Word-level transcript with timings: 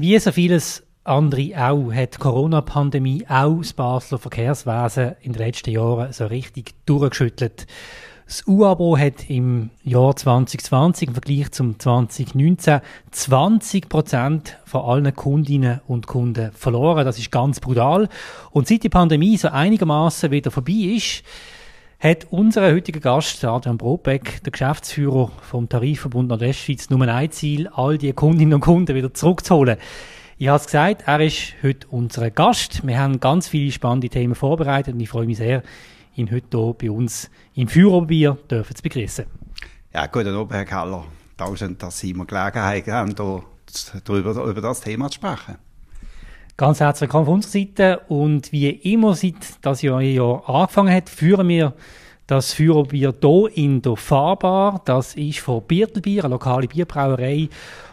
Wie 0.00 0.18
so 0.18 0.32
vieles 0.32 0.82
andere 1.04 1.52
auch 1.58 1.92
hat 1.92 2.14
die 2.14 2.18
Corona-Pandemie 2.18 3.26
auch 3.28 3.58
das 3.58 3.74
Basler 3.74 4.16
Verkehrswesen 4.16 5.16
in 5.20 5.34
den 5.34 5.42
letzten 5.42 5.72
Jahren 5.72 6.10
so 6.14 6.24
richtig 6.24 6.72
durchgeschüttelt. 6.86 7.66
Das 8.24 8.46
U-Abo 8.46 8.96
hat 8.96 9.28
im 9.28 9.68
Jahr 9.84 10.16
2020 10.16 11.08
im 11.08 11.14
Vergleich 11.14 11.50
zum 11.50 11.78
2019 11.78 12.80
20 13.10 13.90
Prozent 13.90 14.56
von 14.64 14.80
allen 14.80 15.14
Kundinnen 15.14 15.82
und 15.86 16.06
Kunden 16.06 16.50
verloren. 16.52 17.04
Das 17.04 17.18
ist 17.18 17.30
ganz 17.30 17.60
brutal. 17.60 18.08
Und 18.52 18.68
seit 18.68 18.84
die 18.84 18.88
Pandemie 18.88 19.36
so 19.36 19.48
einigermaßen 19.48 20.30
wieder 20.30 20.50
vorbei 20.50 20.94
ist, 20.96 21.24
hat 22.00 22.28
unser 22.30 22.62
heutiger 22.72 22.98
Gast, 22.98 23.44
Adrian 23.44 23.76
Brobeck, 23.76 24.42
der 24.42 24.52
Geschäftsführer 24.52 25.30
vom 25.42 25.68
Tarifverbund 25.68 26.30
Nordwestschweiz, 26.30 26.88
nur 26.88 27.06
ein 27.06 27.30
Ziel, 27.30 27.68
all 27.68 27.98
die 27.98 28.14
Kundinnen 28.14 28.54
und 28.54 28.60
Kunden 28.60 28.96
wieder 28.96 29.12
zurückzuholen. 29.12 29.76
Ich 30.38 30.48
habe 30.48 30.56
es 30.56 30.64
gesagt, 30.64 31.02
er 31.04 31.20
ist 31.20 31.52
heute 31.62 31.86
unser 31.88 32.30
Gast. 32.30 32.86
Wir 32.86 32.98
haben 32.98 33.20
ganz 33.20 33.48
viele 33.48 33.70
spannende 33.70 34.08
Themen 34.08 34.34
vorbereitet 34.34 34.94
und 34.94 35.00
ich 35.00 35.10
freue 35.10 35.26
mich 35.26 35.36
sehr, 35.36 35.62
ihn 36.16 36.30
heute 36.30 36.46
hier 36.58 36.74
bei 36.80 36.90
uns 36.90 37.30
im 37.54 37.68
Führerbier 37.68 38.38
dürfen 38.50 38.74
zu 38.74 38.82
begrüßen. 38.82 39.26
Ja, 39.92 40.06
guten 40.06 40.34
Abend, 40.34 40.52
Herr 40.52 40.64
Keller. 40.64 41.04
Danke, 41.36 41.68
dass 41.74 41.98
Sie 41.98 42.14
mir 42.14 42.24
Gelegenheit 42.24 42.86
haben, 42.86 43.14
hier 43.14 43.42
darüber, 44.04 44.44
über 44.44 44.60
das 44.62 44.80
Thema 44.80 45.10
zu 45.10 45.16
sprechen. 45.16 45.58
Ganz 46.60 46.78
herzlich 46.78 47.08
willkommen 47.08 47.24
von 47.24 47.34
unserer 47.36 47.52
Seite 47.52 48.00
und 48.08 48.52
wie 48.52 48.68
immer, 48.68 49.14
seit 49.14 49.34
das 49.62 49.80
Jahr, 49.80 49.96
angefangen 50.46 50.94
hat, 50.94 51.08
führen 51.08 51.48
wir 51.48 51.72
das 52.26 52.52
Führerbier 52.52 53.14
hier 53.18 53.48
in 53.54 53.80
der 53.80 53.96
Fahrbar. 53.96 54.82
Das 54.84 55.14
ist 55.14 55.38
von 55.38 55.62
Biertelbier, 55.62 56.22
eine 56.22 56.34
lokale 56.34 56.68
Bierbrauerei, 56.68 57.48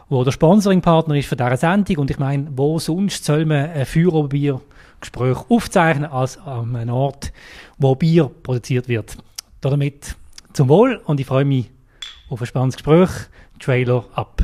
wo 0.09 0.21
der 0.25 0.33
Sponsoringpartner 0.33 1.15
ist 1.15 1.29
für 1.29 1.37
diese 1.37 1.55
Sendung. 1.55 1.99
Und 1.99 2.11
ich 2.11 2.19
meine, 2.19 2.49
wo 2.57 2.77
sonst 2.77 3.23
soll 3.23 3.45
man 3.45 3.69
ein 3.69 3.85
Führerbiergespräch 3.85 5.37
aufzeichnen 5.47 6.11
als 6.11 6.37
an 6.37 6.75
einem 6.75 6.93
Ort, 6.93 7.31
wo 7.77 7.95
Bier 7.95 8.29
produziert 8.43 8.89
wird. 8.89 9.15
Damit 9.61 10.17
zum 10.51 10.67
Wohl 10.67 10.99
und 11.05 11.21
ich 11.21 11.25
freue 11.25 11.45
mich 11.45 11.71
auf 12.27 12.41
ein 12.41 12.47
spannendes 12.47 12.75
Gespräch. 12.75 13.11
Trailer 13.61 14.03
ab. 14.13 14.43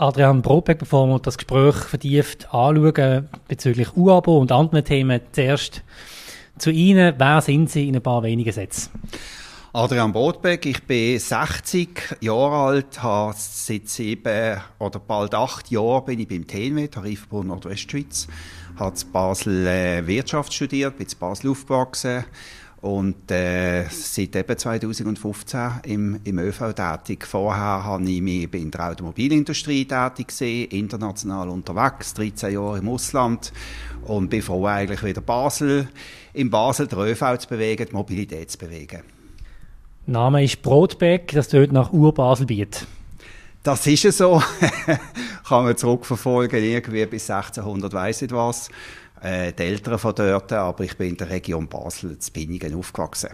Adrian 0.00 0.40
Brobeck, 0.40 0.78
bevor 0.78 1.06
wir 1.08 1.18
das 1.18 1.36
Gespräch 1.36 1.74
vertieft 1.74 2.54
anschauen 2.54 3.28
bezüglich 3.48 3.94
UABO 3.94 4.38
und 4.38 4.50
anderen 4.50 4.82
Themen, 4.82 5.20
zuerst 5.32 5.82
zu 6.56 6.70
Ihnen. 6.70 7.16
Wer 7.18 7.42
sind 7.42 7.68
Sie 7.68 7.86
in 7.86 7.96
ein 7.96 8.02
paar 8.02 8.22
wenigen 8.22 8.50
Sätzen? 8.50 8.90
Adrian 9.74 10.10
Brotbeck, 10.10 10.64
ich 10.64 10.82
bin 10.84 11.18
60 11.18 12.16
Jahre 12.22 12.56
alt, 12.56 13.02
habe 13.02 13.34
seit 13.36 13.90
sieben 13.90 14.58
oder 14.78 14.98
bald 14.98 15.34
acht 15.34 15.70
Jahren 15.70 16.06
bin 16.06 16.18
ich 16.18 16.28
beim 16.28 16.46
TNW, 16.46 16.88
Tarifverbund 16.88 17.48
Nordwestschweiz, 17.48 18.26
habe 18.78 18.96
in 18.98 19.12
Basel 19.12 19.66
äh, 19.66 20.06
Wirtschaft 20.06 20.54
studiert, 20.54 20.96
bin 20.96 21.06
in 21.06 21.18
Basel 21.18 21.50
aufgewachsen 21.50 22.24
und 22.82 23.30
äh, 23.30 23.84
seit 23.90 24.34
eben 24.36 24.56
2015 24.56 25.70
im, 25.84 26.20
im 26.24 26.38
ÖV 26.38 26.72
tätig. 26.72 27.26
Vorher 27.26 27.84
habe 27.84 28.10
ich 28.10 28.22
mich 28.22 28.52
in 28.54 28.70
der 28.70 28.90
Automobilindustrie 28.90 29.84
tätig 29.84 30.28
gesehen, 30.28 30.70
international 30.70 31.50
unterwegs, 31.50 32.14
13 32.14 32.54
Jahre 32.54 32.78
im 32.78 32.88
Ausland 32.88 33.52
und 34.06 34.30
bin 34.30 34.40
froh 34.40 34.66
eigentlich 34.66 35.02
wieder 35.02 35.20
Basel, 35.20 35.88
in 36.32 36.48
Basel 36.48 36.86
den 36.86 36.98
ÖV 36.98 37.38
zu 37.38 37.48
bewegen, 37.48 37.86
die 37.90 37.94
Mobilität 37.94 38.50
zu 38.50 38.58
bewegen. 38.58 39.02
Name 40.06 40.42
ist 40.42 40.62
Brotbeck, 40.62 41.32
das 41.32 41.48
tut 41.48 41.72
nach 41.72 41.92
Ur-Baselbiet. 41.92 42.86
Das 43.62 43.86
ist 43.86 44.06
es 44.06 44.18
so. 44.18 44.42
Kann 45.48 45.64
man 45.64 45.76
zurückverfolgen, 45.76 46.64
irgendwie 46.64 47.04
bis 47.04 47.30
1600 47.30 47.92
weiss 47.92 48.22
ich 48.22 48.32
was. 48.32 48.70
Äh, 49.22 49.52
die 49.52 49.64
Eltern 49.64 49.98
von 49.98 50.14
dort, 50.14 50.52
aber 50.52 50.84
ich 50.84 50.96
bin 50.96 51.10
in 51.10 51.16
der 51.16 51.30
Region 51.30 51.68
Basel, 51.68 52.12
in 52.12 52.18
Binningen, 52.32 52.74
aufgewachsen. 52.74 53.30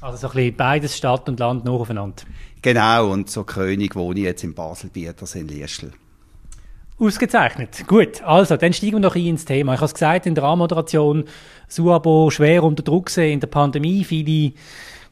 Also 0.00 0.16
so 0.16 0.28
ein 0.28 0.34
bisschen 0.34 0.56
beides 0.56 0.96
Stadt 0.96 1.28
und 1.28 1.40
Land 1.40 1.64
nacheinander. 1.64 2.22
Genau, 2.62 3.10
und 3.10 3.28
so 3.28 3.42
König 3.44 3.96
wohne 3.96 4.20
ich 4.20 4.26
jetzt 4.26 4.44
in 4.44 4.54
Baselbiet, 4.54 5.20
das 5.20 5.34
in 5.34 5.48
Liestl. 5.48 5.90
Ausgezeichnet. 7.00 7.84
Gut, 7.86 8.22
also, 8.22 8.56
dann 8.56 8.72
steigen 8.72 8.94
wir 8.94 9.00
noch 9.00 9.14
ein 9.14 9.26
ins 9.26 9.44
Thema. 9.44 9.74
Ich 9.74 9.78
habe 9.78 9.86
es 9.86 9.94
gesagt 9.94 10.26
in 10.26 10.34
der 10.34 10.44
Anmoderation, 10.44 11.24
Suabo 11.68 12.30
schwer 12.30 12.64
unter 12.64 12.82
Druck 12.82 13.06
gesehen 13.06 13.34
in 13.34 13.40
der 13.40 13.46
Pandemie, 13.46 14.04
viele 14.04 14.52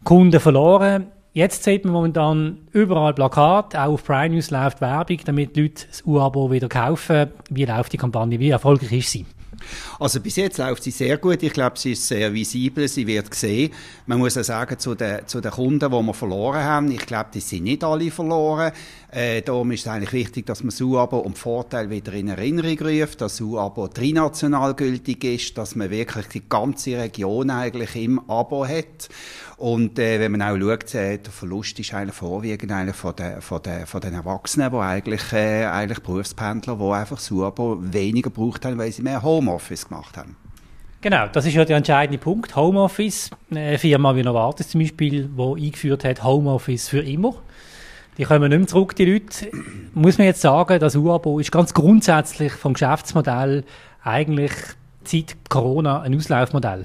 Kunden 0.03 0.41
verloren. 0.41 1.07
Jetzt 1.33 1.65
sieht 1.65 1.85
man 1.85 1.93
momentan 1.93 2.59
überall 2.73 3.13
Plakate, 3.13 3.81
auch 3.81 3.93
auf 3.93 4.05
Prime 4.05 4.35
News 4.35 4.51
läuft 4.51 4.81
Werbung, 4.81 5.19
damit 5.25 5.55
die 5.55 5.63
Leute 5.63 5.87
das 5.87 6.05
U-Abo 6.07 6.51
wieder 6.51 6.69
kaufen. 6.69 7.29
Wie 7.51 7.65
läuft 7.65 7.93
die 7.93 7.99
Kampagne? 7.99 8.41
Wie 8.41 8.51
erfolgreich 8.51 8.93
ist 8.93 9.13
sie? 9.13 9.27
Also 9.99 10.21
bis 10.21 10.37
jetzt 10.37 10.59
läuft 10.59 10.83
sie 10.83 10.91
sehr 10.91 11.19
gut. 11.19 11.43
Ich 11.43 11.53
glaube, 11.53 11.79
sie 11.79 11.93
ist 11.93 12.07
sehr 12.07 12.33
visibel, 12.33 12.89
sie 12.89 13.07
wird 13.07 13.31
gesehen. 13.31 13.73
Man 14.07 14.19
muss 14.19 14.37
auch 14.37 14.45
sagen, 14.45 14.79
zu 14.79 14.95
den, 14.95 15.27
zu 15.27 15.41
den 15.41 15.51
Kunden, 15.51 15.79
die 15.79 15.89
wir 15.89 16.15
verloren 16.15 16.63
haben, 16.63 16.91
ich 16.91 17.07
glaube, 17.07 17.31
die 17.33 17.41
sind 17.41 17.65
nicht 17.65 17.85
alle 17.85 18.11
verloren. 18.11 18.73
Äh, 19.13 19.43
darum 19.43 19.71
ist 19.71 19.81
es 19.81 19.89
eigentlich 19.89 20.13
wichtig, 20.13 20.47
dass 20.47 20.63
man 20.63 20.71
das 20.71 20.81
U-Abo 20.81 21.19
um 21.19 21.35
Vorteil 21.35 21.89
wieder 21.91 22.13
in 22.13 22.29
Erinnerung 22.29 22.79
ruft, 22.81 23.21
dass 23.21 23.37
das 23.37 23.41
U-Abo 23.41 23.89
trinational 23.89 24.75
gültig 24.75 25.23
ist, 25.23 25.57
dass 25.57 25.77
man 25.77 25.91
wirklich 25.91 26.27
die 26.27 26.49
ganze 26.49 26.99
Region 26.99 27.51
eigentlich 27.51 27.95
im 27.97 28.19
Abo 28.29 28.67
hat. 28.67 29.09
Und 29.59 29.99
äh, 29.99 30.19
wenn 30.19 30.33
man 30.33 30.43
auch 30.43 30.59
schaut, 30.59 30.95
äh, 30.95 31.19
der 31.19 31.33
Verlust 31.33 31.79
ist 31.79 31.95
eigentlich 31.95 32.17
vorwiegend 32.17 32.73
eigentlich 32.73 32.97
von, 32.97 33.15
den, 33.15 33.41
von, 33.41 33.63
den, 33.63 33.87
von 33.87 34.01
den 34.01 34.15
Erwachsenen, 34.15 34.73
die 34.73 34.77
eigentlich, 34.77 35.33
äh, 35.33 35.67
eigentlich 35.67 36.01
Berufspendler, 36.01 36.77
die 36.77 36.93
einfach 36.93 37.17
das 37.17 37.31
U-Abo 37.31 37.79
weniger 37.81 38.31
gebraucht 38.31 38.65
haben, 38.65 38.77
weil 38.77 38.91
sie 38.91 39.03
mehr 39.03 39.23
Homeoffice 39.23 39.89
gemacht 39.89 40.17
haben. 40.17 40.37
Genau, 41.01 41.29
das 41.29 41.47
ist 41.47 41.55
ja 41.55 41.65
der 41.65 41.77
entscheidende 41.77 42.19
Punkt. 42.19 42.57
Homeoffice, 42.57 43.31
eine 43.51 43.79
Firma 43.79 44.17
wie 44.17 44.25
Novartis 44.25 44.71
zum 44.71 44.81
Beispiel, 44.81 45.29
die 45.29 45.65
eingeführt 45.65 46.05
hat, 46.05 46.25
Homeoffice 46.25 46.89
für 46.89 47.01
immer. 47.01 47.37
Die 48.19 48.25
kommen 48.25 48.49
nicht 48.49 48.59
mehr 48.59 48.67
zurück, 48.67 48.97
die 48.97 49.05
Leute. 49.05 49.51
Muss 49.95 50.17
man 50.17 50.27
jetzt 50.27 50.41
sagen, 50.41 50.81
das 50.81 50.97
U-Abo 50.97 51.39
ist 51.39 51.53
ganz 51.53 51.75
grundsätzlich 51.75 52.53
vom 52.53 52.73
Geschäftsmodell 52.73 53.65
eigentlich 54.03 54.53
seit 55.05 55.37
Corona 55.49 56.01
ein 56.01 56.17
Auslaufmodell. 56.17 56.85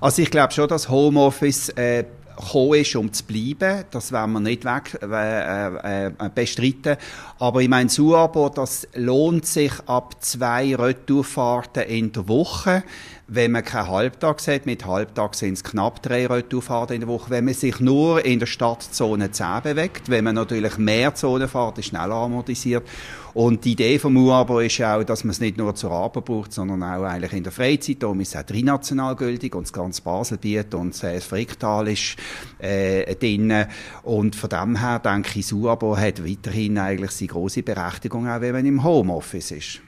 Also 0.00 0.22
ich 0.22 0.30
glaube 0.30 0.52
schon, 0.52 0.68
dass 0.68 0.88
Homeoffice 0.88 1.70
äh, 1.70 2.04
gekommen 2.36 2.74
ist, 2.74 2.94
um 2.96 3.12
zu 3.12 3.24
bleiben. 3.24 3.84
Das 3.90 4.12
werden 4.12 4.32
wir 4.32 4.40
nicht 4.40 4.64
weg, 4.64 4.98
äh, 5.02 6.06
äh, 6.06 6.10
bestreiten. 6.34 6.96
Aber 7.38 7.60
ich 7.60 7.68
meine, 7.68 7.86
das 7.86 7.98
U-Abo, 7.98 8.50
das 8.50 8.86
lohnt 8.94 9.46
sich 9.46 9.72
ab 9.86 10.16
zwei 10.20 10.74
Retourfahrten 10.74 11.84
in 11.84 12.12
der 12.12 12.28
Woche. 12.28 12.82
Wenn 13.28 13.50
man 13.50 13.64
keinen 13.64 13.88
Halbtag 13.88 14.46
hat, 14.46 14.66
mit 14.66 14.86
Halbtag 14.86 15.34
sind 15.34 15.54
es 15.54 15.64
knapp 15.64 16.00
drei 16.00 16.28
Retourfahrten 16.28 16.94
in 16.94 17.00
der 17.00 17.08
Woche. 17.08 17.28
Wenn 17.30 17.44
man 17.44 17.54
sich 17.54 17.80
nur 17.80 18.24
in 18.24 18.38
der 18.38 18.46
Stadtzone 18.46 19.32
10 19.32 19.62
bewegt, 19.64 20.08
wenn 20.08 20.22
man 20.22 20.36
natürlich 20.36 20.78
mehr 20.78 21.12
Zonen 21.16 21.48
fährt, 21.48 21.76
ist 21.78 21.86
schneller 21.86 22.14
amortisiert. 22.14 22.86
Und 23.34 23.64
die 23.64 23.72
Idee 23.72 23.98
vom 23.98 24.16
U-Abo 24.16 24.60
ist 24.60 24.80
auch, 24.80 25.02
dass 25.02 25.24
man 25.24 25.32
es 25.32 25.40
nicht 25.40 25.58
nur 25.58 25.74
zur 25.74 25.90
Arbeit 25.90 26.24
braucht, 26.24 26.52
sondern 26.52 26.84
auch 26.84 27.02
eigentlich 27.02 27.32
in 27.32 27.42
der 27.42 27.50
Freizeit. 27.50 28.00
Darum 28.00 28.20
ist 28.20 28.32
es 28.32 28.40
auch 28.40 28.46
trinational 28.46 29.16
gültig 29.16 29.56
und 29.56 29.64
das 29.64 29.72
ganze 29.72 30.02
Baselbiet 30.02 30.72
und 30.74 31.02
das 31.02 31.24
Fricktal 31.24 31.88
ist 31.88 32.14
äh, 32.60 33.12
drin. 33.16 33.66
Und 34.04 34.36
von 34.36 34.50
dem 34.50 34.76
her 34.80 35.00
denke 35.00 35.40
ich, 35.40 35.46
das 35.46 35.52
U-Abo 35.52 35.96
hat 35.96 36.24
weiterhin 36.24 36.78
eigentlich 36.78 37.10
seine 37.10 37.26
grosse 37.26 37.64
Berechtigung, 37.64 38.28
auch 38.28 38.40
wenn 38.40 38.52
man 38.52 38.64
im 38.64 38.84
Homeoffice 38.84 39.50
ist. 39.50 39.80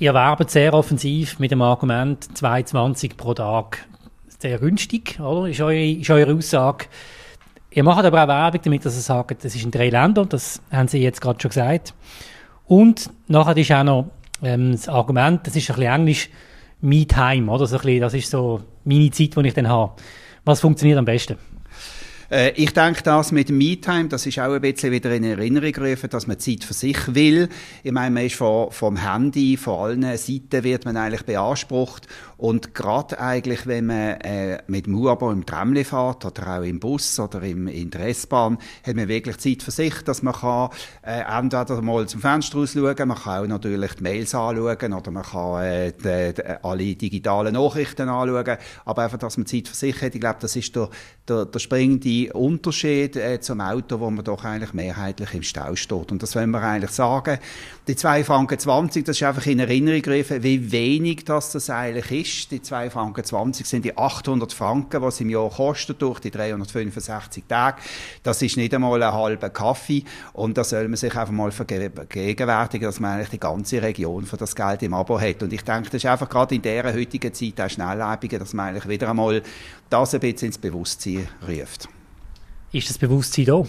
Ihr 0.00 0.14
werbt 0.14 0.48
sehr 0.48 0.74
offensiv 0.74 1.40
mit 1.40 1.50
dem 1.50 1.60
Argument 1.60 2.24
2,20 2.36 3.16
pro 3.16 3.34
Tag. 3.34 3.84
Sehr 4.38 4.60
günstig, 4.60 5.18
oder? 5.18 5.48
Ist 5.48 5.60
eure, 5.60 5.84
ist 5.84 6.08
eure 6.08 6.34
Aussage. 6.34 6.84
Ihr 7.72 7.82
macht 7.82 8.04
aber 8.04 8.22
auch 8.22 8.28
Werbung 8.28 8.60
damit, 8.62 8.84
dass 8.84 8.94
ihr 8.94 9.00
sagt, 9.00 9.44
das 9.44 9.56
ist 9.56 9.64
in 9.64 9.72
drei 9.72 9.90
Ländern, 9.90 10.28
das 10.28 10.62
haben 10.70 10.86
Sie 10.86 10.98
jetzt 10.98 11.20
gerade 11.20 11.40
schon 11.40 11.48
gesagt. 11.48 11.94
Und 12.66 13.10
nachher 13.26 13.56
ist 13.56 13.72
auch 13.72 13.82
noch 13.82 14.10
ähm, 14.40 14.70
das 14.70 14.88
Argument, 14.88 15.44
das 15.44 15.56
ist 15.56 15.68
ein 15.68 15.74
bisschen 15.74 15.92
Englisch, 15.92 16.30
me 16.80 17.04
time, 17.04 17.50
oder? 17.50 17.66
So 17.66 17.74
ein 17.76 17.82
bisschen, 17.82 18.00
das 18.00 18.14
ist 18.14 18.30
so 18.30 18.62
meine 18.84 19.10
Zeit, 19.10 19.34
die 19.34 19.48
ich 19.48 19.54
dann 19.54 19.68
habe. 19.68 19.94
Was 20.44 20.60
funktioniert 20.60 20.98
am 20.98 21.06
besten? 21.06 21.38
Äh, 22.30 22.50
ich 22.56 22.74
denke, 22.74 23.02
das 23.02 23.32
mit 23.32 23.48
dem 23.48 23.56
Me-Time, 23.56 24.08
das 24.08 24.26
ist 24.26 24.38
auch 24.38 24.52
ein 24.52 24.60
bisschen 24.60 24.92
wieder 24.92 25.10
in 25.14 25.24
Erinnerung 25.24 25.72
gerufen, 25.72 26.10
dass 26.10 26.26
man 26.26 26.38
Zeit 26.38 26.62
für 26.62 26.74
sich 26.74 27.14
will. 27.14 27.48
Ich 27.82 27.92
meine, 27.92 28.10
man 28.14 28.26
ist 28.26 28.36
vom, 28.36 28.70
vom 28.70 28.96
Handy, 28.96 29.56
von 29.56 29.78
allen 29.78 30.16
Seiten 30.18 30.62
wird 30.62 30.84
man 30.84 30.98
eigentlich 30.98 31.24
beansprucht. 31.24 32.06
Und 32.36 32.74
gerade 32.74 33.18
eigentlich, 33.18 33.66
wenn 33.66 33.86
man 33.86 34.20
äh, 34.20 34.58
mit 34.68 34.86
dem 34.86 34.94
U-Abo 34.94 35.30
im 35.32 35.44
Tramli 35.44 35.84
fährt 35.84 36.24
oder 36.24 36.58
auch 36.58 36.62
im 36.62 36.78
Bus 36.78 37.18
oder 37.18 37.42
im, 37.42 37.66
in 37.66 37.90
der 37.90 38.08
S-Bahn, 38.08 38.58
hat 38.86 38.94
man 38.94 39.08
wirklich 39.08 39.38
Zeit 39.38 39.62
für 39.62 39.72
sich, 39.72 40.02
dass 40.02 40.22
man 40.22 40.34
kann 40.34 40.68
äh, 41.02 41.22
entweder 41.22 41.82
mal 41.82 42.06
zum 42.06 42.20
Fenster 42.20 42.58
raus 42.58 42.74
schauen, 42.74 43.08
man 43.08 43.18
kann 43.18 43.42
auch 43.42 43.48
natürlich 43.48 43.94
die 43.94 44.02
Mails 44.04 44.34
anschauen 44.34 44.92
oder 44.92 45.10
man 45.10 45.24
kann 45.24 45.62
äh, 45.64 45.92
die, 45.92 46.34
die, 46.34 46.42
alle 46.62 46.94
digitalen 46.94 47.54
Nachrichten 47.54 48.08
anschauen, 48.08 48.58
aber 48.84 49.02
einfach, 49.02 49.18
dass 49.18 49.36
man 49.36 49.46
Zeit 49.46 49.66
für 49.66 49.74
sich 49.74 50.00
hat, 50.00 50.14
ich 50.14 50.20
glaube, 50.20 50.38
das 50.40 50.54
ist 50.54 50.76
der, 50.76 50.90
der, 51.26 51.44
der 51.44 51.58
springende 51.58 52.17
Unterschied 52.26 53.16
äh, 53.16 53.40
zum 53.40 53.60
Auto, 53.60 54.00
wo 54.00 54.10
man 54.10 54.24
doch 54.24 54.44
eigentlich 54.44 54.74
mehrheitlich 54.74 55.34
im 55.34 55.42
Stau 55.42 55.74
steht. 55.76 56.10
Und 56.12 56.22
das 56.22 56.34
wollen 56.34 56.50
wir 56.50 56.62
eigentlich 56.62 56.90
sagen. 56.90 57.38
Die 57.86 57.96
2 57.96 58.24
Franken 58.24 58.58
20, 58.58 59.04
das 59.04 59.16
ist 59.16 59.22
einfach 59.22 59.46
in 59.46 59.60
Erinnerung 59.60 60.02
gerufen, 60.02 60.42
wie 60.42 60.70
wenig 60.70 61.24
das, 61.24 61.52
das 61.52 61.70
eigentlich 61.70 62.10
ist. 62.10 62.50
Die 62.50 62.60
2 62.60 62.90
Franken 62.90 63.24
20 63.24 63.66
sind 63.66 63.84
die 63.84 63.96
800 63.96 64.52
Franken, 64.52 65.00
was 65.00 65.20
im 65.20 65.30
Jahr 65.30 65.48
kostet 65.48 66.02
durch 66.02 66.20
die 66.20 66.30
365 66.30 67.44
Tage. 67.48 67.80
Das 68.22 68.42
ist 68.42 68.56
nicht 68.56 68.74
einmal 68.74 69.02
ein 69.02 69.12
halber 69.12 69.50
Kaffee. 69.50 70.04
Und 70.32 70.58
da 70.58 70.64
soll 70.64 70.88
man 70.88 70.96
sich 70.96 71.14
einfach 71.14 71.32
mal 71.32 71.50
vergegenwärtigen, 71.50 72.86
dass 72.86 73.00
man 73.00 73.12
eigentlich 73.12 73.30
die 73.30 73.40
ganze 73.40 73.80
Region 73.80 74.26
für 74.26 74.36
das 74.36 74.54
Geld 74.54 74.82
im 74.82 74.94
Abo 74.94 75.20
hat. 75.20 75.42
Und 75.42 75.52
ich 75.52 75.62
denke, 75.62 75.90
das 75.90 75.94
ist 75.94 76.06
einfach 76.06 76.28
gerade 76.28 76.54
in 76.54 76.62
dieser 76.62 76.92
heutigen 76.92 77.32
Zeit 77.32 77.60
auch 77.60 77.70
schnelllebiger, 77.70 78.38
dass 78.38 78.52
man 78.52 78.68
eigentlich 78.68 78.88
wieder 78.88 79.10
einmal 79.10 79.42
das 79.90 80.14
ein 80.14 80.20
bisschen 80.20 80.48
ins 80.48 80.58
Bewusstsein 80.58 81.28
ruft. 81.46 81.88
Ist 82.70 82.90
das 82.90 82.98
Bewusstsein 82.98 83.46
da? 83.46 83.62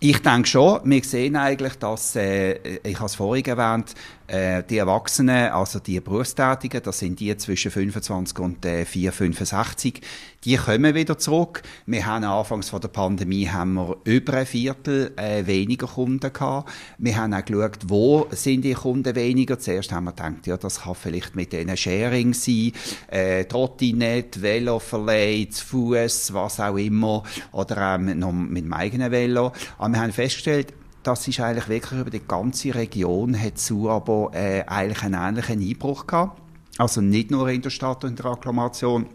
Ich 0.00 0.22
denke 0.22 0.48
schon. 0.48 0.80
Wir 0.84 1.04
sehen 1.04 1.36
eigentlich, 1.36 1.74
dass, 1.74 2.16
äh, 2.16 2.78
ich 2.82 2.96
habe 2.96 3.06
es 3.06 3.16
vorhin 3.16 3.44
erwähnt, 3.44 3.94
äh, 4.28 4.62
die 4.62 4.78
Erwachsenen, 4.78 5.50
also 5.52 5.80
die 5.80 6.00
Berufstätigen, 6.00 6.82
das 6.82 6.98
sind 6.98 7.18
die 7.18 7.36
zwischen 7.36 7.70
25 7.70 8.38
und 8.38 8.64
äh, 8.64 8.84
4, 8.84 9.12
65, 9.12 10.00
die 10.44 10.56
kommen 10.56 10.94
wieder 10.94 11.18
zurück. 11.18 11.62
Wir 11.86 12.06
haben 12.06 12.24
anfangs 12.24 12.68
von 12.68 12.80
der 12.80 12.88
Pandemie 12.88 13.48
haben 13.48 13.74
wir 13.74 13.96
über 14.04 14.34
ein 14.34 14.46
Viertel 14.46 15.12
äh, 15.16 15.46
weniger 15.46 15.88
Kunden 15.88 16.32
gehabt. 16.32 16.70
Wir 16.98 17.16
haben 17.16 17.34
auch 17.34 17.44
geschaut, 17.44 17.78
wo 17.88 18.26
sind 18.30 18.62
die 18.62 18.74
Kunden 18.74 19.16
weniger. 19.16 19.58
Zuerst 19.58 19.90
haben 19.90 20.04
wir 20.04 20.12
gedacht, 20.12 20.46
ja, 20.46 20.56
das 20.56 20.82
kann 20.82 20.94
vielleicht 20.94 21.34
mit 21.34 21.52
diesen 21.52 21.76
Sharing 21.76 22.34
sein, 22.34 22.72
äh, 23.08 23.44
Trottinett, 23.46 24.40
Veloverleih, 24.40 25.48
zu 25.50 25.66
Fuß, 25.66 26.32
was 26.34 26.60
auch 26.60 26.76
immer, 26.76 27.24
oder 27.50 27.94
ähm, 27.94 28.18
noch 28.18 28.32
mit 28.32 28.64
dem 28.64 28.72
eigenen 28.72 29.10
Velo. 29.10 29.52
Aber 29.78 29.92
wir 29.92 30.00
haben 30.00 30.12
festgestellt, 30.12 30.72
das 31.08 31.26
ist 31.26 31.40
eigentlich 31.40 31.68
wirklich 31.68 32.00
über 32.00 32.10
die 32.10 32.20
ganze 32.20 32.74
Region 32.74 33.40
hat 33.40 33.54
aber 33.70 34.30
äh, 34.34 34.62
eigentlich 34.66 35.02
einen 35.02 35.14
ähnlichen 35.14 35.60
Einbruch 35.62 36.06
gehabt. 36.06 36.38
Also 36.76 37.00
nicht 37.00 37.30
nur 37.30 37.48
in 37.48 37.62
der 37.62 37.70
Stadt 37.70 38.04
und 38.04 38.10
in 38.10 38.16
der 38.16 38.26
Akklamation, 38.26 39.06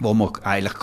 wo 0.00 0.12
man 0.12 0.34
eigentlich 0.42 0.74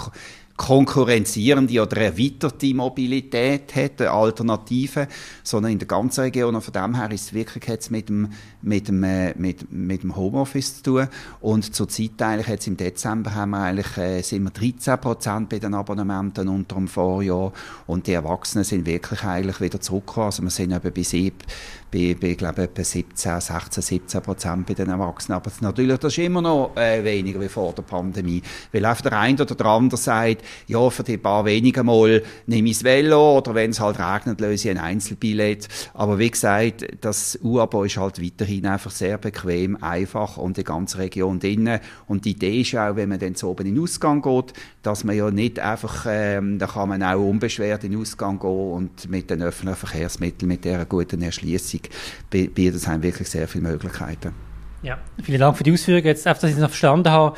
konkurrenzierende 0.58 1.82
oder 1.82 1.98
erweiterte 1.98 2.74
Mobilität 2.74 3.76
hat, 3.76 4.02
Alternativen, 4.02 5.08
sondern 5.44 5.72
in 5.72 5.80
der 5.80 5.88
ganzen 5.88 6.22
Region. 6.22 6.56
Und 6.56 6.64
von 6.64 6.74
dem 6.74 6.96
her 6.96 7.12
ist 7.12 7.28
es 7.28 7.34
wirklich 7.34 7.66
jetzt 7.68 7.92
mit 7.92 8.10
dem, 8.10 8.30
mit 8.64 8.88
dem, 8.88 9.04
äh, 9.04 9.36
mit, 9.38 9.72
mit 9.72 10.02
dem 10.02 10.16
Homeoffice 10.16 10.78
zu 10.78 10.84
tun. 10.84 11.08
Und 11.42 11.76
zur 11.76 11.88
Zeit 11.88 12.20
eigentlich 12.22 12.48
jetzt 12.48 12.68
im 12.68 12.76
Dezember 12.76 13.36
haben 13.36 13.52
wir 13.52 13.60
eigentlich, 13.60 13.98
äh, 13.98 14.22
sind 14.24 14.44
wir 14.44 14.50
13 14.50 15.00
Prozent 15.00 15.50
bei 15.50 15.60
den 15.60 15.76
Abonnementen 15.76 16.50
unter 16.50 16.76
dem 16.76 16.88
Vorjahr. 16.88 17.54
Und 17.86 18.08
die 18.08 18.14
Erwachsenen 18.14 18.64
sind 18.64 18.88
wirklich 18.88 19.24
eigentlich 19.24 19.62
wieder 19.62 19.80
zurückgekommen. 19.80 20.26
Also 20.26 20.42
wir 20.42 20.50
sind 20.50 20.72
eben 20.74 20.92
bei, 20.92 21.04
sieb, 21.04 21.44
bei, 21.92 22.16
bei 22.20 22.34
glaube 22.34 22.64
etwa 22.64 22.84
17, 22.84 23.40
16, 23.40 23.84
17 23.84 24.22
Prozent 24.22 24.66
bei 24.66 24.74
den 24.74 24.90
Erwachsenen. 24.90 25.38
Aber 25.38 25.52
natürlich, 25.62 25.98
das 26.00 26.14
ist 26.14 26.24
immer 26.24 26.42
noch 26.42 26.76
äh, 26.76 27.04
weniger 27.04 27.40
wie 27.40 27.48
vor 27.48 27.74
der 27.74 27.84
Pandemie. 27.84 28.42
Weil 28.72 28.86
einfach 28.86 29.04
der 29.04 29.20
eine 29.20 29.42
oder 29.42 29.56
der 29.56 29.66
andere 29.66 29.98
sagt, 29.98 30.44
ja, 30.68 30.90
für 30.90 31.04
die 31.04 31.18
paar 31.18 31.46
wenigen 31.46 31.86
Mal 31.86 32.24
nehme 32.46 32.70
ich 32.70 32.78
das 32.78 32.84
Velo 32.84 33.38
oder 33.38 33.56
wenn 33.56 33.72
es 33.72 33.80
halt 33.80 34.00
regnet, 34.00 34.42
löse 34.42 34.70
ich 34.70 34.78
ein 34.78 34.84
Einzelbillett. 34.84 35.68
Aber 35.94 36.20
wie 36.20 36.30
gesagt, 36.30 36.86
das 37.02 37.40
U-Abo 37.44 37.84
ist 37.84 37.98
halt 37.98 38.22
weiterhin 38.22 38.66
einfach 38.66 38.92
sehr 38.92 39.18
bequem, 39.18 39.82
einfach 39.82 40.38
und 40.38 40.58
die 40.58 40.64
ganze 40.64 40.98
Region 40.98 41.40
drinnen. 41.40 41.80
Und 42.08 42.26
die 42.26 42.32
Idee 42.32 42.62
ist 42.62 42.76
auch, 42.76 42.96
wenn 42.96 43.10
man 43.10 43.20
dann 43.20 43.36
zu 43.36 43.50
oben 43.50 43.66
in 43.68 43.76
den 43.76 43.84
Ausgang 43.84 44.22
geht, 44.22 44.54
dass 44.88 45.04
man 45.04 45.18
ja 45.18 45.30
nicht 45.30 45.60
einfach, 45.60 46.06
ähm, 46.10 46.60
da 46.60 46.66
kann 46.66 46.88
man 46.88 47.04
auch 47.04 47.20
unbeschwert 47.20 47.84
in 47.84 47.92
den 47.92 48.00
Ausgang 48.00 48.40
gehen 48.40 48.72
und 48.72 49.10
mit 49.10 49.30
den 49.30 49.44
öffentlichen 49.44 49.76
Verkehrsmitteln, 49.78 50.48
mit 50.48 50.64
dieser 50.64 50.86
guten 50.86 51.22
Erschließung 51.22 51.82
bietet 52.30 52.76
es 52.76 52.88
einem 52.88 53.04
wirklich 53.04 53.30
sehr 53.30 53.50
viele 53.50 53.68
Möglichkeiten. 53.68 54.32
Ja, 54.84 54.98
vielen 55.22 55.42
Dank 55.42 55.58
für 55.58 55.66
die 55.66 55.74
Ausführungen. 55.74 56.06
Jetzt, 56.06 56.26
einfach, 56.26 56.40
dass 56.40 56.52
ich 56.52 56.56
es 56.56 56.62
noch 56.62 56.70
verstanden 56.70 57.12
habe, 57.12 57.38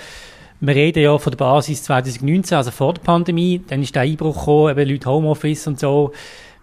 wir 0.59 0.75
reden 0.75 1.01
ja 1.01 1.17
von 1.17 1.31
der 1.31 1.37
Basis 1.37 1.81
2019, 1.83 2.55
also 2.55 2.69
vor 2.69 2.93
der 2.93 3.01
Pandemie. 3.01 3.61
Dann 3.67 3.81
ist 3.81 3.95
der 3.95 4.03
Einbruch 4.03 4.37
gekommen, 4.37 4.77
eben 4.77 4.89
Leute 4.91 5.09
Homeoffice 5.09 5.65
und 5.65 5.79
so. 5.79 6.11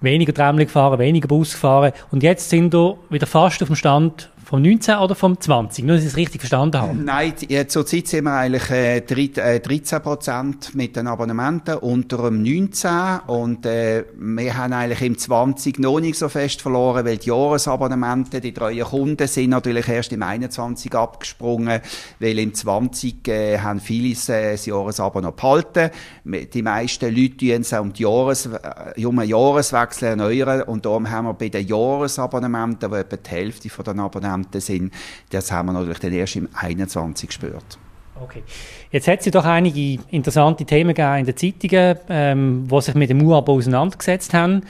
Weniger 0.01 0.35
Tramli 0.35 0.67
gefahren, 0.67 1.01
weniger 1.01 1.27
Bus 1.27 1.53
gefahren. 1.53 1.93
Und 2.13 2.23
jetzt 2.23 2.49
sind 2.49 2.73
wir 2.73 2.97
wieder 3.11 3.27
fast 3.27 3.61
auf 3.63 3.69
dem 3.69 3.77
Stand 3.77 4.31
vom 4.47 4.63
19 4.63 4.99
oder 4.99 5.17
vom 5.17 5.41
20? 5.41 5.85
Nur, 5.85 5.97
dass 5.97 6.05
ich 6.05 6.13
es 6.13 6.17
richtig 6.17 6.41
verstanden 6.41 6.81
habe. 6.81 6.95
Nein, 6.95 7.35
zurzeit 7.67 8.07
sind 8.07 8.25
wir 8.25 8.35
eigentlich 8.35 8.71
äh, 8.71 9.01
13 9.01 10.01
Prozent 10.01 10.73
mit 10.73 10.95
den 10.95 11.09
Abonnementen 11.09 11.79
unter 11.79 12.19
dem 12.19 12.45
19 12.45 12.91
und 13.27 13.67
äh, 13.67 14.05
wir 14.17 14.57
haben 14.57 14.73
eigentlich 14.73 15.03
im 15.03 15.19
20 15.19 15.81
noch 15.81 15.99
nicht 15.99 16.17
so 16.17 16.29
fest 16.29 16.63
verloren, 16.63 17.05
weil 17.05 17.17
die 17.17 17.29
Jahresabonnementen, 17.29 18.41
die 18.41 18.53
treuen 18.53 18.85
Kunden 18.85 19.27
sind 19.27 19.51
natürlich 19.51 19.89
erst 19.89 20.13
im 20.13 20.23
21 20.23 20.95
abgesprungen, 20.95 21.81
weil 22.21 22.39
im 22.39 22.55
20 22.55 23.27
äh, 23.27 23.59
haben 23.59 23.81
viele 23.81 24.15
äh, 24.33 24.53
das 24.53 24.65
Jahresabo 24.65 25.21
noch 25.23 25.33
behalten. 25.33 25.91
Die 26.25 26.63
meisten 26.63 27.13
Leute 27.13 27.37
tun 27.37 27.63
es 27.63 27.73
um, 27.73 27.93
die 27.93 28.05
Jahres, 28.05 28.47
äh, 28.47 29.05
um 29.05 29.21
Jahreswechsel 29.21 30.11
erneuern 30.11 30.63
und 30.63 30.87
darum 30.87 31.11
haben 31.11 31.25
wir 31.25 31.35
bei 31.35 31.49
den 31.49 31.67
Jahresabonnementen, 31.67 32.93
wo 32.93 32.95
etwa 32.95 33.17
die 33.17 33.31
Hälfte 33.31 33.69
von 33.71 33.85
den 33.85 33.99
Abonnementen 33.99 34.36
Prozent 34.43 34.63
sind. 34.63 34.95
Das 35.31 35.51
haben 35.53 35.67
wir 35.67 35.73
natürlich 35.73 35.99
dann 35.99 36.13
erst 36.13 36.37
im 36.37 36.49
21 36.55 37.29
gespürt. 37.29 37.79
Okay. 38.23 38.43
Jetzt 38.91 39.09
hat 39.09 39.21
es 39.21 39.27
ja 39.27 39.33
doch 39.33 39.45
einige 39.45 40.03
interessante 40.11 40.65
Themen 40.65 40.95
gegeben 40.95 41.19
in 41.19 41.27
den 41.27 41.37
Zeitungen, 41.37 41.99
ähm, 42.09 42.69
die 42.71 42.81
sich 42.81 42.95
mit 42.95 43.11
dem 43.11 43.23
U-Abo 43.23 43.55
auseinandergesetzt 43.55 44.33
haben. 44.33 44.63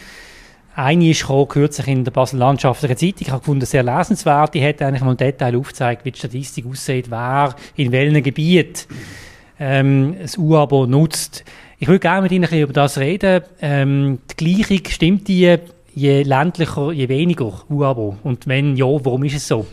Eine 0.74 1.10
ist 1.10 1.26
kürzlich 1.48 1.88
in 1.88 2.04
der 2.04 2.10
Basel 2.10 2.38
Landschaftlichen 2.38 2.96
Zeitung. 2.96 3.20
Ich 3.20 3.30
habe 3.30 3.38
gefunden, 3.40 3.64
sehr 3.64 3.82
lesenswert. 3.82 4.52
Die 4.52 4.62
hat 4.62 4.82
eigentlich 4.82 5.02
mal 5.02 5.12
im 5.12 5.16
Detail 5.16 5.56
aufgezeigt, 5.56 6.04
wie 6.04 6.10
die 6.10 6.19
Statistik 6.19 6.67
aussieht, 6.67 7.10
wer 7.10 7.55
in 7.76 7.93
welchem 7.93 8.22
Gebiet 8.22 8.86
ähm, 9.58 10.17
das 10.20 10.36
U-Abo 10.36 10.86
nutzt. 10.86 11.44
Ich 11.79 11.88
würde 11.88 12.00
gerne 12.00 12.22
mit 12.22 12.32
Ihnen 12.32 12.44
ein 12.44 12.50
bisschen 12.50 12.64
über 12.64 12.72
das 12.72 12.98
reden. 12.98 13.43
Ähm, 13.60 14.19
die 14.31 14.36
Gleichung, 14.36 14.84
stimmt 14.88 15.29
die 15.29 15.56
je 15.96 16.24
ländlicher, 16.24 16.93
je 16.93 17.08
weniger 17.08 17.65
U-Abo? 17.70 18.17
Und 18.22 18.46
wenn 18.46 18.76
ja, 18.76 18.86
warum 18.86 19.24
ist 19.24 19.36
es 19.36 19.48
so? 19.48 19.67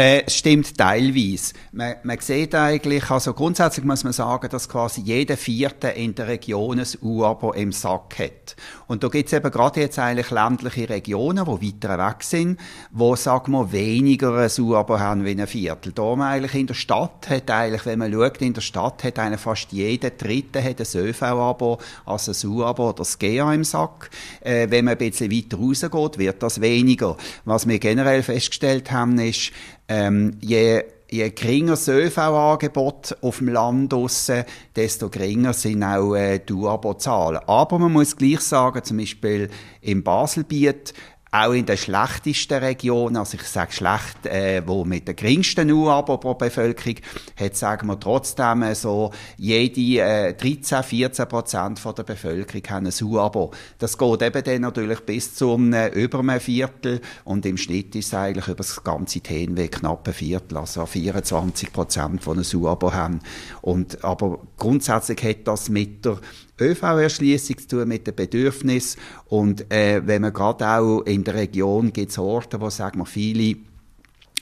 Äh, 0.00 0.30
stimmt 0.30 0.78
teilweise. 0.78 1.52
Man, 1.72 1.96
man 2.04 2.18
sieht 2.20 2.54
eigentlich, 2.54 3.10
also 3.10 3.34
grundsätzlich 3.34 3.84
muss 3.84 4.02
man 4.02 4.14
sagen, 4.14 4.48
dass 4.48 4.66
quasi 4.66 5.02
jeder 5.02 5.36
Vierte 5.36 5.88
in 5.88 6.14
der 6.14 6.26
Region 6.26 6.80
ein 6.80 6.86
U-Abo 7.02 7.52
im 7.52 7.70
Sack 7.70 8.18
hat. 8.18 8.56
Und 8.86 9.04
da 9.04 9.08
gibt 9.08 9.26
es 9.26 9.34
eben 9.34 9.50
gerade 9.50 9.80
jetzt 9.80 9.98
eigentlich 9.98 10.30
ländliche 10.30 10.88
Regionen, 10.88 11.44
die 11.44 11.74
weiter 11.74 11.98
weg 11.98 12.22
sind, 12.22 12.58
wo, 12.90 13.14
sagen 13.14 13.52
wir, 13.52 13.72
weniger 13.72 14.38
ein 14.38 14.50
U-Abo 14.58 14.98
haben 14.98 15.26
wie 15.26 15.38
ein 15.38 15.46
Viertel. 15.46 15.92
Da 15.92 16.14
eigentlich 16.14 16.54
in 16.54 16.66
der 16.66 16.72
Stadt 16.72 17.28
hat 17.28 17.50
eigentlich, 17.50 17.84
wenn 17.84 17.98
man 17.98 18.10
schaut, 18.10 18.40
in 18.40 18.54
der 18.54 18.62
Stadt 18.62 19.04
hat 19.04 19.18
eigentlich 19.18 19.40
fast 19.42 19.70
jeder 19.70 20.08
Dritte 20.08 20.64
hat 20.64 20.80
ein 20.80 20.98
ÖV-Abo, 20.98 21.78
also 22.06 22.32
ein 22.32 22.50
U-Abo 22.50 22.88
oder 22.88 22.96
das 23.00 23.18
GA 23.18 23.52
im 23.52 23.64
Sack. 23.64 24.08
Äh, 24.40 24.68
wenn 24.70 24.86
man 24.86 24.92
ein 24.92 25.10
bisschen 25.10 25.30
weiter 25.30 25.58
rausgeht, 25.58 26.16
wird 26.16 26.42
das 26.42 26.62
weniger. 26.62 27.18
Was 27.44 27.68
wir 27.68 27.78
generell 27.78 28.22
festgestellt 28.22 28.90
haben, 28.90 29.18
ist, 29.18 29.52
ähm, 29.90 30.32
je 30.40 30.84
je 31.10 31.28
geringer 31.30 31.72
das 31.72 31.88
ÖV-Angebot 31.88 33.16
auf 33.20 33.38
dem 33.38 33.48
Land 33.48 33.92
draussen, 33.92 34.44
desto 34.76 35.08
geringer 35.08 35.52
sind 35.52 35.82
auch 35.82 36.14
äh, 36.14 36.38
die 36.38 36.52
Abo-Zahlen. 36.52 37.40
Aber 37.46 37.78
man 37.78 37.92
muss 37.92 38.16
gleich 38.16 38.40
sagen, 38.40 38.84
zum 38.84 38.98
Beispiel 38.98 39.50
im 39.80 40.04
Baselbiet 40.04 40.94
auch 41.32 41.52
in 41.52 41.64
der 41.64 41.76
schlechtesten 41.76 42.58
Region, 42.58 43.16
also 43.16 43.36
ich 43.36 43.44
sage 43.44 43.72
schlecht, 43.72 44.26
äh, 44.26 44.62
wo 44.66 44.84
mit 44.84 45.06
der 45.06 45.14
geringsten 45.14 45.70
U-Abo 45.70 46.18
pro 46.18 46.34
Bevölkerung, 46.34 46.96
hat, 47.38 47.56
sagen 47.56 47.86
wir 47.86 48.00
trotzdem 48.00 48.62
äh, 48.62 48.74
so, 48.74 49.12
jede 49.36 50.02
äh, 50.02 50.34
13, 50.34 50.82
14 50.82 51.28
Prozent 51.28 51.78
von 51.78 51.94
der 51.94 52.02
Bevölkerung 52.02 52.62
haben 52.68 52.86
ein 52.86 53.04
U-Abo. 53.04 53.52
Das 53.78 53.96
geht 53.96 54.22
eben 54.22 54.44
dann 54.44 54.62
natürlich 54.62 55.00
bis 55.00 55.34
zum 55.36 55.72
äh, 55.72 55.88
über 55.88 56.18
einem 56.18 56.40
Viertel 56.40 57.00
und 57.24 57.46
im 57.46 57.56
Schnitt 57.56 57.94
ist 57.94 58.08
es 58.08 58.14
eigentlich 58.14 58.48
über 58.48 58.56
das 58.56 58.82
ganze 58.82 59.20
TNW 59.20 59.68
knapp 59.68 60.08
ein 60.08 60.14
Viertel, 60.14 60.58
also 60.58 60.84
24 60.84 61.72
Prozent 61.72 62.24
von 62.24 62.38
einem 62.38 62.60
U-Abo 62.60 62.92
haben. 62.92 63.20
Und, 63.62 64.04
aber 64.04 64.40
grundsätzlich 64.56 65.22
hat 65.22 65.46
das 65.46 65.68
mit 65.68 66.04
der 66.04 66.18
ÖV-Erschließung 66.60 67.58
zu 67.58 67.68
tun, 67.68 67.88
mit 67.88 68.06
den 68.06 68.14
Bedürfnissen. 68.14 69.00
Und 69.26 69.70
äh, 69.72 70.02
wenn 70.04 70.22
man 70.22 70.32
gerade 70.32 70.66
auch 70.66 71.00
in 71.02 71.24
der 71.24 71.34
Region 71.34 71.92
gibt 71.92 72.10
es 72.10 72.18
Orte, 72.18 72.60
wo, 72.60 72.70
sagen 72.70 72.98
wir, 72.98 73.06
viele 73.06 73.56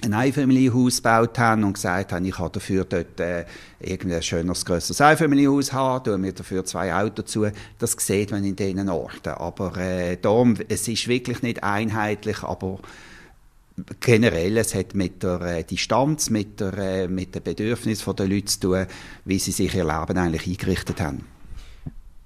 ein 0.02 0.14
Einfamilienhaus 0.14 0.98
gebaut 0.98 1.38
haben 1.38 1.64
und 1.64 1.72
gesagt 1.72 2.12
haben, 2.12 2.25
ich 2.25 2.38
habe 2.38 2.50
dafür 2.50 2.84
dort 2.84 3.18
äh, 3.18 3.44
irgendein 3.80 4.22
schöneres, 4.22 4.64
grösseres 4.64 5.00
Einfamilienhaus 5.00 5.72
haben, 5.72 6.04
tue 6.04 6.18
mir 6.18 6.32
dafür 6.32 6.64
zwei 6.64 6.94
Autos 6.94 7.26
zu. 7.26 7.46
Das 7.78 7.96
sieht 7.98 8.30
man 8.30 8.44
in 8.44 8.54
diesen 8.54 8.88
Orten. 8.88 9.30
Aber 9.30 9.76
äh, 9.76 10.16
darum, 10.16 10.54
es 10.68 10.87
ist 10.87 11.08
wirklich 11.08 11.42
nicht 11.42 11.64
einheitlich, 11.64 12.44
aber 12.44 12.78
generell, 14.00 14.56
es 14.56 14.75
hat 14.75 14.94
mit 14.94 15.22
der 15.22 15.40
äh, 15.40 15.64
Distanz, 15.64 16.30
mit, 16.30 16.60
der, 16.60 16.78
äh, 16.78 17.08
mit 17.08 17.34
den 17.34 17.42
Bedürfnissen 17.42 18.14
der 18.14 18.28
Leute 18.28 18.46
zu 18.46 18.60
tun, 18.60 18.87
wie 19.25 19.38
sie 19.38 19.52
sich 19.52 19.75
ihr 19.75 19.84
Leben 19.84 20.18
eigentlich 20.18 20.46
eingerichtet 20.46 21.00
haben. 21.00 21.25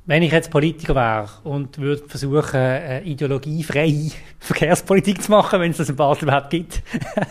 Wenn 0.04 0.25
ich 0.25 0.32
jetzt 0.32 0.50
Politiker 0.50 0.97
wäre 0.97 1.28
und 1.44 1.78
würde 1.78 2.02
versuchen, 2.09 2.59
äh, 2.59 3.02
ideologiefreie 3.02 4.11
Verkehrspolitik 4.40 5.23
zu 5.23 5.30
machen, 5.30 5.61
wenn 5.61 5.71
es 5.71 5.76
das 5.76 5.88
in 5.88 5.97
Basel 5.97 6.25
überhaupt 6.25 6.50
gibt, 6.50 6.82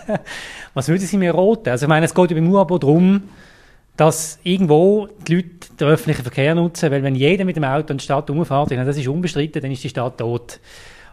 was 0.74 0.88
würden 0.88 1.06
Sie 1.06 1.18
mir 1.18 1.36
raten? 1.36 1.70
Also 1.70 1.86
ich 1.86 1.90
meine, 1.90 2.06
es 2.06 2.16
geht 2.16 2.30
beim 2.30 2.50
UABO 2.50 2.78
darum, 2.78 3.24
dass 3.98 4.40
irgendwo 4.44 5.10
die 5.28 5.36
Leute 5.36 5.50
den 5.80 5.88
öffentlichen 5.90 6.24
Verkehr 6.24 6.56
nutzen, 6.56 6.92
weil 6.92 7.04
wenn 7.04 7.16
jeder 7.16 7.44
mit 7.44 7.58
dem 7.58 7.66
Auto 7.66 7.92
in 7.92 7.98
die 7.98 8.04
Stadt 8.06 8.30
umfährt, 8.30 8.72
das 8.72 8.98
ist 8.98 9.08
unbestritten, 9.08 9.62
dann 9.62 9.72
ist 9.72 9.84
die 9.84 9.90
Stadt 9.90 10.18
tot. 10.18 10.62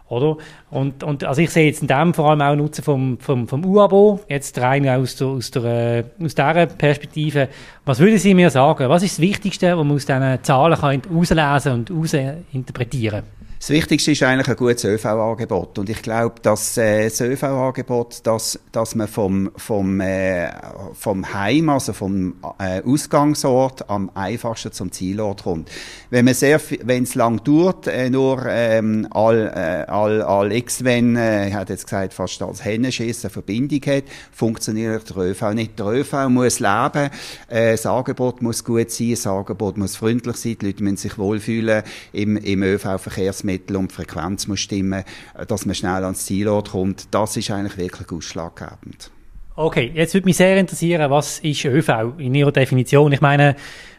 Oder? 0.09 0.37
Und, 0.71 1.03
und 1.03 1.23
also 1.23 1.41
ich 1.41 1.51
sehe 1.51 1.67
jetzt 1.67 1.81
in 1.81 1.87
dem 1.87 2.13
vor 2.13 2.29
allem 2.29 2.41
auch 2.41 2.55
Nutzen 2.55 2.83
vom, 2.83 3.19
vom, 3.19 3.47
vom 3.47 3.63
U-Abo, 3.63 4.19
jetzt 4.27 4.59
rein 4.59 4.87
aus, 4.89 5.15
der, 5.15 5.27
aus, 5.27 5.51
der, 5.51 5.63
äh, 5.63 6.03
aus 6.23 6.35
dieser 6.35 6.65
Perspektive. 6.65 7.47
Was 7.85 7.99
würden 7.99 8.17
Sie 8.17 8.33
mir 8.33 8.49
sagen? 8.49 8.89
Was 8.89 9.03
ist 9.03 9.13
das 9.13 9.21
Wichtigste, 9.21 9.77
was 9.77 9.85
man 9.85 9.95
aus 9.95 10.05
diesen 10.05 10.43
Zahlen 10.43 10.81
herauslesen 10.81 11.73
und 11.73 11.89
herausinterpretieren 11.89 13.21
kann? 13.21 13.38
Das 13.59 13.71
Wichtigste 13.71 14.13
ist 14.13 14.23
eigentlich 14.23 14.47
ein 14.47 14.55
gutes 14.55 14.85
ÖV-Angebot. 14.85 15.79
Und 15.79 15.89
ich 15.89 16.01
glaube, 16.01 16.35
dass 16.41 16.77
äh, 16.77 17.09
das 17.09 17.19
ÖV-Angebot, 17.19 18.21
dass, 18.25 18.57
dass 18.71 18.95
man 18.95 19.09
vom, 19.09 19.51
vom, 19.57 19.99
äh, 19.99 20.49
vom 20.93 21.33
Heim, 21.33 21.67
also 21.67 21.91
vom 21.91 22.35
äh, 22.57 22.81
Ausgangsort, 22.81 23.89
am 23.89 24.11
einfachsten 24.13 24.71
zum 24.71 24.93
Zielort 24.93 25.43
kommt. 25.43 25.69
Wenn 26.09 26.23
man 26.23 26.35
sehr, 26.35 26.61
wenn 26.83 27.03
es 27.03 27.15
lang 27.15 27.43
dauert, 27.43 27.87
äh, 27.87 28.09
nur 28.09 28.45
ähm, 28.47 29.05
all, 29.11 29.47
äh, 29.53 29.91
all, 29.91 30.21
all 30.21 30.53
x, 30.53 30.85
wenn, 30.85 31.17
äh, 31.17 31.49
ich 31.49 31.53
hätte 31.53 31.73
jetzt 31.73 31.83
gesagt, 31.83 32.13
fast 32.13 32.41
als 32.41 32.63
Hennenschiss 32.63 33.25
eine 33.25 33.29
Verbindung 33.29 33.81
hat, 33.87 34.05
funktioniert 34.31 35.09
der 35.09 35.17
ÖV 35.17 35.53
nicht. 35.53 35.77
Der 35.77 35.87
ÖV 35.87 36.29
muss 36.29 36.61
leben, 36.61 37.09
äh, 37.49 37.71
das 37.71 37.85
Angebot 37.85 38.41
muss 38.41 38.63
gut 38.63 38.89
sein, 38.89 39.11
das 39.11 39.27
Angebot 39.27 39.77
muss 39.77 39.97
freundlich 39.97 40.37
sein, 40.37 40.57
die 40.61 40.67
Leute 40.67 40.81
müssen 40.81 40.95
sich 40.95 41.17
wohlfühlen 41.17 41.83
im, 42.13 42.37
im 42.37 42.63
ÖV-Verkehrsmittel. 42.63 43.48
Verkehrsmittel 43.49 43.75
und 43.75 43.91
die 43.91 43.95
Frequenz 43.95 44.47
muss 44.47 44.59
stimmen, 44.59 45.03
äh, 45.37 45.45
dass 45.45 45.65
man 45.65 45.75
schnell 45.75 46.03
ans 46.03 46.25
Zielort 46.25 46.71
kommt. 46.71 47.07
Das 47.11 47.35
ist 47.37 47.51
eigentlich 47.51 47.77
wirklich 47.77 48.11
ausschlaggebend. 48.11 49.11
Okay, 49.55 49.91
jetzt 49.93 50.13
würde 50.13 50.25
mich 50.25 50.37
sehr 50.37 50.57
interessieren, 50.57 51.11
was 51.11 51.39
ist 51.39 51.65
ÖV 51.65 52.17
in 52.17 52.33
Ihrer 52.33 52.51
Definition? 52.51 53.11
Ich 53.11 53.19
meine, 53.19 53.55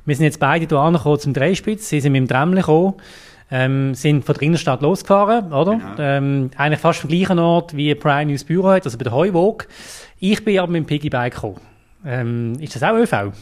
wir 0.06 0.16
sind 0.16 0.24
jetzt 0.24 0.40
beide 0.40 0.66
hier 0.66 0.78
angekommen 0.78 1.20
zum 1.20 1.34
Dreispitz, 1.34 1.90
Sie 1.90 2.00
sind 2.00 2.12
mit 2.12 2.20
dem 2.20 2.28
Tram 2.28 2.54
gekommen, 2.54 2.94
ähm, 3.50 3.94
sind 3.94 4.24
von 4.24 4.34
der 4.36 4.42
Innenstadt 4.42 4.80
losgefahren, 4.80 5.52
oder? 5.52 5.72
Genau. 5.72 5.94
Ähm, 5.98 6.50
eigentlich 6.56 6.80
fast 6.80 7.02
am 7.02 7.10
gleichen 7.10 7.38
Ort 7.38 7.76
wie 7.76 7.94
Prime 7.94 8.30
News 8.30 8.44
Büro 8.44 8.70
hat, 8.70 8.86
also 8.86 8.96
bei 8.96 9.04
der 9.04 9.12
Heuwog. 9.12 9.68
Ich 10.18 10.42
bin 10.42 10.58
aber 10.58 10.72
mit 10.72 10.84
dem 10.84 10.86
Piggybike 10.86 11.34
gekommen. 11.34 11.60
Ähm, 12.06 12.54
ist 12.58 12.74
das 12.76 12.82
auch 12.82 12.94
ÖV? 12.94 13.32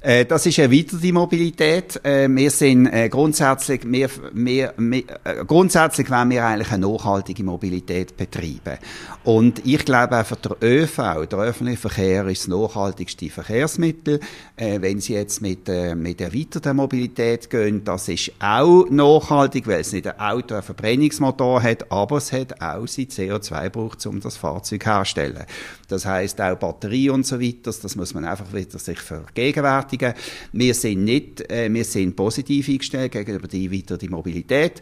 Äh, 0.00 0.24
das 0.24 0.46
ist 0.46 0.58
erweiterte 0.58 1.12
Mobilität. 1.12 2.04
Äh, 2.04 2.28
wir 2.28 2.50
sind 2.50 2.86
äh, 2.86 3.08
grundsätzlich, 3.08 3.82
wir, 3.84 4.10
wir, 4.32 4.74
wir, 4.76 5.04
äh, 5.24 5.44
grundsätzlich 5.46 6.10
wollen 6.10 6.30
wir 6.30 6.44
eigentlich 6.44 6.72
eine 6.72 6.88
nachhaltige 6.88 7.44
Mobilität 7.44 8.16
betreiben. 8.16 8.78
Und 9.22 9.64
ich 9.64 9.84
glaube 9.84 10.16
einfach 10.16 10.36
der 10.36 10.56
ÖV, 10.60 11.26
der 11.30 11.38
öffentliche 11.38 11.78
Verkehr, 11.78 12.26
ist 12.26 12.42
das 12.42 12.48
nachhaltigste 12.48 13.30
Verkehrsmittel. 13.30 14.18
Wenn 14.56 15.00
Sie 15.00 15.14
jetzt 15.14 15.40
mit, 15.40 15.68
mit 15.68 16.20
erweiterter 16.20 16.74
Mobilität 16.74 17.48
gehen, 17.48 17.84
das 17.84 18.08
ist 18.08 18.32
auch 18.40 18.86
nachhaltig, 18.90 19.68
weil 19.68 19.80
es 19.80 19.92
nicht 19.92 20.08
ein 20.08 20.18
Auto, 20.18 20.56
ein 20.56 20.62
Verbrennungsmotor 20.62 21.62
hat, 21.62 21.90
aber 21.92 22.16
es 22.16 22.32
hat 22.32 22.60
auch 22.60 22.86
sein 22.88 23.06
CO2 23.06 23.70
braucht, 23.70 24.04
um 24.06 24.20
das 24.20 24.36
Fahrzeug 24.36 24.84
herzustellen. 24.84 25.44
Das 25.88 26.04
heißt 26.04 26.40
auch 26.40 26.56
Batterie 26.56 27.10
und 27.10 27.24
so 27.24 27.40
weiter, 27.40 27.72
das 27.80 27.94
muss 27.94 28.14
man 28.14 28.24
einfach 28.24 28.52
wieder 28.52 28.78
sich 28.78 28.98
vergegenwärtigen 28.98 29.71
beschäftigen. 29.72 30.14
Wir 30.52 30.74
sind 30.74 31.04
nicht, 31.04 31.50
äh, 31.50 31.72
wir 31.72 31.84
sind 31.84 32.16
positiv 32.16 32.68
eingestellt 32.68 33.12
gegenüber 33.12 33.48
die 33.48 33.70
weitere 33.72 34.08
Mobilität 34.08 34.80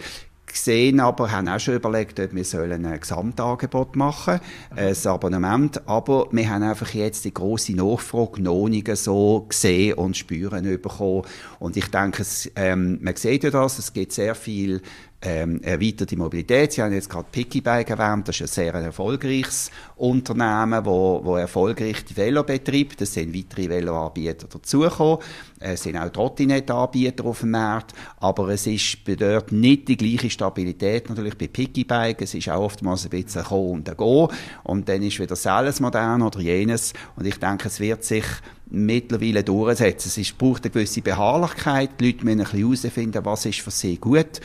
gesehen, 0.53 1.01
aber 1.01 1.31
haben 1.31 1.49
auch 1.49 1.61
schon 1.61 1.75
überlegt, 1.75 2.19
ob 2.21 2.35
wir 2.35 2.45
sollen 2.45 2.85
ein 2.85 3.01
Gesamtangebot 3.01 3.97
machen, 3.97 4.41
ein 4.75 4.97
Abonnement, 5.07 5.87
aber 5.89 6.29
wir 6.33 6.51
haben 6.51 6.63
einfach 6.63 6.93
jetzt 6.93 7.25
die 7.25 7.35
große 7.35 7.75
Nachfrage 7.75 8.43
noch 8.43 8.69
nicht 8.69 8.95
so 8.97 9.47
gesehen 9.49 9.95
und 9.95 10.17
spüren 10.17 10.65
bekommen. 10.65 11.23
Und 11.59 11.77
ich 11.77 11.87
denke, 11.87 12.23
es, 12.23 12.51
ähm, 12.57 12.99
man 13.01 13.17
sieht 13.17 13.45
ja 13.45 13.51
das, 13.51 13.79
es 13.79 13.93
gibt 13.93 14.13
sehr 14.13 14.35
viel 14.35 14.83
ähm, 15.23 15.61
erweiterte 15.63 16.17
Mobilität. 16.17 16.73
Sie 16.73 16.83
haben 16.83 16.93
jetzt 16.93 17.11
gerade 17.11 17.27
Pickybike 17.31 17.91
erwähnt, 17.91 18.29
das 18.29 18.37
ist 18.37 18.43
ein 18.43 18.65
sehr 18.65 18.75
erfolgreiches 18.75 19.71
Unternehmen, 19.97 20.85
wo, 20.85 21.21
wo 21.23 21.37
erfolgreich 21.37 22.05
die 22.07 22.17
Velo 22.17 22.43
betreibt. 22.43 23.03
Es 23.03 23.15
sind 23.15 23.35
weitere 23.35 23.69
Veloanbieter 23.69 24.49
dazugekommen. 24.49 25.19
Es 25.59 25.83
sind 25.83 25.99
auch 25.99 26.09
Trottinettanbieter 26.09 27.27
auf 27.27 27.41
dem 27.41 27.51
Markt, 27.51 27.93
aber 28.19 28.49
es 28.49 28.67
ist 28.67 29.05
bedeutet 29.05 29.53
nicht 29.53 29.89
die 29.89 29.99
gleiche 29.99 30.31
Stabilität 30.31 31.11
natürlich 31.11 31.37
bei 31.37 31.49
Pickybike. 31.49 32.25
Es 32.25 32.35
ist 32.35 32.49
auch 32.49 32.63
oftmals 32.63 33.05
ein 33.05 33.11
bisschen 33.11 33.45
Kommen 33.45 33.71
und 33.73 33.89
ein 33.91 33.97
Gehen 33.97 34.29
und 34.63 34.89
dann 34.89 35.03
ist 35.03 35.19
wieder 35.19 35.29
das 35.29 35.47
alles 35.47 35.81
modern 35.81 36.23
oder 36.23 36.41
jenes 36.41 36.95
und 37.17 37.27
ich 37.27 37.39
denke, 37.39 37.69
es 37.69 37.79
wird 37.79 38.05
sich 38.05 38.25
mittlerweile 38.71 39.43
durchsetzen. 39.43 40.21
Es 40.21 40.33
braucht 40.33 40.65
eine 40.65 40.71
gewisse 40.71 41.03
Beharrlichkeit. 41.03 41.91
Die 42.01 42.07
Leute 42.07 42.25
müssen 42.25 42.41
ein 42.41 42.45
bisschen 42.45 42.61
herausfinden, 42.61 43.25
was 43.25 43.47
ist 43.47 43.61
für 43.61 43.71
sie 43.71 43.97
gut. 43.97 44.41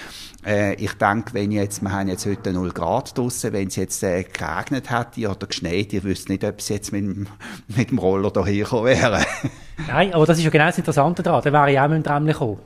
Äh, 0.46 0.74
ich 0.76 0.94
denke, 0.94 1.34
wenn 1.34 1.52
jetzt, 1.52 1.82
wir 1.82 1.92
haben 1.92 2.08
jetzt 2.08 2.26
heute 2.26 2.52
0 2.52 2.72
Grad 2.72 3.18
draussen, 3.18 3.54
wenn 3.54 3.68
es 3.68 3.76
jetzt 3.76 4.04
äh, 4.04 4.24
geregnet 4.24 4.90
hätte 4.90 5.30
oder 5.30 5.48
geschneit, 5.48 5.94
ihr 5.94 6.04
wüsst 6.04 6.30
nicht, 6.30 6.44
ob 6.44 6.60
es 6.60 6.70
jetzt 6.70 6.92
mit, 6.92 7.06
mit 7.68 7.92
dem 7.92 8.00
Roller 8.00 8.32
hierher 8.46 8.64
gekommen 8.64 8.86
wäre. 8.86 9.24
Nein, 9.88 10.14
aber 10.14 10.26
das 10.26 10.38
ist 10.38 10.44
ja 10.44 10.50
genau 10.50 10.68
das 10.68 10.78
Interessante 10.78 11.24
daran. 11.24 11.42
Da 11.44 11.54
wäre 11.54 11.72
ich 11.72 11.80
auch 11.80 11.88
mit 11.88 11.98
dem 11.98 12.04
Tram 12.04 12.26
gekommen. 12.26 12.60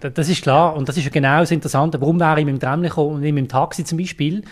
Das 0.00 0.28
ist 0.28 0.42
klar. 0.42 0.76
Und 0.76 0.88
das 0.88 0.96
ist 0.96 1.04
ja 1.04 1.10
genau 1.10 1.40
das 1.40 1.50
Interessante. 1.50 2.00
Warum 2.00 2.20
wäre 2.20 2.38
ich 2.38 2.46
mit 2.46 2.54
dem 2.54 2.60
Tram 2.60 2.82
gekommen 2.82 3.16
und 3.16 3.20
nicht 3.20 3.32
mit 3.32 3.44
dem 3.44 3.48
Taxi 3.48 3.84
zum 3.84 3.98
Beispiel? 3.98 4.44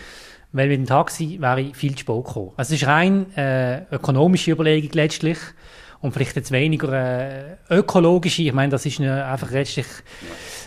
Weil 0.51 0.69
mit 0.69 0.79
dem 0.79 0.85
Taxi 0.85 1.37
wäre 1.39 1.61
ich 1.61 1.75
viel 1.75 1.93
zu 1.93 1.99
spät 1.99 2.25
gekommen. 2.25 2.51
Also 2.57 2.73
es 2.73 2.81
ist 2.81 2.87
rein 2.87 3.31
äh, 3.35 3.83
ökonomische 3.93 4.51
Überlegung 4.51 4.89
letztlich 4.93 5.37
und 6.05 6.13
vielleicht 6.13 6.35
jetzt 6.35 6.51
weniger 6.51 6.93
äh, 6.93 7.57
ökologische. 7.69 8.43
Ich 8.43 8.53
meine, 8.53 8.69
das 8.69 8.85
ist 8.85 9.01
einfach 9.01 9.51
letztlich, 9.51 9.87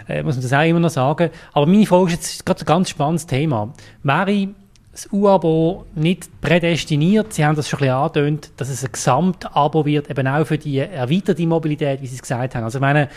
äh, 0.09 0.23
muss 0.23 0.35
man 0.35 0.42
das 0.42 0.52
auch 0.52 0.64
immer 0.64 0.80
noch 0.80 0.90
sagen. 0.90 1.30
Aber 1.52 1.66
meine 1.66 1.87
Frage 1.87 2.12
ist 2.12 2.12
jetzt 2.12 2.47
gerade 2.47 2.61
ein 2.61 2.66
ganz 2.66 2.90
spannendes 2.90 3.26
Thema. 3.26 3.73
Wäre 4.02 4.49
das 4.90 5.09
U-Abo 5.12 5.87
nicht 5.95 6.40
prädestiniert, 6.40 7.33
Sie 7.33 7.45
haben 7.45 7.54
das 7.54 7.68
schon 7.68 7.78
ein 7.78 7.83
bisschen 7.83 7.95
angetönt, 7.95 8.50
dass 8.57 8.68
es 8.68 8.85
ein 8.85 8.90
Gesamtabo 8.90 9.87
wird, 9.87 10.11
eben 10.11 10.26
auch 10.26 10.45
für 10.45 10.59
die 10.59 10.78
erweiterte 10.78 11.47
Mobilität, 11.47 12.02
wie 12.02 12.09
Sie 12.09 12.16
es 12.16 12.23
gesagt 12.23 12.57
haben. 12.57 12.64
Also 12.64 12.78
ich 12.78 12.83
meine, 12.83 13.09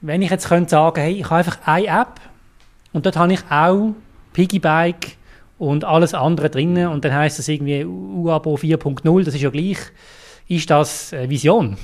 wenn 0.00 0.22
ich 0.22 0.30
jetzt 0.30 0.48
könnte 0.48 0.70
sagen, 0.70 1.00
hey, 1.00 1.14
ich 1.14 1.24
habe 1.24 1.36
einfach 1.36 1.58
eine 1.66 1.86
App 1.88 2.20
und 2.92 3.04
dort 3.04 3.16
habe 3.16 3.32
ich 3.32 3.40
auch 3.50 3.94
Piggybike 4.32 5.16
und 5.58 5.84
alles 5.84 6.14
andere 6.14 6.50
drinnen 6.50 6.86
und 6.86 7.04
dann 7.04 7.12
heißt 7.12 7.40
das 7.40 7.48
irgendwie 7.48 7.84
U-Abo 7.84 8.54
4.0, 8.54 9.24
das 9.24 9.34
ist 9.34 9.40
ja 9.40 9.50
gleich 9.50 9.78
ist 10.48 10.70
das 10.70 11.12
eine 11.12 11.28
Vision? 11.28 11.76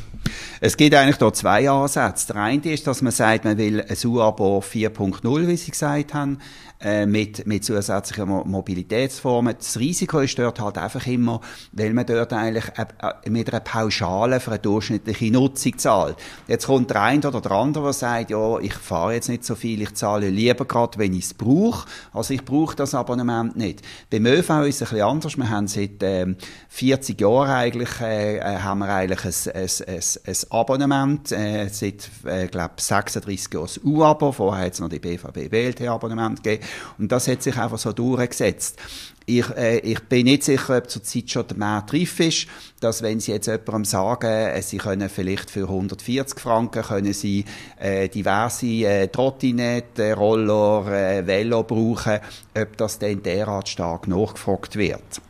Es 0.61 0.77
gibt 0.77 0.95
eigentlich 0.95 1.19
da 1.19 1.33
zwei 1.33 1.69
Ansätze. 1.69 2.33
Der 2.33 2.43
eine 2.43 2.73
ist, 2.73 2.87
dass 2.87 3.03
man 3.03 3.13
sagt, 3.13 3.45
man 3.45 3.59
will 3.59 3.83
ein 3.83 4.07
U-Abo 4.07 4.61
4.0, 4.61 5.47
wie 5.47 5.57
Sie 5.57 5.71
gesagt 5.71 6.15
haben, 6.15 6.39
äh, 6.85 7.07
mit, 7.07 7.47
mit 7.47 7.65
zusätzlichen 7.65 8.29
Mobilitätsformen. 8.29 9.55
Das 9.59 9.79
Risiko 9.79 10.21
ist 10.21 10.39
dort 10.39 10.61
halt 10.61 10.79
einfach 10.79 11.07
immer, 11.07 11.41
weil 11.73 11.93
man 11.93 12.07
dort 12.07 12.33
eigentlich 12.33 12.67
äh, 12.77 13.31
mit 13.31 13.51
einer 13.51 13.61
Pauschale 13.61 14.41
für 14.41 14.53
eine 14.53 14.61
durchschnittliche 14.61 15.33
Nutzung 15.33 15.79
zahlt. 15.79 16.17
Jetzt 16.47 16.67
kommt 16.67 16.91
der 16.91 17.03
eine 17.03 17.27
oder 17.27 17.41
der 17.41 17.53
andere, 17.53 17.85
der 17.85 17.93
sagt, 17.93 18.31
ja, 18.31 18.59
ich 18.59 18.75
fahre 18.75 19.15
jetzt 19.15 19.29
nicht 19.29 19.45
so 19.45 19.55
viel, 19.55 19.83
ich 19.83 19.95
zahle 19.95 20.29
lieber 20.29 20.65
gerade, 20.65 20.99
wenn 20.99 21.15
ich 21.15 21.25
es 21.25 21.35
brauche. 21.35 21.87
Also 22.13 22.35
ich 22.35 22.45
brauche 22.45 22.77
das 22.77 22.95
Abonnement 22.95 23.57
nicht. 23.57 23.83
Beim 24.11 24.27
ÖV 24.27 24.67
ist 24.67 24.83
es 24.83 24.83
ein 24.83 24.89
bisschen 24.89 25.01
anders. 25.01 25.37
Wir 25.37 25.51
haben 25.51 25.67
seit 25.67 26.03
ähm, 26.03 26.37
40 26.69 27.21
Jahren 27.21 27.51
eigentlich 27.51 28.01
äh, 28.01 28.37
äh, 28.39 28.59
haben 28.59 28.81
wir 28.81 28.89
eigentlich 28.89 29.25
ein, 29.25 29.53
ein, 29.55 29.69
ein, 29.87 30.03
ein 30.27 30.37
Abonnement, 30.51 31.33
äh, 31.33 31.69
seit, 31.69 32.11
äh, 32.25 32.47
glaube 32.47 32.75
36 32.77 33.53
Jahren 33.53 33.65
das 33.65 33.81
U-Abo, 33.83 34.33
vorher 34.33 34.67
hat 34.67 34.75
es 34.75 34.81
noch 34.81 34.89
die 34.89 34.99
BVB-WLT-Abonnement 34.99 36.43
gegeben 36.43 36.65
und 36.99 37.11
das 37.11 37.29
hat 37.29 37.43
sich 37.43 37.57
einfach 37.57 37.79
so 37.79 37.93
durchgesetzt. 37.93 38.79
Ich, 39.27 39.49
äh, 39.57 39.79
ich 39.79 40.01
bin 40.01 40.25
nicht 40.25 40.45
sicher, 40.45 40.77
ob 40.77 40.91
zurzeit 40.91 41.31
schon 41.31 41.47
der 41.47 41.57
Markt 41.57 41.95
reif 41.95 42.21
ist, 42.21 42.47
dass 42.81 43.03
wenn 43.03 43.21
Sie 43.21 43.33
jetzt 43.33 43.47
jemandem 43.47 43.85
sagen, 43.87 44.27
äh, 44.27 44.61
Sie 44.61 44.77
können 44.77 45.09
vielleicht 45.09 45.51
für 45.51 45.63
140 45.63 46.39
Franken 46.39 46.83
können 46.83 47.13
Sie 47.15 47.45
äh, 47.79 48.09
diverse 48.09 48.67
äh, 48.67 49.09
Trottinette, 49.09 50.15
Roller, 50.15 50.87
äh, 50.93 51.27
Velo 51.27 51.63
brauchen, 51.63 52.21
ob 52.55 52.77
das 52.77 52.99
dann 52.99 53.23
derart 53.23 53.69
stark 53.69 54.09
nachgefragt 54.09 54.77
wird. 54.77 55.23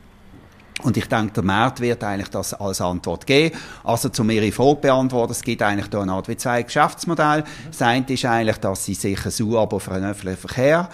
Und 0.82 0.96
ich 0.96 1.06
denke, 1.06 1.32
der 1.32 1.44
Markt 1.44 1.80
wird 1.80 2.02
eigentlich 2.04 2.28
das 2.28 2.52
als 2.52 2.80
Antwort 2.80 3.26
geben. 3.26 3.56
Also, 3.84 4.10
zu 4.10 4.24
Ihre 4.24 4.52
Frage 4.52 4.80
beantworten, 4.80 5.32
es 5.32 5.42
gibt 5.42 5.62
eigentlich 5.62 5.88
da 5.88 6.02
eine 6.02 6.12
Art 6.12 6.28
wie 6.28 6.36
zwei 6.36 6.62
Geschäftsmodelle. 6.62 7.44
Das 7.68 7.80
eine 7.80 8.04
ist 8.06 8.24
eigentlich, 8.24 8.58
dass 8.58 8.84
Sie 8.84 8.94
sich 8.94 9.18
ein 9.24 9.46
U-Abo 9.46 9.78
für 9.78 9.94
den 9.94 10.04
öffentlichen 10.04 10.40
Verkehr 10.40 10.88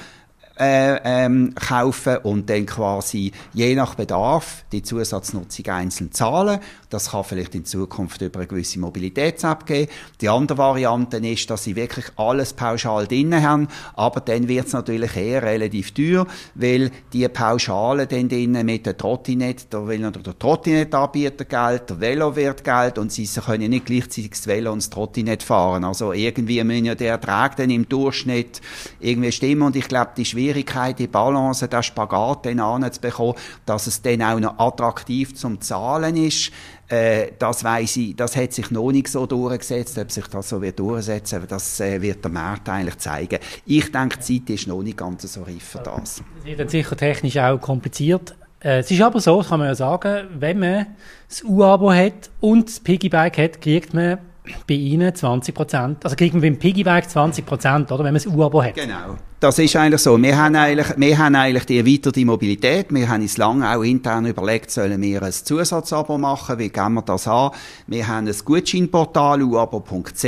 äh, 0.60 1.00
ähm, 1.04 1.54
kaufen 1.54 2.18
und 2.18 2.50
dann 2.50 2.66
quasi 2.66 3.32
je 3.54 3.74
nach 3.74 3.94
Bedarf 3.94 4.64
die 4.72 4.82
Zusatznutzung 4.82 5.66
einzeln 5.68 6.12
zahlen. 6.12 6.60
Das 6.90 7.12
kann 7.12 7.24
vielleicht 7.24 7.54
in 7.54 7.64
Zukunft 7.64 8.20
über 8.20 8.40
eine 8.40 8.48
gewisse 8.48 8.78
Mobilitäts-App 8.78 9.64
gehen. 9.64 9.88
Die 10.20 10.28
andere 10.28 10.58
Variante 10.58 11.16
ist, 11.16 11.48
dass 11.48 11.64
sie 11.64 11.76
wirklich 11.76 12.06
alles 12.16 12.52
pauschal 12.52 13.06
drin 13.06 13.40
haben, 13.42 13.68
aber 13.94 14.20
dann 14.20 14.48
wird 14.48 14.66
es 14.66 14.72
natürlich 14.74 15.16
eher 15.16 15.42
relativ 15.42 15.92
teuer, 15.92 16.26
weil 16.54 16.90
die 17.12 17.26
Pauschale 17.28 18.06
dann 18.06 18.28
drin 18.28 18.52
mit 18.66 18.84
der 18.84 18.96
Trottinette, 18.96 19.64
da 19.70 19.86
will 19.86 20.00
noch 20.00 20.12
der 20.12 20.38
Trottinette-Anbieter 20.38 21.46
Geld, 21.46 21.88
der 21.88 22.00
Velo 22.00 22.36
wird 22.36 22.64
Geld 22.64 22.98
und 22.98 23.12
sie 23.12 23.26
können 23.26 23.70
nicht 23.70 23.86
gleichzeitig 23.86 24.32
das 24.32 24.46
Velo 24.46 24.72
und 24.72 24.82
das 24.82 24.90
Trottinette 24.90 25.46
fahren. 25.46 25.84
Also 25.84 26.12
irgendwie 26.12 26.62
müssen 26.64 26.84
ja 26.84 26.94
der 26.94 27.12
Ertrag 27.12 27.56
dann 27.56 27.70
im 27.70 27.88
Durchschnitt 27.88 28.60
irgendwie 29.00 29.32
stimmen 29.32 29.62
und 29.62 29.76
ich 29.76 29.88
glaube, 29.88 30.10
die 30.16 30.24
Schwierigkeit 30.24 30.49
Schwierigkeit, 30.50 30.98
die 30.98 31.06
Balance, 31.06 31.68
den 31.68 31.82
Spagat 31.82 32.46
dann 32.46 32.60
anzubekommen, 32.60 33.34
dass 33.66 33.86
es 33.86 34.02
dann 34.02 34.22
auch 34.22 34.40
noch 34.40 34.58
attraktiv 34.58 35.34
zum 35.34 35.60
Zahlen 35.60 36.16
ist. 36.16 36.50
Äh, 36.88 37.32
das 37.38 37.62
weiß 37.62 37.96
ich, 37.98 38.16
das 38.16 38.36
hat 38.36 38.52
sich 38.52 38.70
noch 38.70 38.90
nicht 38.90 39.08
so 39.08 39.26
durchgesetzt. 39.26 39.96
Ob 39.98 40.10
sich 40.10 40.26
das 40.26 40.48
so 40.48 40.60
wird 40.60 40.78
durchsetzen, 40.78 41.42
das 41.48 41.78
äh, 41.80 42.02
wird 42.02 42.24
der 42.24 42.32
Markt 42.32 42.68
eigentlich 42.68 42.98
zeigen. 42.98 43.38
Ich 43.64 43.92
denke, 43.92 44.18
die 44.18 44.44
Zeit 44.44 44.54
ist 44.54 44.66
noch 44.66 44.82
nicht 44.82 44.96
ganz 44.96 45.32
so 45.32 45.42
reif 45.42 45.62
für 45.62 45.78
das. 45.78 46.22
Das 46.36 46.44
wird 46.44 46.58
dann 46.58 46.68
sicher 46.68 46.96
technisch 46.96 47.36
auch 47.38 47.60
kompliziert. 47.60 48.34
Äh, 48.60 48.80
es 48.80 48.90
ist 48.90 49.00
aber 49.00 49.20
so, 49.20 49.40
kann 49.40 49.60
man 49.60 49.68
ja 49.68 49.74
sagen, 49.74 50.26
wenn 50.38 50.58
man 50.58 50.86
das 51.28 51.44
U-Abo 51.44 51.92
hat 51.92 52.30
und 52.40 52.68
das 52.68 52.80
Piggybike 52.80 53.44
hat, 53.44 53.60
kriegt 53.60 53.94
man 53.94 54.18
bei 54.66 54.74
Ihnen 54.74 55.14
20 55.14 55.54
Prozent. 55.54 56.04
Also 56.04 56.16
kriegt 56.16 56.34
man 56.34 56.42
beim 56.42 56.58
Piggybike 56.58 57.08
20 57.08 57.46
Prozent, 57.46 57.92
oder? 57.92 58.02
Wenn 58.02 58.14
man 58.14 58.22
das 58.22 58.26
U-Abo 58.26 58.62
hat. 58.64 58.74
Genau. 58.74 59.16
Das 59.40 59.58
ist 59.58 59.74
eigentlich 59.74 60.02
so. 60.02 60.20
Wir 60.22 60.36
haben 60.36 60.54
eigentlich, 60.54 60.88
wir 60.98 61.16
haben 61.16 61.34
eigentlich 61.34 61.64
die 61.64 61.78
erweiterte 61.78 62.22
Mobilität. 62.26 62.92
Wir 62.92 63.08
haben 63.08 63.22
uns 63.22 63.38
lange 63.38 63.74
auch 63.74 63.82
intern 63.82 64.26
überlegt, 64.26 64.70
sollen 64.70 65.00
wir 65.00 65.22
ein 65.22 65.32
Zusatzabo 65.32 66.18
machen? 66.18 66.58
Wie 66.58 66.68
gehen 66.68 66.92
wir 66.92 67.00
das 67.00 67.26
an? 67.26 67.52
Wir 67.86 68.06
haben 68.06 68.28
ein 68.28 68.36
Gutscheinportal, 68.44 69.42
uabo.ch. 69.42 70.24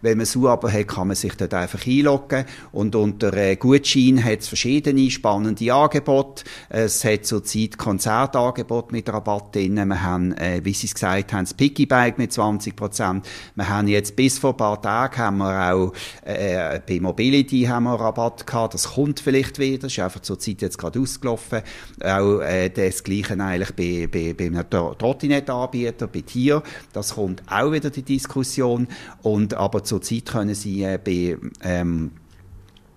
Wenn 0.00 0.18
man 0.18 0.26
ein 0.32 0.40
U-Abo 0.40 0.70
hat, 0.70 0.86
kann 0.86 1.08
man 1.08 1.16
sich 1.16 1.34
dort 1.34 1.54
einfach 1.54 1.84
einloggen. 1.88 2.44
Und 2.70 2.94
unter 2.94 3.34
äh, 3.34 3.56
Gutschein 3.56 4.22
hat 4.22 4.38
es 4.38 4.46
verschiedene 4.46 5.10
spannende 5.10 5.74
Angebote. 5.74 6.44
Es 6.68 7.04
hat 7.04 7.26
zurzeit 7.26 7.76
Konzertangebote 7.76 8.92
mit 8.92 9.08
Rabatt 9.08 9.56
drin. 9.56 9.74
Wir 9.74 10.02
haben, 10.04 10.30
äh, 10.34 10.60
wie 10.62 10.72
Sie 10.72 10.86
es 10.86 10.94
gesagt 10.94 11.32
haben, 11.32 11.46
das 11.46 11.54
Piggybike 11.54 12.14
mit 12.16 12.32
20 12.32 12.76
Prozent. 12.76 13.26
Wir 13.56 13.68
haben 13.68 13.88
jetzt 13.88 14.14
bis 14.14 14.38
vor 14.38 14.52
ein 14.52 14.56
paar 14.56 14.80
Tagen 14.80 15.16
haben 15.18 15.38
wir 15.38 15.72
auch, 15.72 15.92
äh, 16.24 16.78
bei 16.86 17.00
Mobility 17.00 17.64
haben 17.64 17.84
wir 17.84 17.94
Rabatt 17.94 18.35
gehabt, 18.44 18.74
das 18.74 18.94
kommt 18.94 19.20
vielleicht 19.20 19.58
wieder, 19.58 19.82
das 19.82 19.92
ist 19.92 19.98
einfach 20.00 20.20
zur 20.20 20.38
Zeit 20.38 20.62
jetzt 20.62 20.78
gerade 20.78 21.00
ausgelaufen. 21.00 21.62
Auch 22.02 22.40
äh, 22.40 22.68
das 22.70 23.04
Gleiche 23.04 23.38
eigentlich 23.40 23.72
bei, 23.72 24.08
bei, 24.10 24.34
bei 24.34 24.46
einem 24.46 24.68
Trottinettanbieter, 24.68 26.08
bei 26.08 26.20
Tier, 26.22 26.62
das 26.92 27.14
kommt 27.14 27.42
auch 27.48 27.72
wieder 27.72 27.90
die 27.90 28.02
Diskussion. 28.02 28.88
Und, 29.22 29.54
aber 29.54 29.84
zur 29.84 30.02
Zeit 30.02 30.26
können 30.26 30.54
Sie 30.54 30.82
äh, 30.82 30.98
bei 31.02 31.38
ähm, 31.62 32.10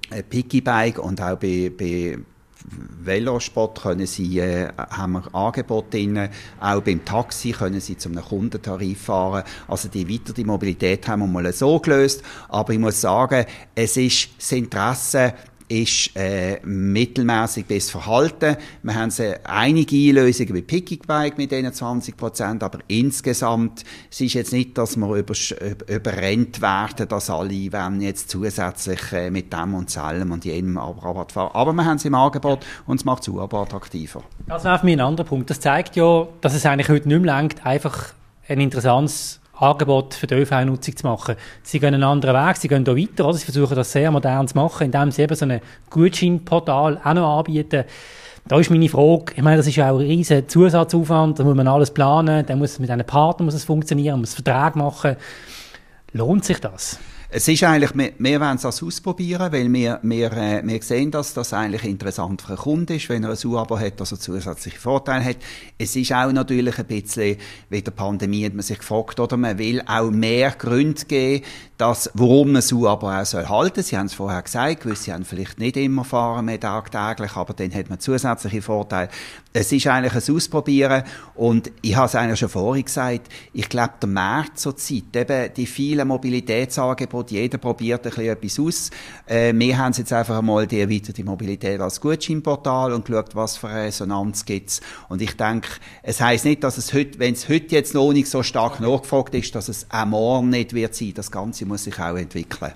äh, 0.10 0.24
Piggybike 0.24 1.00
und 1.02 1.22
auch 1.22 1.38
bei, 1.38 1.72
bei 1.78 2.18
Velosport 3.02 3.82
können 3.82 4.06
Sie, 4.06 4.40
äh, 4.40 4.70
haben 4.78 5.14
wir 5.14 5.36
Angebote 5.36 5.98
drin. 5.98 6.30
Auch 6.60 6.82
beim 6.82 7.04
Taxi 7.06 7.52
können 7.52 7.80
Sie 7.80 7.98
zu 7.98 8.10
einem 8.10 8.24
Kundentarif 8.24 9.04
fahren. 9.04 9.44
Also 9.68 9.90
die 9.90 10.08
weitere 10.10 10.44
Mobilität 10.44 11.08
haben 11.08 11.22
wir 11.22 11.28
mal 11.28 11.52
so 11.54 11.80
gelöst. 11.80 12.24
Aber 12.50 12.74
ich 12.74 12.80
muss 12.80 13.02
sagen, 13.02 13.46
es 13.76 13.98
ist 13.98 14.30
das 14.38 14.52
Interesse 14.52 15.34
ist 15.70 16.16
äh, 16.16 16.60
mittelmäßig 16.64 17.66
bis 17.66 17.90
verhalten. 17.90 18.58
Wir 18.82 18.96
haben 18.96 19.12
sie 19.12 19.36
einige 19.46 19.96
Einlösungen 19.96 20.56
wie 20.56 20.62
Picknickbike 20.64 21.38
mit 21.38 21.52
diesen 21.52 21.72
20 21.72 22.18
Prozent, 22.18 22.64
aber 22.64 22.80
insgesamt 22.88 23.84
es 24.12 24.20
ist 24.20 24.34
jetzt 24.34 24.52
nicht, 24.52 24.78
dass 24.78 24.98
wir 24.98 25.16
über, 25.16 25.36
überrennt 25.88 26.62
werden, 26.62 27.08
dass 27.08 27.30
alle 27.30 27.50
wenn 27.50 28.02
jetzt 28.02 28.30
zusätzlich 28.30 29.14
äh, 29.14 29.30
mit 29.30 29.54
dem 29.54 29.76
und 29.76 29.96
allem 29.98 30.32
und 30.32 30.44
jenem 30.44 30.78
Rabatt 30.78 31.32
fahren. 31.32 31.52
Aber 31.54 31.74
wir 31.74 31.86
haben 31.86 32.00
sie 32.00 32.08
im 32.08 32.16
Angebot 32.16 32.66
und 32.88 33.00
es 33.00 33.06
macht 33.06 33.28
es 33.28 33.34
aber 33.34 33.60
attraktiver. 33.60 34.24
Das 34.48 34.64
wäre 34.64 34.80
für 34.80 34.86
mich 34.86 34.96
ein 34.96 35.02
anderer 35.02 35.28
Punkt. 35.28 35.50
Das 35.50 35.60
zeigt 35.60 35.96
ja, 35.96 36.28
dass 36.42 36.56
es 36.56 36.66
eigentlich 36.66 36.90
heute 36.90 37.08
nicht 37.08 37.22
mehr 37.22 37.28
langt, 37.28 37.66
einfach 37.66 38.14
ein 38.48 38.60
interessantes 38.60 39.40
Angebot 39.60 40.14
für 40.14 40.28
die 40.28 40.36
ÖV-Nutzung 40.36 40.96
zu 40.96 41.08
machen. 41.08 41.36
Sie 41.64 41.80
gehen 41.80 41.94
einen 41.94 42.04
anderen 42.04 42.36
Weg, 42.36 42.58
sie 42.58 42.68
gehen 42.68 42.84
da 42.84 42.96
weiter, 42.96 43.26
oder? 43.28 43.38
Sie 43.38 43.46
versuchen 43.46 43.76
das 43.76 43.92
sehr 43.92 44.12
modern 44.12 44.48
zu 44.48 44.56
machen, 44.56 44.86
indem 44.86 45.12
sie 45.12 45.24
eben 45.24 45.36
so 45.36 45.46
ein 45.46 45.62
Gutscheinportal 45.90 47.00
auch 47.04 47.14
noch 47.14 47.40
anbieten. 47.40 47.84
Da 48.48 48.60
ist 48.60 48.72
meine 48.72 48.90
Frage, 48.90 49.34
ich 49.36 49.44
meine, 49.44 49.58
das 49.58 49.68
ist 49.68 49.76
ja 49.76 49.92
auch 49.92 50.00
ein 50.00 50.06
riesen 50.08 50.48
Zusatzaufwand, 50.48 51.40
da 51.40 51.44
muss 51.44 51.56
man 51.56 51.68
alles 51.68 51.92
planen, 51.92 52.46
dann 52.46 52.58
muss 52.58 52.72
es 52.72 52.80
mit 52.80 52.90
einem 52.90 53.06
Partner 53.06 53.46
muss 53.46 53.54
es 53.54 53.64
funktionieren, 53.64 54.14
man 54.14 54.22
muss 54.22 54.34
Vertrag 54.34 54.76
machen. 54.76 55.18
Lohnt 56.14 56.46
sich 56.46 56.60
das? 56.60 56.98
Es 57.32 57.48
ist 57.48 57.64
eigentlich, 57.64 57.96
wir, 57.96 58.14
wir 58.18 58.42
wollen 58.42 58.58
das 58.60 58.82
ausprobieren, 58.82 59.52
weil 59.52 59.72
wir, 59.72 60.00
wir, 60.02 60.32
äh, 60.34 60.62
wir 60.66 60.82
sehen, 60.82 61.12
dass 61.12 61.36
das 61.36 61.54
eigentlich 61.54 61.84
interessant 61.84 62.42
für 62.42 62.50
einen 62.50 62.58
Kunden 62.58 62.94
ist, 62.94 63.08
wenn 63.08 63.24
er 63.24 63.30
ein 63.30 63.38
U-Abo 63.46 63.78
hat, 63.78 64.00
dass 64.00 64.12
er 64.12 64.20
zusätzliche 64.20 64.80
Vorteile 64.80 65.24
hat. 65.24 65.38
Es 65.78 65.96
ist 65.96 66.12
auch 66.12 66.32
natürlich 66.32 66.80
ein 66.80 66.88
bisschen, 66.88 67.38
wie 67.70 67.84
der 67.84 67.92
Pandemie 67.92 68.46
hat 68.46 68.56
man 68.56 68.64
sich 68.64 68.80
gefragt, 68.80 69.20
oder 69.20 69.38
man 69.38 69.60
will 69.60 69.84
auch 69.86 70.10
mehr 70.10 70.50
Gründe 70.50 71.06
geben, 71.06 71.46
dass, 71.78 72.10
warum 72.16 72.54
man 72.54 72.64
so 72.64 72.88
aber 72.88 73.22
auch 73.22 73.26
soll 73.26 73.48
halten. 73.48 73.84
Sie 73.84 73.96
haben 73.96 74.08
es 74.08 74.16
vorher 74.16 74.42
gesagt, 74.42 74.88
sie 74.98 75.14
haben 75.14 75.24
vielleicht 75.24 75.60
nicht 75.60 75.78
immer 75.78 76.06
fahren 76.06 76.46
mehr 76.46 76.60
tagtäglich, 76.60 77.36
aber 77.36 77.54
dann 77.54 77.72
hat 77.76 77.92
man 77.92 78.00
zusätzliche 78.00 78.64
Vorteile. 78.64 79.10
Es 79.52 79.72
ist 79.72 79.88
eigentlich 79.88 80.14
ein 80.14 80.36
Ausprobieren 80.36 81.04
und 81.34 81.72
ich 81.82 81.96
habe 81.96 82.06
es 82.06 82.14
eigentlich 82.14 82.38
schon 82.38 82.50
vorhin 82.50 82.86
gesagt, 82.86 83.30
ich 83.52 83.68
glaube, 83.68 83.94
der 84.00 84.08
Markt 84.08 84.60
zur 84.60 84.78
Zeit, 84.78 85.16
eben 85.16 85.52
die 85.56 85.66
vielen 85.66 86.08
Mobilitätsangebote, 86.08 87.34
jeder 87.34 87.58
probiert 87.58 88.06
ein 88.06 88.12
bisschen 88.12 88.28
etwas 88.28 88.60
aus. 88.60 88.90
Äh, 89.26 89.52
wir 89.56 89.76
haben 89.76 89.94
jetzt 89.94 90.14
einfach 90.14 90.38
einmal 90.38 90.68
die 90.68 90.80
erweiterte 90.80 91.24
Mobilität 91.24 91.82
als 91.82 92.00
Gutscheinportal 92.00 92.94
und 92.94 93.06
geschaut, 93.06 93.36
was 93.36 93.58
für 93.58 93.70
Resonanz 93.70 94.46
gibt's. 94.46 94.82
Und 95.08 95.20
ich 95.20 95.36
denke, 95.36 95.70
es 96.04 96.22
heisst 96.22 96.46
nicht, 96.46 96.64
dass 96.64 96.78
es 96.78 96.94
heute, 96.94 97.18
wenn 97.18 97.34
es 97.34 97.50
heute 97.50 97.74
jetzt 97.74 97.96
noch 97.96 98.14
nicht 98.14 98.30
so 98.30 98.44
stark 98.44 98.80
nachgefragt 98.80 99.34
ist, 99.34 99.56
dass 99.56 99.68
es 99.68 99.88
auch 99.90 100.06
morgen 100.06 100.50
nicht 100.50 100.76
wird 100.76 100.94
sein. 100.94 101.14
Das 101.16 101.32
Ganze 101.32 101.66
muss 101.66 101.86
sich 101.86 101.98
auch 101.98 102.18
entwickeln. 102.18 102.74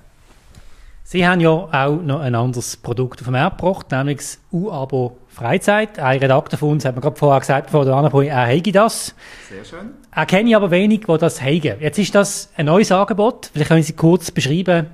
Sie 1.03 1.27
haben 1.27 1.39
ja 1.39 1.51
auch 1.51 2.01
noch 2.01 2.21
ein 2.21 2.33
anderes 2.33 2.77
Produkt 2.77 3.19
auf 3.19 3.27
den 3.27 3.33
Markt 3.33 3.59
gebracht, 3.59 3.91
nämlich 3.91 4.17
das 4.17 4.39
U-Abo 4.51 5.17
Freizeit. 5.33 5.99
Ein 5.99 6.19
Redakteur 6.19 6.59
von 6.59 6.69
uns 6.69 6.85
hat 6.85 6.95
mir 6.95 7.01
gerade 7.01 7.15
vorher 7.15 7.39
gesagt, 7.39 7.67
bevor 7.67 7.85
der 7.85 7.95
andere 7.95 8.25
er 8.27 8.45
hege 8.45 8.71
das. 8.71 9.15
Sehr 9.49 9.65
schön. 9.65 9.91
Er 10.11 10.25
kenne 10.25 10.49
ich 10.49 10.55
aber 10.55 10.69
wenig, 10.69 11.05
die 11.07 11.17
das 11.17 11.43
hegen. 11.43 11.81
Jetzt 11.81 11.97
ist 11.97 12.13
das 12.13 12.49
ein 12.55 12.67
neues 12.67 12.91
Angebot. 12.91 13.49
Vielleicht 13.51 13.69
können 13.69 13.83
Sie 13.83 13.93
kurz 13.93 14.29
beschreiben, 14.29 14.87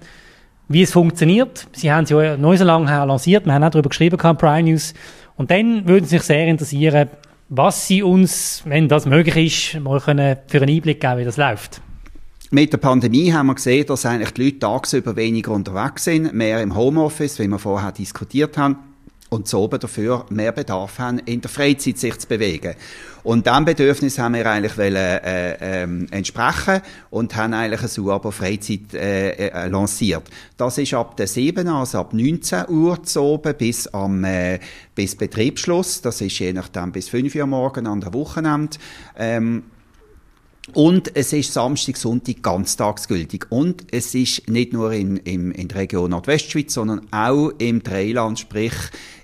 wie 0.70 0.84
es 0.84 0.92
funktioniert. 0.92 1.68
Sie 1.74 1.92
haben 1.92 2.06
es 2.06 2.10
ja 2.10 2.38
noch 2.38 2.56
so 2.56 2.64
lange 2.64 2.90
her 2.90 3.06
lanciert. 3.06 3.46
Wir 3.46 3.54
haben 3.54 3.64
auch 3.64 3.70
darüber 3.70 3.90
geschrieben, 3.90 4.18
Prime 4.18 4.64
News. 4.64 4.94
Und 5.36 5.52
dann 5.52 5.88
würden 5.88 6.06
Sie 6.06 6.18
sich 6.18 6.24
sehr 6.24 6.48
interessieren, 6.48 7.10
was 7.50 7.88
Sie 7.88 8.02
uns, 8.04 8.62
wenn 8.66 8.88
das 8.88 9.06
möglich 9.06 9.74
ist, 9.74 9.82
mal 9.82 10.00
können 10.00 10.38
für 10.48 10.62
einen 10.62 10.76
Einblick 10.76 11.02
geben, 11.02 11.18
wie 11.18 11.26
das 11.26 11.38
läuft. 11.38 11.82
Mit 12.52 12.74
der 12.74 12.78
Pandemie 12.78 13.32
haben 13.32 13.48
wir 13.48 13.56
gesehen, 13.56 13.86
dass 13.86 14.06
eigentlich 14.06 14.32
die 14.32 14.46
Leute 14.46 14.60
tagsüber 14.60 15.16
weniger 15.16 15.52
unterwegs 15.52 16.06
sind, 16.06 16.34
mehr 16.34 16.62
im 16.64 16.76
Homeoffice, 16.76 17.38
wie 17.40 17.48
wir 17.48 17.60
vorher 17.60 17.92
diskutiert 17.92 18.58
haben, 18.58 18.78
und 19.30 19.48
so 19.48 19.62
oben 19.62 19.80
dafür 19.80 20.26
mehr 20.30 20.52
Bedarf 20.52 21.00
haben, 21.00 21.20
in 21.20 21.42
der 21.42 21.50
Freizeit 21.50 21.98
sich 21.98 22.18
zu 22.18 22.28
bewegen. 22.28 22.76
Und 23.24 23.46
diesem 23.46 23.66
Bedürfnis 23.66 24.18
haben 24.18 24.34
wir 24.34 24.46
eigentlich 24.50 24.78
wollen, 24.78 24.96
äh, 24.96 25.84
äh, 25.84 25.88
entsprechen 26.12 26.82
und 27.10 27.36
haben 27.36 27.54
eigentlich 27.54 27.98
ein 27.98 28.10
Abo 28.10 28.32
Freizeit 28.32 28.94
äh, 28.94 29.50
äh, 29.50 29.68
lanciert. 29.68 30.24
Das 30.58 30.78
ist 30.78 30.94
ab 30.94 31.18
der 31.18 31.28
7, 31.28 31.68
also 31.68 32.00
ab 32.00 32.14
19 32.14 32.70
Uhr 32.70 33.04
zu 33.04 33.22
oben 33.22 33.54
bis 33.56 33.88
am 33.88 34.24
äh, 34.24 34.60
bis 34.96 35.16
Betriebsschluss. 35.16 36.02
Das 36.02 36.22
ist 36.22 36.40
je 36.40 36.54
nachdem 36.54 36.92
bis 36.92 37.10
5 37.10 37.36
Uhr 37.36 37.46
morgen 37.46 37.88
an 37.88 38.02
der 38.02 38.14
Wochenende. 38.14 38.78
Ähm, 39.18 39.64
Und 40.74 41.16
es 41.16 41.34
ist 41.34 41.54
Samstag, 41.54 41.98
Sonntag 41.98 42.44
ganztagsgültig. 42.44 43.48
Und 43.50 43.86
es 43.92 44.14
ist 44.14 44.48
nicht 44.50 44.72
nur 44.72 44.92
in, 44.92 45.18
in, 45.18 45.52
in 45.52 45.68
der 45.68 45.80
Region 45.80 46.12
Nordwestschweiz, 46.12 46.74
sondern 46.74 47.08
auch 47.12 47.52
im 47.58 47.82
Dreiland, 47.82 48.40
sprich 48.40 48.74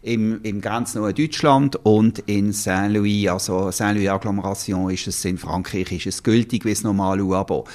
im, 0.06 0.40
im 0.44 0.62
grenznahen 0.62 1.16
Deutschland 1.16 1.76
und 1.84 2.20
in 2.20 2.54
Saint-Louis, 2.54 3.28
also 3.28 3.72
Saint-Louis 3.72 4.10
Agglomeration 4.10 4.92
ist 4.92 5.08
es 5.08 5.26
in 5.26 5.38
Frankreich, 5.38 5.92
ist 5.92 6.06
es 6.06 6.24
gültig 6.24 6.64
wie 6.64 6.70
das 6.70 6.84
normale 6.84 7.24
U-Abo. 7.24 7.66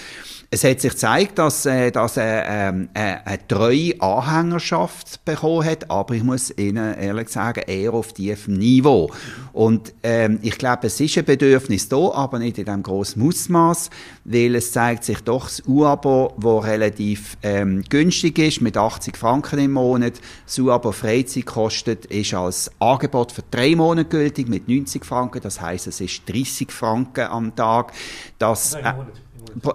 Es 0.53 0.65
hat 0.65 0.81
sich 0.81 0.91
gezeigt, 0.91 1.39
dass, 1.39 1.65
äh, 1.65 1.93
dass 1.93 2.17
er 2.17 2.73
äh, 2.73 2.87
äh, 2.95 3.17
eine 3.25 3.47
treue 3.47 4.01
Anhängerschaft 4.01 5.25
bekommen 5.25 5.65
hat, 5.65 5.89
aber 5.89 6.15
ich 6.15 6.25
muss 6.25 6.51
Ihnen 6.57 6.99
ehrlich 6.99 7.29
sagen, 7.29 7.63
eher 7.69 7.95
auf 7.95 8.13
tiefem 8.13 8.55
Niveau. 8.55 9.13
Und 9.53 9.95
ähm, 10.03 10.41
ich 10.43 10.59
glaube, 10.59 10.89
es 10.89 11.01
ist 11.01 11.17
ein 11.19 11.25
Bedürfnis 11.25 11.89
da, 11.89 12.11
aber 12.15 12.41
nicht 12.41 12.59
in 12.59 12.65
dem 12.65 12.83
grossen 12.83 13.29
Ausmaß, 13.29 13.91
weil 14.25 14.57
es 14.57 14.73
zeigt 14.73 15.05
sich 15.05 15.21
doch 15.21 15.45
das 15.45 15.63
U-Abo, 15.69 16.35
das 16.37 16.65
relativ 16.65 17.37
ähm, 17.45 17.85
günstig 17.89 18.37
ist, 18.41 18.61
mit 18.61 18.77
80 18.77 19.17
Franken 19.17 19.61
im 19.61 19.73
Monat. 19.73 20.15
Das 20.47 20.59
U-Abo 20.59 20.91
Freizeit 20.91 21.47
kostet, 21.47 22.07
ist 22.21 22.35
als 22.35 22.71
Angebot 22.79 23.33
für 23.33 23.43
drei 23.51 23.75
Monate 23.75 24.09
gültig 24.09 24.49
mit 24.49 24.69
90 24.69 25.05
Franken. 25.05 25.41
Das 25.41 25.61
heißt, 25.61 25.87
es 25.87 26.01
ist 26.01 26.29
30 26.29 26.71
Franken 26.71 27.27
am 27.27 27.55
Tag. 27.55 27.93
Das, 28.39 28.75
äh, 28.75 28.93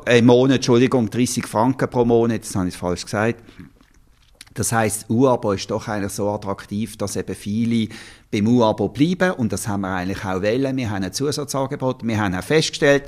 äh, 0.06 0.20
im 0.20 0.26
Monat, 0.26 0.58
Entschuldigung, 0.58 1.10
30 1.10 1.46
Franken 1.48 1.90
pro 1.90 2.06
Monat, 2.06 2.42
das 2.42 2.56
habe 2.56 2.68
ich 2.68 2.78
falsch 2.78 3.04
gesagt. 3.04 3.44
Das 4.56 4.72
heißt, 4.72 5.10
U-Abo 5.10 5.52
ist 5.52 5.70
doch 5.70 5.88
eigentlich 5.90 6.14
so 6.14 6.30
attraktiv, 6.30 6.96
dass 6.96 7.18
eben 7.18 7.36
viele 7.36 7.90
beim 8.32 8.48
U-Abo 8.48 8.88
bleiben 8.88 9.32
und 9.32 9.52
das 9.52 9.68
haben 9.68 9.82
wir 9.82 9.94
eigentlich 9.94 10.24
auch 10.24 10.42
wollen. 10.42 10.78
Wir 10.78 10.90
haben 10.90 11.04
ein 11.04 11.12
Zusatzangebot, 11.12 12.08
wir 12.08 12.18
haben 12.18 12.34
auch 12.34 12.44
festgestellt, 12.44 13.04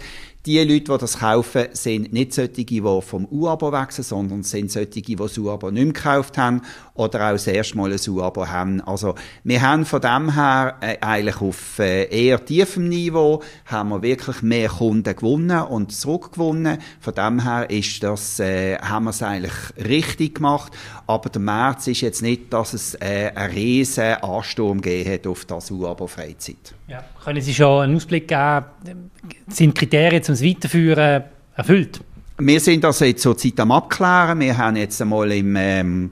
die 0.46 0.60
Leute, 0.60 0.92
die 0.92 0.98
das 0.98 1.20
kaufen, 1.20 1.68
sind 1.72 2.12
nicht 2.12 2.34
solche, 2.34 2.66
die 2.66 2.82
vom 2.82 3.26
U-Abo 3.26 3.72
wechseln, 3.72 4.04
sondern 4.04 4.44
sind 4.44 4.72
solche, 4.72 5.02
die 5.02 5.16
das 5.16 5.38
U-Abo 5.38 5.72
nicht 5.72 5.84
mehr 5.84 5.94
gekauft 5.94 6.38
haben 6.38 6.62
oder 6.98 7.28
auch 7.28 7.32
das 7.34 7.48
erste 7.48 7.78
Mal 7.78 7.92
ein 7.92 8.00
U-Abo 8.10 8.48
haben. 8.48 8.82
Also 8.82 9.16
wir 9.44 9.62
haben 9.62 9.86
von 9.86 10.02
dem 10.02 10.34
her 10.34 10.76
äh, 10.82 10.98
eigentlich 11.00 11.42
auf 11.42 11.80
äh, 11.80 12.06
eher 12.06 12.44
tiefem 12.44 12.90
Niveau 12.90 13.42
haben 13.66 13.90
wir 13.90 14.02
wirklich 14.02 14.42
mehr 14.42 14.70
Kunden 14.70 15.16
gewonnen 15.16 15.62
und 15.62 15.92
zurückgewonnen. 15.92 16.80
Von 17.00 17.14
dem 17.14 17.44
her 17.44 17.70
ist 17.70 18.04
das, 18.04 18.40
äh, 18.40 18.78
haben 18.80 19.06
wir 19.06 19.12
es 19.12 19.22
eigentlich 19.24 19.54
richtig 19.78 20.36
gemacht. 20.36 20.74
Aber 21.06 21.30
der 21.30 21.42
März 21.42 21.88
ist 21.88 22.02
jetzt 22.02 22.22
nicht, 22.22 22.52
dass 22.52 22.74
es 22.74 22.96
äh, 22.96 23.32
einen 23.34 23.54
riesen 23.54 24.16
Ansturm 24.16 24.82
gegeben 24.82 25.14
hat 25.14 25.28
auf 25.28 25.46
das 25.46 25.72
U-Abo 25.72 26.08
Freizeit. 26.08 26.74
Ja. 26.88 27.04
Können 27.24 27.42
Sie 27.42 27.54
schon 27.54 27.84
einen 27.84 27.96
Ausblick 27.96 28.28
geben? 28.28 29.12
Sind 29.48 29.76
Kriterien 29.76 30.24
zum 30.24 30.40
Weiterführen 30.40 31.24
erfüllt? 31.56 32.00
Wir 32.40 32.60
sind 32.60 32.86
also 32.86 33.06
jetzt 33.06 33.24
zur 33.24 33.38
Zeit 33.38 33.60
am 33.60 33.72
Abklären. 33.72 34.40
Wir 34.40 34.58
haben 34.58 34.76
jetzt 34.76 35.02
einmal 35.02 35.32
im 35.32 35.56
ähm, 35.56 36.12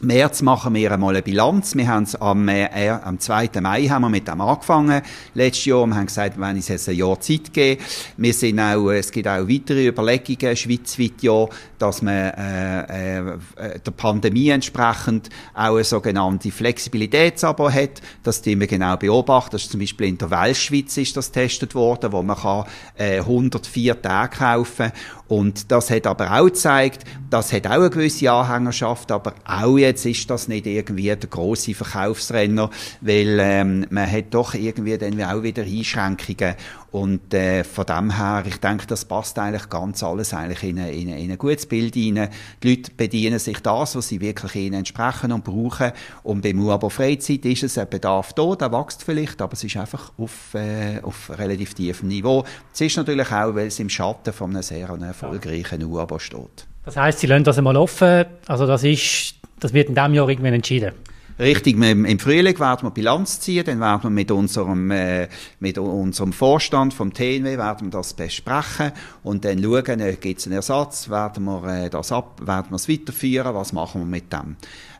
März 0.00 0.42
machen 0.42 0.74
wir 0.74 0.90
einmal 0.90 1.14
eine 1.14 1.22
Bilanz. 1.22 1.76
Wir 1.76 1.86
haben 1.86 2.06
am, 2.18 2.48
äh, 2.48 2.90
am 2.90 3.20
2. 3.20 3.60
Mai 3.60 3.86
haben 3.86 4.02
wir 4.02 4.08
mit 4.08 4.26
dem 4.26 4.40
angefangen. 4.40 5.02
Letztes 5.34 5.66
Jahr 5.66 5.86
wir 5.86 5.94
haben 5.94 6.06
gesagt, 6.06 6.38
wenn 6.38 6.56
es 6.56 6.66
jetzt 6.66 6.88
ein 6.88 6.96
Jahr 6.96 7.20
Zeit 7.20 7.52
geben. 7.52 7.80
Wir 8.16 8.34
sind 8.34 8.58
auch, 8.58 8.90
es 8.90 9.12
gibt 9.12 9.28
auch 9.28 9.48
weitere 9.48 9.86
Überlegungen 9.86 10.56
schweizweit 10.56 11.22
ja, 11.22 11.46
dass 11.78 12.02
man 12.02 12.12
äh, 12.12 13.18
äh, 13.18 13.38
der 13.56 13.90
Pandemie 13.92 14.48
entsprechend 14.48 15.30
auch 15.54 15.76
eine 15.76 15.84
sogenannte 15.84 16.50
Flexibilitätsabo 16.50 17.70
hat. 17.70 18.02
Das 18.24 18.42
die 18.42 18.58
wir 18.58 18.66
genau 18.66 18.96
beobachten. 18.96 19.52
Das 19.52 19.62
ist 19.62 19.70
zum 19.70 19.80
Beispiel 19.80 20.08
in 20.08 20.18
der 20.18 20.30
Weltschweiz 20.30 20.96
ist 20.96 21.16
das 21.16 21.30
getestet 21.30 21.74
worden, 21.76 22.10
wo 22.10 22.22
man 22.22 22.36
kann, 22.36 22.64
äh, 22.96 23.20
104 23.20 24.02
Tage 24.02 24.36
kaufen 24.36 24.92
und 25.26 25.72
das 25.72 25.90
hat 25.90 26.06
aber 26.06 26.38
auch 26.38 26.44
gezeigt, 26.44 27.04
das 27.30 27.52
hat 27.52 27.66
auch 27.66 27.72
eine 27.72 27.90
gewisse 27.90 28.30
Anhängerschaft, 28.30 29.10
aber 29.10 29.34
auch 29.44 29.78
jetzt 29.86 30.06
ist 30.06 30.28
das 30.28 30.48
nicht 30.48 30.66
irgendwie 30.66 31.04
der 31.04 31.16
große 31.16 31.74
Verkaufsrenner, 31.74 32.70
weil 33.00 33.38
ähm, 33.40 33.86
man 33.90 34.10
hat 34.10 34.32
doch 34.32 34.54
irgendwie 34.54 34.98
dann 34.98 35.22
auch 35.22 35.42
wieder 35.42 35.62
Einschränkungen 35.62 36.54
und 36.94 37.34
äh, 37.34 37.64
von 37.64 37.86
dem 37.86 38.16
her, 38.16 38.44
ich 38.46 38.58
denke, 38.58 38.86
das 38.86 39.04
passt 39.04 39.36
eigentlich 39.40 39.68
ganz 39.68 40.04
alles 40.04 40.32
eigentlich 40.32 40.62
in, 40.62 40.76
in, 40.76 41.08
in 41.08 41.32
ein 41.32 41.38
gutes 41.38 41.66
Bild 41.66 41.96
rein. 41.96 42.28
Die 42.62 42.68
Leute 42.68 42.92
bedienen 42.96 43.40
sich 43.40 43.58
das, 43.58 43.96
was 43.96 44.06
sie 44.06 44.20
wirklich 44.20 44.54
ihnen 44.54 44.74
entsprechen 44.74 45.32
und 45.32 45.42
brauchen. 45.42 45.90
Und 46.22 46.42
beim 46.42 46.64
UABO 46.64 46.88
Freizeit 46.90 47.44
ist 47.46 47.64
es 47.64 47.78
ein 47.78 47.90
Bedarf 47.90 48.32
da, 48.34 48.54
der 48.54 48.70
wächst 48.70 49.02
vielleicht, 49.02 49.42
aber 49.42 49.54
es 49.54 49.64
ist 49.64 49.76
einfach 49.76 50.12
auf, 50.16 50.54
äh, 50.54 51.00
auf 51.02 51.36
relativ 51.36 51.74
tiefem 51.74 52.06
Niveau. 52.10 52.44
Es 52.72 52.80
ist 52.80 52.96
natürlich 52.96 53.32
auch, 53.32 53.56
weil 53.56 53.66
es 53.66 53.80
im 53.80 53.88
Schatten 53.88 54.32
von 54.32 54.52
einem 54.52 54.62
sehr 54.62 54.88
erfolgreichen 54.88 55.82
UABO 55.82 56.20
steht. 56.20 56.68
Das 56.84 56.96
heißt, 56.96 57.18
Sie 57.18 57.26
lassen 57.26 57.42
das 57.42 57.58
einmal 57.58 57.76
offen, 57.76 58.26
also 58.46 58.68
das 58.68 58.84
ist, 58.84 59.34
das 59.64 59.72
wird 59.72 59.88
in 59.88 59.94
diesem 59.94 60.12
Jahr 60.12 60.28
irgendwann 60.28 60.52
entschieden? 60.52 60.92
Richtig, 61.36 61.76
im 61.82 62.18
Frühling 62.20 62.60
werden 62.60 62.86
wir 62.86 62.90
Bilanz 62.92 63.40
ziehen, 63.40 63.64
dann 63.64 63.80
werden 63.80 64.04
wir 64.04 64.10
mit 64.10 64.30
unserem, 64.30 64.88
äh, 64.92 65.26
mit 65.58 65.78
unserem 65.78 66.32
Vorstand 66.32 66.94
vom 66.94 67.12
TNW 67.12 67.58
werden 67.58 67.88
wir 67.88 67.90
das 67.90 68.14
besprechen 68.14 68.92
und 69.24 69.44
dann 69.44 69.60
schauen, 69.60 69.98
äh, 69.98 70.16
gibt 70.20 70.38
es 70.38 70.46
einen 70.46 70.54
Ersatz, 70.54 71.08
werden 71.10 71.44
wir 71.44 71.64
äh, 71.64 71.90
das 71.90 72.12
ab, 72.12 72.40
werden 72.44 72.70
wir 72.70 72.76
es 72.76 72.88
weiterführen, 72.88 73.52
was 73.52 73.72
machen 73.72 74.02
wir 74.02 74.06
mit 74.06 74.32
dem. 74.32 74.54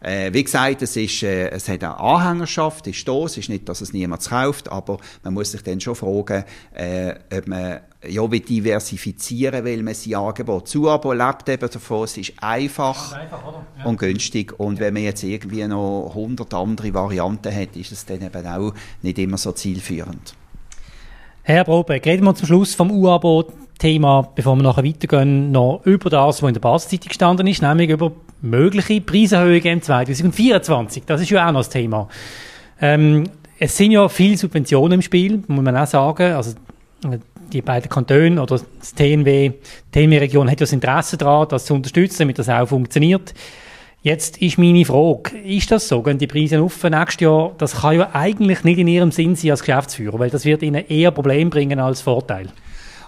Äh, 0.05 0.33
wie 0.35 0.45
gesagt, 0.45 0.83
es 0.83 0.97
ist, 0.97 1.23
äh, 1.23 1.49
es 1.49 1.69
hat 1.69 1.83
eine 1.83 1.99
Anhängerschaft, 1.99 2.87
ist 2.87 3.09
da, 3.09 3.25
es 3.25 3.39
ist 3.39 3.49
nicht, 3.49 3.69
dass 3.69 3.81
es 3.81 3.93
niemand 3.93 4.29
kauft, 4.29 4.71
aber 4.71 4.99
man 5.23 5.35
muss 5.35 5.53
sich 5.53 5.63
dann 5.63 5.81
schon 5.81 5.95
fragen, 5.95 6.45
äh, 6.75 7.15
ob 7.35 7.47
man 7.47 7.81
ja, 8.07 8.31
wie 8.31 8.41
diversifizieren 8.41 9.65
will 9.65 9.83
man 9.83 9.95
sein 9.95 10.17
Angebot. 10.17 10.69
Zuabo 10.69 11.15
lebt 11.15 11.49
eben 11.49 11.71
davon, 11.71 12.05
es 12.05 12.19
ist 12.19 12.35
einfach, 12.39 13.15
einfach 13.15 13.43
ja. 13.79 13.85
und 13.87 13.99
günstig. 13.99 14.59
Und 14.61 14.79
wenn 14.79 14.93
man 14.93 15.05
jetzt 15.05 15.23
irgendwie 15.23 15.67
noch 15.67 16.11
100 16.11 16.53
andere 16.53 16.93
Varianten 16.93 17.55
hat, 17.55 17.75
ist 17.77 17.93
es 17.93 18.05
dann 18.05 18.21
eben 18.21 18.47
auch 18.47 18.75
nicht 19.01 19.19
immer 19.19 19.39
so 19.39 19.53
zielführend. 19.53 20.35
Herr 21.47 21.65
Brobeck, 21.65 22.07
reden 22.07 22.25
wir 22.25 22.35
zum 22.35 22.47
Schluss 22.47 22.75
vom 22.75 22.91
U-Abo-Thema, 22.91 24.31
bevor 24.35 24.57
wir 24.57 24.63
nachher 24.63 24.83
weitergehen, 24.83 25.53
noch 25.53 25.83
über 25.85 26.09
das, 26.09 26.43
was 26.43 26.49
in 26.49 26.55
der 26.55 26.61
Basiszeitung 26.63 27.09
gestanden 27.09 27.47
ist, 27.47 27.61
nämlich 27.61 27.91
über 27.91 28.13
mögliche 28.41 29.03
Preiserhöhungen 29.03 29.67
im 29.67 29.83
2024. 29.83 31.03
Das 31.05 31.21
ist 31.21 31.29
ja 31.29 31.47
auch 31.47 31.53
noch 31.53 31.61
das 31.61 31.69
Thema. 31.69 32.09
Ähm, 32.81 33.25
es 33.59 33.77
sind 33.77 33.91
ja 33.91 34.09
viele 34.09 34.39
Subventionen 34.39 34.93
im 34.93 35.03
Spiel, 35.03 35.43
muss 35.47 35.63
man 35.63 35.77
auch 35.77 35.87
sagen. 35.87 36.33
Also 36.33 36.55
die 37.53 37.61
beiden 37.61 37.91
Kantone 37.91 38.41
oder 38.41 38.59
das 38.79 38.95
TNW, 38.95 39.51
die 39.51 40.01
TNW-Region 40.01 40.51
hat 40.51 40.61
ja 40.61 40.65
das 40.65 40.73
Interesse 40.73 41.19
daran, 41.19 41.47
das 41.51 41.67
zu 41.67 41.75
unterstützen, 41.75 42.21
damit 42.21 42.39
das 42.39 42.49
auch 42.49 42.69
funktioniert. 42.69 43.35
Jetzt 44.05 44.37
ist 44.37 44.59
meine 44.59 44.85
Frage, 44.85 45.39
ist 45.39 45.71
das 45.71 45.89
so? 45.89 46.03
Gehen 46.03 46.19
die 46.19 46.27
Preise 46.27 46.61
auf 46.61 46.83
nächstes 46.83 47.21
Jahr? 47.21 47.55
Das 47.57 47.81
kann 47.81 47.97
ja 47.97 48.11
eigentlich 48.13 48.63
nicht 48.63 48.79
in 48.79 48.87
Ihrem 48.87 49.11
Sinn 49.11 49.35
sein 49.35 49.53
als 49.53 49.61
Geschäftsführer, 49.61 50.19
weil 50.19 50.29
das 50.29 50.45
wird 50.45 50.63
Ihnen 50.63 50.87
eher 50.87 51.11
Probleme 51.11 51.49
bringen 51.49 51.81
als 51.81 52.03
Vorteil. 52.03 52.53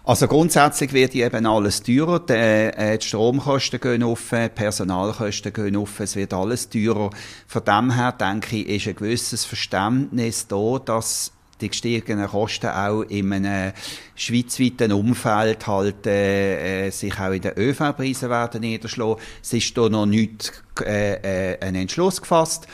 Also 0.04 0.26
grundsätzlich 0.26 0.94
wird 0.94 1.14
eben 1.14 1.44
alles 1.44 1.82
teurer. 1.82 2.20
Die, 2.20 2.32
äh, 2.32 2.96
die 2.96 3.06
Stromkosten 3.06 3.78
gehen 3.78 4.04
auf, 4.04 4.30
die 4.32 4.48
Personalkosten 4.48 5.52
gehen 5.52 5.76
auf, 5.76 6.00
es 6.00 6.16
wird 6.16 6.32
alles 6.32 6.70
teurer. 6.70 7.10
Von 7.46 7.64
dem 7.66 7.94
her 7.94 8.12
denke 8.12 8.56
ich, 8.56 8.66
ist 8.66 8.88
ein 8.88 8.96
gewisses 8.96 9.44
Verständnis 9.44 10.46
da, 10.48 10.78
dass 10.82 11.30
die 11.60 11.68
gestiegenen 11.68 12.28
Kosten 12.28 12.68
auch 12.68 13.02
in 13.02 13.34
einem 13.34 13.72
schweizweiten 14.16 14.92
Umfeld 14.92 15.66
halt 15.66 16.06
äh, 16.06 16.86
äh, 16.86 16.90
sich 16.90 17.18
auch 17.20 17.32
in 17.32 17.42
den 17.42 17.52
ÖV-Preisen 17.56 18.30
werden 18.30 18.60
niederschlagen. 18.62 19.22
Es 19.42 19.52
ist 19.52 19.76
da 19.76 19.88
noch 19.88 20.06
nicht 20.06 20.52
äh, 20.84 21.52
äh, 21.52 21.60
ein 21.60 21.74
Entschluss 21.74 22.20
gefasst. 22.20 22.66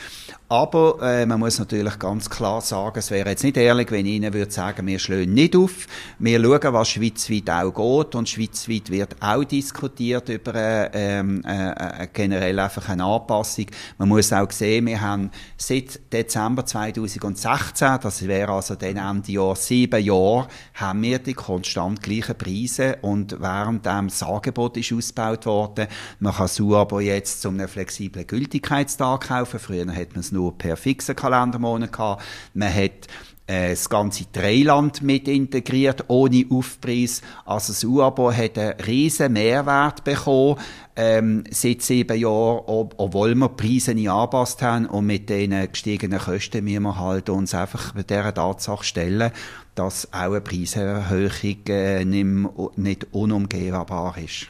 Aber 0.49 0.99
äh, 1.01 1.25
man 1.25 1.39
muss 1.39 1.57
natürlich 1.57 1.97
ganz 1.97 2.29
klar 2.29 2.61
sagen, 2.61 2.99
es 2.99 3.09
wäre 3.09 3.29
jetzt 3.29 3.43
nicht 3.43 3.57
ehrlich, 3.57 3.89
wenn 3.89 4.05
ich 4.05 4.13
Ihnen 4.13 4.33
würde 4.33 4.51
sagen, 4.51 4.85
wir 4.85 4.99
schlagen 4.99 5.33
nicht 5.33 5.55
auf. 5.55 5.87
Wir 6.19 6.39
schauen, 6.39 6.73
was 6.73 6.89
schweizweit 6.89 7.49
auch 7.49 7.71
geht 7.73 8.13
und 8.13 8.29
schweizweit 8.29 8.91
wird 8.91 9.15
auch 9.19 9.43
diskutiert 9.45 10.29
über 10.29 10.53
äh, 10.53 10.89
ähm, 10.93 11.43
äh, 11.43 12.03
äh, 12.03 12.07
generell 12.13 12.59
einfach 12.59 12.87
eine 12.89 13.03
Anpassung. 13.03 13.65
Man 13.97 14.09
muss 14.09 14.31
auch 14.31 14.51
sehen, 14.51 14.85
wir 14.85 15.01
haben 15.01 15.31
seit 15.57 16.13
Dezember 16.13 16.65
2016, 16.65 17.97
das 18.03 18.27
wäre 18.27 18.51
also 18.51 18.75
dann 18.75 18.97
Ende 18.97 19.31
Jahr 19.31 19.55
sieben 19.55 20.03
Jahre, 20.03 20.47
haben 20.75 21.01
wir 21.01 21.17
die 21.17 21.32
konstant 21.35 22.01
gleichen 22.01 22.37
Preise 22.37 22.97
und 23.01 23.39
während 23.39 23.85
das 23.85 24.23
Angebot 24.23 24.77
ist 24.77 24.93
ausgebaut 24.93 25.45
worden, 25.45 25.87
man 26.19 26.33
kann 26.33 26.47
so 26.47 26.75
aber 26.75 27.01
jetzt 27.01 27.41
zum 27.41 27.55
einem 27.55 27.67
flexiblen 27.67 28.27
Gültigkeitstag 28.27 29.27
kaufen. 29.27 29.59
Früher 29.59 29.93
hat 29.93 30.11
man 30.11 30.19
es 30.19 30.31
nur 30.31 30.57
per 30.57 30.77
fixen 30.77 31.15
Kalendermonat 31.15 31.91
gehabt. 31.91 32.23
Man 32.53 32.73
hat 32.73 33.07
äh, 33.45 33.71
das 33.71 33.89
ganze 33.89 34.25
Dreiland 34.31 35.01
mit 35.01 35.27
integriert, 35.27 36.05
ohne 36.07 36.45
Aufpreis. 36.49 37.21
Also 37.45 37.73
das 37.73 37.83
U-Abo 37.83 38.31
hat 38.31 38.57
einen 38.57 38.79
riesen 38.81 39.33
Mehrwert 39.33 40.03
bekommen, 40.03 40.59
ähm, 40.95 41.43
seit 41.49 41.81
sieben 41.81 42.17
Jahren, 42.17 42.61
ob, 42.67 42.93
obwohl 42.97 43.35
wir 43.35 43.49
die 43.49 43.67
Preise 43.67 43.93
nicht 43.95 44.09
angepasst 44.09 44.61
haben 44.61 44.85
und 44.85 45.07
mit 45.07 45.29
den 45.29 45.69
gestiegenen 45.69 46.19
Kosten 46.19 46.63
müssen 46.63 46.83
wir 46.83 46.99
halt 46.99 47.29
uns 47.29 47.53
einfach 47.53 47.93
bei 47.93 48.03
dieser 48.03 48.33
Tatsache 48.33 48.83
stellen, 48.83 49.31
dass 49.75 50.11
auch 50.13 50.31
eine 50.31 50.41
Preiserhöhung 50.41 51.67
äh, 51.67 52.05
nicht, 52.05 52.77
nicht 52.77 53.07
unumgehbar 53.11 54.15
ist. 54.17 54.47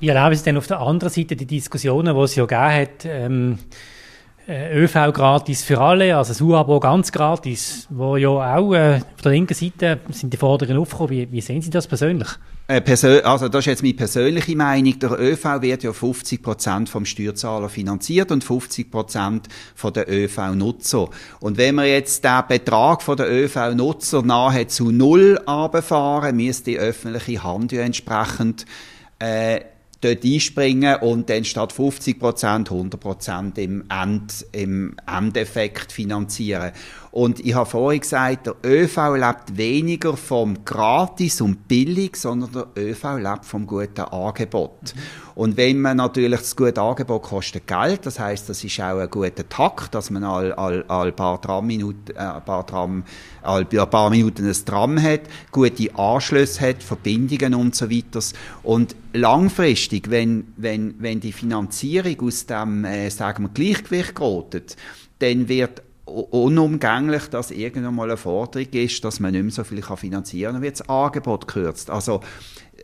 Wie 0.00 0.08
erleben 0.08 0.34
Sie 0.34 0.44
denn 0.44 0.56
auf 0.56 0.66
der 0.66 0.80
anderen 0.80 1.12
Seite 1.12 1.36
die 1.36 1.46
Diskussionen, 1.46 2.14
die 2.14 2.22
es 2.22 2.34
ja 2.34 2.44
gegeben 2.44 2.72
hat, 2.72 3.04
ähm, 3.04 3.52
äh, 3.52 3.56
ÖV 4.48 5.12
gratis 5.12 5.62
für 5.62 5.80
alle, 5.80 6.16
also 6.16 6.32
das 6.32 6.40
U-Abo 6.40 6.80
ganz 6.80 7.12
gratis, 7.12 7.86
wo 7.90 8.16
ja 8.16 8.28
auch 8.28 8.74
äh, 8.74 8.96
auf 9.14 9.22
der 9.22 9.32
linken 9.32 9.54
Seite 9.54 10.00
sind 10.10 10.32
die 10.32 10.36
Forderungen 10.36 10.78
aufgekommen. 10.78 11.10
Wie, 11.10 11.30
wie 11.30 11.40
sehen 11.40 11.62
Sie 11.62 11.70
das 11.70 11.86
persönlich? 11.86 12.28
Äh, 12.66 12.82
also 13.22 13.48
das 13.48 13.60
ist 13.60 13.66
jetzt 13.66 13.82
meine 13.82 13.94
persönliche 13.94 14.56
Meinung. 14.56 14.98
Der 14.98 15.12
ÖV 15.12 15.62
wird 15.62 15.84
ja 15.84 15.92
50 15.92 16.42
Prozent 16.42 16.88
vom 16.88 17.04
Steuerzahler 17.04 17.68
finanziert 17.68 18.32
und 18.32 18.42
50 18.42 18.90
Prozent 18.90 19.48
von 19.76 19.92
der 19.92 20.10
ÖV-Nutzer. 20.10 21.08
Und 21.40 21.56
wenn 21.56 21.76
wir 21.76 21.86
jetzt 21.86 22.24
den 22.24 22.42
Betrag 22.48 23.02
von 23.02 23.16
der 23.16 23.30
ÖV-Nutzer 23.30 24.22
nahezu 24.22 24.90
null 24.90 25.38
abfahren, 25.46 26.36
müsste 26.36 26.72
die 26.72 26.78
öffentliche 26.78 27.44
Hand 27.44 27.70
ja 27.70 27.82
entsprechend 27.82 28.66
äh, 29.20 29.60
dort 30.02 30.24
einspringen 30.24 30.96
und 30.96 31.30
dann 31.30 31.44
statt 31.44 31.72
50 31.72 32.18
Prozent 32.18 32.70
100 32.70 33.00
Prozent 33.00 33.58
im, 33.58 33.84
End, 33.88 34.44
im 34.52 34.96
Endeffekt 35.06 35.92
finanzieren. 35.92 36.72
Und 37.12 37.40
ich 37.40 37.54
habe 37.54 37.68
vorhin 37.68 38.00
gesagt, 38.00 38.46
der 38.46 38.56
ÖV 38.64 39.16
lebt 39.16 39.58
weniger 39.58 40.16
vom 40.16 40.64
Gratis 40.64 41.42
und 41.42 41.68
Billig, 41.68 42.16
sondern 42.16 42.50
der 42.52 42.68
ÖV 42.74 43.18
lebt 43.18 43.44
vom 43.44 43.66
guten 43.66 44.00
Angebot. 44.00 44.94
Mhm. 44.94 45.00
Und 45.34 45.56
wenn 45.58 45.78
man 45.82 45.98
natürlich 45.98 46.40
das 46.40 46.56
gute 46.56 46.80
Angebot 46.80 47.22
kostet 47.22 47.66
Geld, 47.66 48.06
das 48.06 48.18
heißt, 48.18 48.48
das 48.48 48.64
ist 48.64 48.80
auch 48.80 48.98
ein 48.98 49.10
guter 49.10 49.46
Takt, 49.46 49.94
dass 49.94 50.08
man 50.08 50.24
all, 50.24 50.54
all, 50.54 50.84
all 50.88 51.12
paar 51.12 51.38
Tramminuten, 51.40 52.16
äh, 52.16 52.40
paar 52.40 52.66
Tram, 52.66 53.04
all, 53.42 53.66
ein 53.70 53.90
paar 53.90 54.08
Minuten 54.08 54.46
ein 54.46 54.64
Tram 54.64 55.00
hat, 55.00 55.20
gute 55.50 55.94
Anschlüsse 55.94 56.66
hat, 56.66 56.82
Verbindungen 56.82 57.54
und 57.54 57.74
so 57.74 57.90
weiter. 57.90 58.20
Und 58.62 58.96
langfristig, 59.12 60.08
wenn, 60.08 60.54
wenn, 60.56 60.94
wenn 60.98 61.20
die 61.20 61.32
Finanzierung 61.32 62.22
aus 62.22 62.46
dem, 62.46 62.86
äh, 62.86 63.10
sagen 63.10 63.44
wir, 63.44 63.50
Gleichgewicht 63.50 64.14
gerät, 64.14 64.76
dann 65.18 65.48
wird 65.48 65.82
unumgänglich, 66.12 67.28
dass 67.28 67.50
irgendwann 67.50 67.94
mal 67.94 68.08
eine 68.08 68.16
Forderung 68.16 68.68
ist, 68.72 69.04
dass 69.04 69.20
man 69.20 69.32
nicht 69.32 69.42
mehr 69.42 69.50
so 69.52 69.64
viel 69.64 69.82
finanzieren 69.82 70.52
kann, 70.52 70.54
dann 70.54 70.62
wird 70.62 70.80
das 70.80 70.88
Angebot 70.88 71.46
gekürzt. 71.46 71.90
Also 71.90 72.20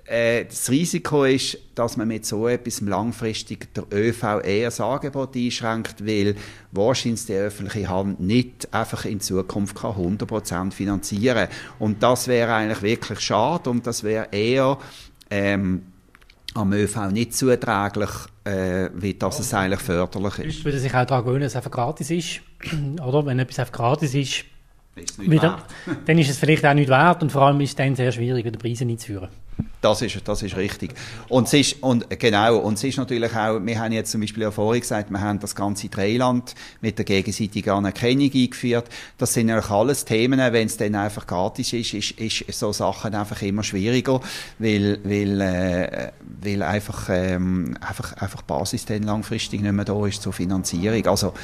äh, 0.06 0.44
das 0.46 0.70
Risiko 0.70 1.24
ist, 1.24 1.58
dass 1.74 1.96
man 1.96 2.08
mit 2.08 2.24
so 2.24 2.48
etwas 2.48 2.80
langfristig 2.80 3.72
der 3.74 3.84
ÖV 3.92 4.40
eher 4.42 4.68
das 4.68 4.80
Angebot 4.80 5.36
einschränkt, 5.36 6.06
weil 6.06 6.36
wahrscheinlich 6.72 7.26
die 7.26 7.34
öffentliche 7.34 7.88
Hand 7.88 8.20
nicht 8.20 8.72
einfach 8.72 9.04
in 9.04 9.20
Zukunft 9.20 9.76
kann 9.76 9.92
100% 9.92 10.72
finanzieren 10.72 11.48
Und 11.78 12.02
das 12.02 12.28
wäre 12.28 12.54
eigentlich 12.54 12.82
wirklich 12.82 13.20
schade 13.20 13.70
und 13.70 13.86
das 13.86 14.02
wäre 14.02 14.28
eher 14.32 14.78
ähm, 15.30 15.82
am 16.54 16.72
ÖV 16.72 17.11
nicht 17.11 17.34
zuträglich, 17.34 18.11
äh, 18.44 18.90
wie 18.94 19.14
das 19.14 19.38
es 19.40 19.52
eigentlich 19.54 19.80
förderlich 19.80 20.38
ist. 20.38 20.58
Ich 20.58 20.64
würde 20.64 20.78
sich 20.78 20.94
auch 20.94 21.04
daran 21.04 21.24
gewöhnen, 21.24 21.42
dass 21.42 21.52
es 21.52 21.56
einfach 21.56 21.70
gratis 21.70 22.11
ist. 22.11 22.40
Oder 23.02 23.26
wenn 23.26 23.38
etwas 23.38 23.58
einfach 23.58 23.72
gratis 23.72 24.14
ist, 24.14 24.44
wieder, 25.18 25.62
dann 26.06 26.18
ist 26.18 26.30
es 26.30 26.38
vielleicht 26.38 26.64
auch 26.64 26.74
nicht 26.74 26.88
wert 26.88 27.22
und 27.22 27.30
vor 27.30 27.42
allem 27.42 27.61
ist 27.61 27.70
es 27.70 27.76
dann 27.76 27.94
sehr 27.96 28.12
schwierig, 28.12 28.44
die 28.44 28.58
Preise 28.58 28.84
einzuführen. 28.84 29.28
Das 29.80 30.02
ist, 30.02 30.20
das 30.26 30.42
ist 30.42 30.56
richtig. 30.56 30.94
Und 31.28 31.46
es 31.46 31.52
ist, 31.54 31.82
und, 31.82 32.08
genau, 32.18 32.58
und 32.58 32.74
es 32.74 32.84
ist 32.84 32.96
natürlich 32.96 33.34
auch, 33.34 33.61
wir 33.61 33.78
haben 33.78 33.92
jetzt 33.92 34.11
zum 34.11 34.20
Beispiel 34.20 34.42
ja 34.42 34.50
vorhin 34.50 34.80
gesagt, 34.80 35.11
wir 35.11 35.20
haben 35.20 35.38
das 35.38 35.54
ganze 35.54 35.88
Dreiland 35.88 36.54
mit 36.80 36.98
der 36.98 37.04
gegenseitigen 37.04 37.70
Anerkennung 37.70 38.30
eingeführt. 38.32 38.88
Das 39.18 39.34
sind 39.34 39.46
natürlich 39.46 39.70
alles 39.70 40.04
Themen, 40.04 40.40
wenn 40.52 40.66
es 40.66 40.76
dann 40.76 40.96
einfach 40.96 41.26
gratis 41.26 41.72
ist, 41.72 41.94
ist, 41.94 42.12
ist 42.18 42.58
so 42.58 42.72
Sachen 42.72 43.14
einfach 43.14 43.40
immer 43.42 43.62
schwieriger, 43.62 44.20
weil, 44.58 44.98
weil, 45.04 45.40
äh, 45.40 46.12
weil 46.42 46.62
einfach, 46.62 47.08
ähm, 47.11 47.76
einfach, 47.80 48.14
einfach 48.14 48.42
Basis 48.42 48.84
dann 48.84 49.04
langfristig 49.04 49.61
nicht 49.61 49.72
mehr 49.72 49.84
da 49.84 50.06
ist 50.06 50.22
zur 50.22 50.32
Finanzierung. 50.32 51.06
Also, 51.06 51.34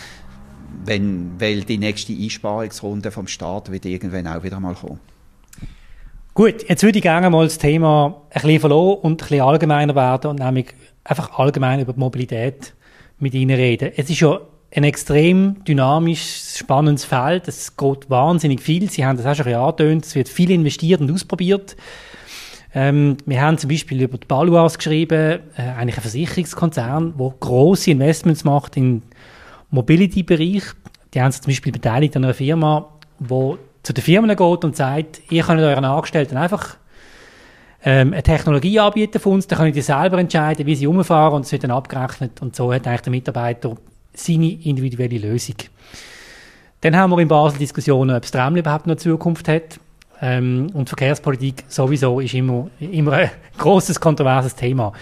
wenn, 0.85 1.33
weil 1.39 1.63
die 1.63 1.79
nächste 1.79 2.13
Einsparungsrunde 2.13 3.11
vom 3.11 3.27
Staat 3.27 3.71
wird 3.71 3.87
irgendwann 3.87 4.27
auch 4.27 4.43
wieder 4.43 4.61
mal 4.61 4.75
kommen. 4.75 5.01
Gut, 6.35 6.69
jetzt 6.69 6.83
würde 6.83 6.99
ich 6.99 7.03
gerne 7.03 7.31
mal 7.31 7.45
das 7.45 7.59
Thema 7.59 8.23
ein 8.31 8.43
bisschen 8.43 8.61
verloren 8.61 8.99
und 9.03 9.13
ein 9.13 9.17
bisschen 9.17 9.41
allgemeiner 9.41 9.95
werden 9.95 10.31
und 10.31 10.41
nämlich 10.41 10.75
einfach 11.05 11.39
allgemein 11.39 11.81
über 11.81 11.93
die 11.93 12.01
Mobilität 12.01 12.75
mit 13.21 13.35
Ihnen 13.35 13.55
reden. 13.55 13.93
Es 13.97 14.11
ist 14.11 14.21
ja 14.21 14.41
ein 14.75 14.85
extrem 14.85 15.63
dynamisches, 15.65 16.59
spannendes 16.59 17.05
Feld. 17.05 17.47
Es 17.47 17.77
geht 17.77 18.11
wahnsinnig 18.11 18.61
viel. 18.61 18.91
Sie 18.91 19.07
haben 19.07 19.17
das 19.17 19.27
auch 19.27 19.45
schon 19.45 19.55
angetönt. 19.55 20.05
Es 20.05 20.15
wird 20.17 20.29
viel 20.29 20.51
investiert 20.51 21.01
und 21.01 21.13
ausprobiert. 21.13 21.77
Ähm, 22.75 23.17
wir 23.25 23.41
haben 23.41 23.57
zum 23.57 23.71
Beispiel 23.71 24.03
über 24.03 24.19
die 24.19 24.27
Baluas 24.27 24.77
geschrieben, 24.77 25.41
äh, 25.57 25.63
eigentlich 25.63 25.97
ein 25.97 26.03
Versicherungskonzern, 26.03 27.15
der 27.17 27.35
große 27.39 27.93
Investments 27.93 28.43
macht 28.43 28.77
im 28.77 29.03
Mobility-Bereich. 29.71 30.63
Die 31.13 31.21
haben 31.21 31.33
sich 31.33 31.43
zum 31.43 31.51
Beispiel 31.51 31.73
beteiligt 31.73 32.17
an 32.17 32.25
einer 32.25 32.35
Firma, 32.35 32.89
die 33.19 33.57
zu 33.83 33.93
den 33.93 34.03
Firmen 34.03 34.31
geht 34.31 34.65
und 34.65 34.77
sagt, 34.77 35.23
ihr 35.31 35.43
könnt 35.43 35.61
euren 35.61 35.85
Angestellten 35.85 36.37
einfach 36.37 36.77
ähm, 37.85 38.13
eine 38.13 38.23
Technologie 38.23 38.81
anbieten 38.81 39.21
von 39.21 39.35
uns, 39.35 39.47
dann 39.47 39.59
können 39.59 39.73
die 39.73 39.83
selber 39.83 40.19
entscheiden, 40.19 40.67
wie 40.67 40.75
sie 40.75 40.87
umfahren 40.87 41.35
und 41.35 41.45
es 41.45 41.53
wird 41.53 41.65
dann 41.65 41.71
abgerechnet 41.71 42.41
und 42.41 42.57
so 42.57 42.73
hat 42.73 42.87
eigentlich 42.87 43.03
der 43.03 43.11
Mitarbeiter 43.11 43.77
seine 44.15 44.53
individuelle 44.53 45.19
Lösung. 45.19 45.57
Dann 46.81 46.97
haben 46.97 47.11
wir 47.11 47.19
in 47.19 47.29
Basel 47.29 47.59
Diskussionen, 47.59 48.17
ob 48.17 48.23
das 48.23 48.31
Tram 48.31 48.57
überhaupt 48.57 48.87
noch 48.87 48.97
Zukunft 48.97 49.49
hat. 49.49 49.81
Ähm, 50.21 50.71
und 50.73 50.89
Verkehrspolitik 50.89 51.65
sowieso 51.69 52.21
ist 52.21 52.35
immer, 52.35 52.69
immer 52.79 53.13
ein 53.13 53.31
großes 53.59 54.01
kontroverses 54.01 54.55
Thema. 54.55 54.93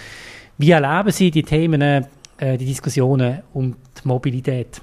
Wie 0.58 0.70
erleben 0.70 1.10
Sie 1.10 1.30
die 1.30 1.42
Themen, 1.42 2.06
äh, 2.42 2.58
die 2.58 2.66
Diskussionen 2.66 3.42
um 3.52 3.72
die 3.72 4.08
Mobilität? 4.08 4.80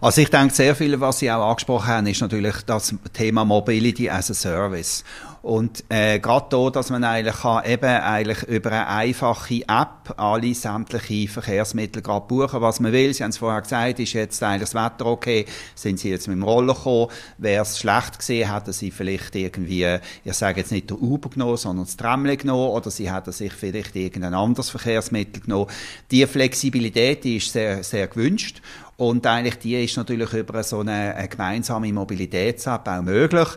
Also 0.00 0.20
ich 0.20 0.30
denke, 0.30 0.54
sehr 0.54 0.74
viel, 0.76 1.00
was 1.00 1.18
Sie 1.18 1.30
auch 1.30 1.48
angesprochen 1.48 1.86
haben, 1.88 2.06
ist 2.06 2.20
natürlich 2.20 2.62
das 2.66 2.94
Thema 3.12 3.44
Mobility 3.44 4.08
as 4.08 4.30
a 4.30 4.34
Service. 4.34 5.02
Und 5.46 5.84
äh, 5.90 6.18
gerade 6.18 6.46
da, 6.50 6.70
dass 6.70 6.90
man 6.90 7.04
eigentlich 7.04 7.36
kann 7.36 7.64
eben 7.64 7.84
eigentlich 7.84 8.42
über 8.48 8.72
eine 8.72 8.88
einfache 8.88 9.60
App 9.68 10.12
alle 10.16 10.52
sämtliche 10.52 11.32
Verkehrsmittel 11.32 12.02
gerade 12.02 12.26
buchen, 12.26 12.60
was 12.60 12.80
man 12.80 12.90
will. 12.90 13.14
Sie 13.14 13.22
haben 13.22 13.30
es 13.30 13.38
vorher 13.38 13.62
gesagt, 13.62 14.00
ist 14.00 14.12
jetzt 14.14 14.42
eigentlich 14.42 14.68
das 14.68 14.74
Wetter 14.74 15.06
okay, 15.06 15.46
sind 15.76 16.00
Sie 16.00 16.10
jetzt 16.10 16.26
mit 16.26 16.36
dem 16.36 16.42
Roller 16.42 16.74
gekommen, 16.74 17.12
wäre 17.38 17.62
es 17.62 17.78
schlecht 17.78 18.18
gesehen, 18.18 18.52
hätten 18.52 18.72
Sie 18.72 18.90
vielleicht 18.90 19.36
irgendwie, 19.36 19.98
ich 20.24 20.34
sage 20.34 20.58
jetzt 20.58 20.72
nicht 20.72 20.90
der 20.90 21.00
Uber 21.00 21.30
genommen, 21.30 21.58
sondern 21.58 21.84
das 21.84 21.96
Tramle 21.96 22.36
genommen? 22.36 22.70
Oder 22.70 22.90
Sie 22.90 23.12
hätten 23.12 23.30
sich 23.30 23.52
vielleicht 23.52 23.94
irgendein 23.94 24.34
anderes 24.34 24.70
Verkehrsmittel 24.70 25.42
genommen. 25.42 25.70
Die 26.10 26.26
Flexibilität, 26.26 27.22
die 27.22 27.36
ist 27.36 27.52
sehr, 27.52 27.84
sehr 27.84 28.08
gewünscht 28.08 28.60
und 28.96 29.26
eigentlich 29.26 29.58
die 29.58 29.84
ist 29.84 29.96
natürlich 29.96 30.32
über 30.32 30.62
so 30.62 30.80
eine, 30.80 31.14
eine 31.14 31.28
gemeinsame 31.28 31.92
Mobilitäts-App 31.92 32.88
auch 32.88 33.02
möglich. 33.02 33.48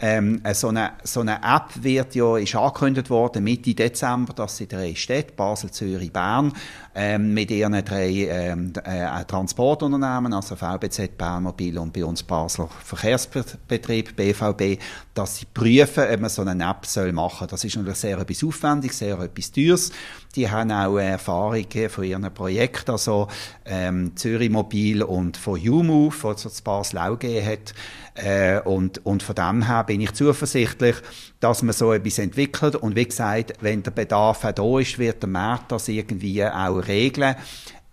Ähm, 0.00 0.42
so, 0.52 0.68
eine, 0.68 0.92
so 1.04 1.20
eine 1.20 1.36
App 1.36 1.70
wird 1.82 2.16
ja, 2.16 2.36
ist 2.36 2.56
angekündigt 2.56 3.08
worden 3.08 3.44
Mitte 3.44 3.74
Dezember, 3.74 4.32
dass 4.32 4.56
sie 4.56 4.66
drei 4.66 4.94
Städte, 4.96 5.34
Basel, 5.34 5.70
Zürich, 5.70 6.12
Bern, 6.12 6.52
ähm, 6.96 7.32
mit 7.32 7.52
ihren 7.52 7.84
drei 7.84 8.08
ähm, 8.28 8.72
äh, 8.82 9.24
Transportunternehmen, 9.24 10.32
also 10.32 10.56
VBZ, 10.56 11.16
Bernmobil 11.16 11.78
und 11.78 11.92
bei 11.92 12.04
uns 12.04 12.24
Basler 12.24 12.68
Verkehrsbetrieb, 12.82 14.16
BVB, 14.16 14.82
dass 15.14 15.36
sie 15.36 15.46
prüfen, 15.46 16.04
ob 16.12 16.20
man 16.20 16.30
so 16.30 16.42
eine 16.42 16.68
App 16.68 16.84
soll 16.86 17.12
machen 17.12 17.38
soll. 17.40 17.48
Das 17.48 17.62
ist 17.62 17.76
natürlich 17.76 17.98
sehr 17.98 18.18
etwas 18.18 18.42
aufwendig, 18.42 18.92
sehr 18.92 19.16
etwas 19.20 19.52
teures. 19.52 19.92
Die 20.38 20.48
haben 20.48 20.70
auch 20.70 20.98
Erfahrungen 20.98 21.90
von 21.90 22.04
ihren 22.04 22.32
Projekten, 22.32 22.92
also 22.92 23.26
ähm, 23.66 24.12
Zürich 24.14 24.50
Mobil 24.50 25.02
und 25.02 25.36
von 25.36 25.58
UMove, 25.58 26.22
was 26.22 26.44
es 26.44 26.62
Basel 26.62 27.00
auch 27.00 27.18
gegeben 27.18 27.44
hat. 27.44 27.74
Äh, 28.14 28.60
und, 28.60 29.04
und 29.04 29.24
von 29.24 29.34
dem 29.34 29.66
her 29.66 29.82
bin 29.82 30.00
ich 30.00 30.12
zuversichtlich, 30.12 30.94
dass 31.40 31.64
man 31.64 31.72
so 31.72 31.92
etwas 31.92 32.20
entwickelt. 32.20 32.76
Und 32.76 32.94
wie 32.94 33.06
gesagt, 33.06 33.54
wenn 33.62 33.82
der 33.82 33.90
Bedarf 33.90 34.44
auch 34.44 34.52
da 34.52 34.78
ist, 34.78 35.00
wird 35.00 35.24
der 35.24 35.28
Markt 35.28 35.72
das 35.72 35.88
irgendwie 35.88 36.44
auch 36.44 36.86
regeln. 36.86 37.34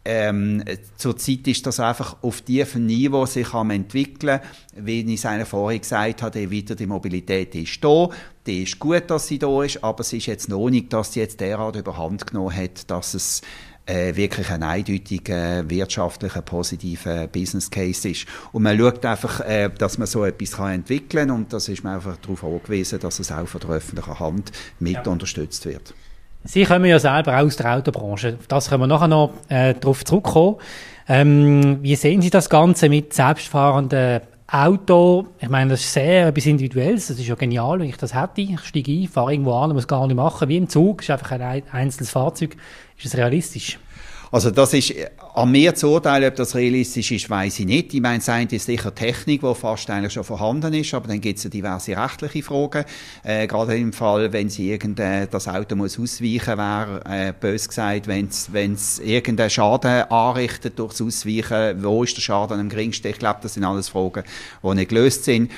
Ähm, 0.08 0.64
zurzeit 0.98 1.48
ist 1.48 1.66
das 1.66 1.80
einfach 1.80 2.18
auf 2.22 2.42
tiefem 2.42 2.86
Niveau 2.86 3.26
sich 3.26 3.52
am 3.54 3.72
entwickeln. 3.72 4.40
Wie 4.76 5.02
ich 5.02 5.20
es 5.20 5.26
eigentlich 5.26 5.48
vorhin 5.48 5.82
gesagt 5.82 6.22
habe, 6.22 6.52
wieder 6.52 6.76
die 6.76 6.86
Mobilität 6.86 7.56
ist 7.56 7.84
da. 7.84 8.10
Die 8.46 8.64
ist 8.64 8.78
gut, 8.78 9.04
dass 9.08 9.28
sie 9.28 9.40
da 9.40 9.64
ist, 9.64 9.84
aber 9.84 10.02
es 10.02 10.14
ist 10.14 10.28
jetzt 10.28 10.48
noch 10.48 10.70
nicht, 10.70 10.94
dass 10.94 11.14
sie 11.14 11.22
jetzt 11.22 11.40
derart 11.42 11.76
überhand 11.76 12.28
genommen 12.28 12.56
hat, 12.56 12.90
dass 12.92 13.16
es 13.16 13.42
äh, 13.88 14.16
wirklich 14.16 14.50
ein 14.52 14.64
eindeutiger 14.64 15.68
wirtschaftlicher 15.70 16.42
positiver 16.42 17.28
Business 17.28 17.70
Case 17.70 18.10
ist. 18.10 18.28
Und 18.52 18.64
man 18.64 18.78
schaut 18.78 19.06
einfach, 19.06 19.40
äh, 19.42 19.70
dass 19.76 19.98
man 19.98 20.08
so 20.08 20.24
etwas 20.24 20.54
kann 20.54 20.74
entwickeln 20.74 21.32
und 21.32 21.54
das 21.54 21.68
ist 21.68 21.84
man 21.84 21.96
einfach 21.96 22.18
darauf 22.18 22.44
angewiesen, 22.44 23.00
dass 23.00 23.20
es 23.20 23.32
auch 23.32 23.48
von 23.48 23.62
der 23.62 23.72
öffentlichen 23.72 24.20
Hand 24.20 24.52
mit 24.80 24.94
ja. 24.94 25.04
unterstützt 25.04 25.66
wird. 25.66 25.94
Sie 26.46 26.64
kommen 26.64 26.86
ja 26.86 27.00
selber 27.00 27.40
aus 27.40 27.56
der 27.56 27.76
Autobranche. 27.76 28.38
Das 28.48 28.70
können 28.70 28.84
wir 28.84 28.88
nachher 28.88 29.08
noch 29.08 29.34
äh, 29.50 29.74
darauf 29.74 30.06
zurückkommen. 30.06 30.58
Ähm, 31.08 31.80
wie 31.82 31.96
sehen 31.96 32.22
Sie 32.22 32.30
das 32.30 32.50
Ganze 32.50 32.88
mit 32.88 33.14
selbstfahrenden 33.14 34.22
Auto, 34.48 35.26
ich 35.40 35.50
meine, 35.50 35.72
das 35.72 35.80
ist 35.82 35.94
sehr 35.94 36.28
etwas 36.28 36.46
Individuelles, 36.46 37.08
das 37.08 37.18
ist 37.18 37.28
ja 37.28 37.34
genial, 37.34 37.80
wenn 37.80 37.90
ich 37.90 37.98
das 37.98 38.14
hätte. 38.14 38.42
Ich 38.42 38.60
steige 38.62 38.92
ein, 38.92 39.08
fahre 39.08 39.32
irgendwo 39.34 39.54
an, 39.54 39.74
muss 39.74 39.88
gar 39.88 40.06
nicht 40.06 40.16
machen, 40.16 40.48
wie 40.48 40.58
im 40.58 40.70
Zug, 40.70 41.02
ist 41.02 41.10
einfach 41.10 41.32
ein 41.32 41.64
einzelnes 41.72 42.12
Fahrzeug. 42.12 42.56
Ist 42.96 43.06
das 43.06 43.18
realistisch? 43.18 43.80
Also 44.32 44.52
das 44.52 44.74
ist 44.74 44.94
an 45.34 45.52
mir 45.52 45.76
zu 45.76 45.90
urteilen, 45.90 46.30
ob 46.30 46.36
das 46.36 46.56
realistisch 46.56 47.12
ist, 47.12 47.30
weiß 47.30 47.60
ich 47.60 47.66
nicht. 47.66 47.94
Ich 47.94 48.02
meine, 48.02 48.20
das 48.20 48.28
ist 48.30 48.66
sicher 48.66 48.94
Technik, 48.94 49.42
die 49.42 49.56
fast 49.56 49.90
eigentlich 49.90 50.14
schon 50.14 50.24
vorhanden 50.24 50.74
ist, 50.74 50.94
aber 50.94 51.08
dann 51.08 51.22
gibt 51.22 51.38
es 51.38 51.44
ja 51.44 51.50
diverse 51.50 51.98
rechtliche 51.98 52.44
Fragen. 52.44 52.86
Äh, 53.24 53.48
gerade 53.48 53.78
im 53.78 53.94
Fall, 53.94 54.32
wenn 54.34 54.50
sie 54.50 54.72
irgendein, 54.72 55.28
das 55.30 55.48
Auto 55.48 55.76
muss 55.76 56.00
ausweichen, 56.00 56.58
wäre 56.58 57.02
äh, 57.06 57.34
bös 57.40 57.68
gesagt, 57.68 58.08
wenn 58.08 58.28
es 58.28 59.00
irgendeinen 59.00 59.50
Schaden 59.50 60.04
anrichtet 60.10 60.80
durchs 60.80 61.02
Ausweichen, 61.02 61.84
wo 61.84 62.04
ist 62.04 62.18
der 62.18 62.22
Schaden 62.22 62.60
am 62.60 62.70
geringsten? 62.70 63.08
Ich 63.08 63.20
glaube, 63.20 63.40
das 63.44 63.54
sind 63.54 63.64
alles 63.64 63.90
Fragen, 63.90 64.24
die 64.64 64.74
nicht 64.74 64.90
gelöst 64.90 65.26
sind. 65.26 65.52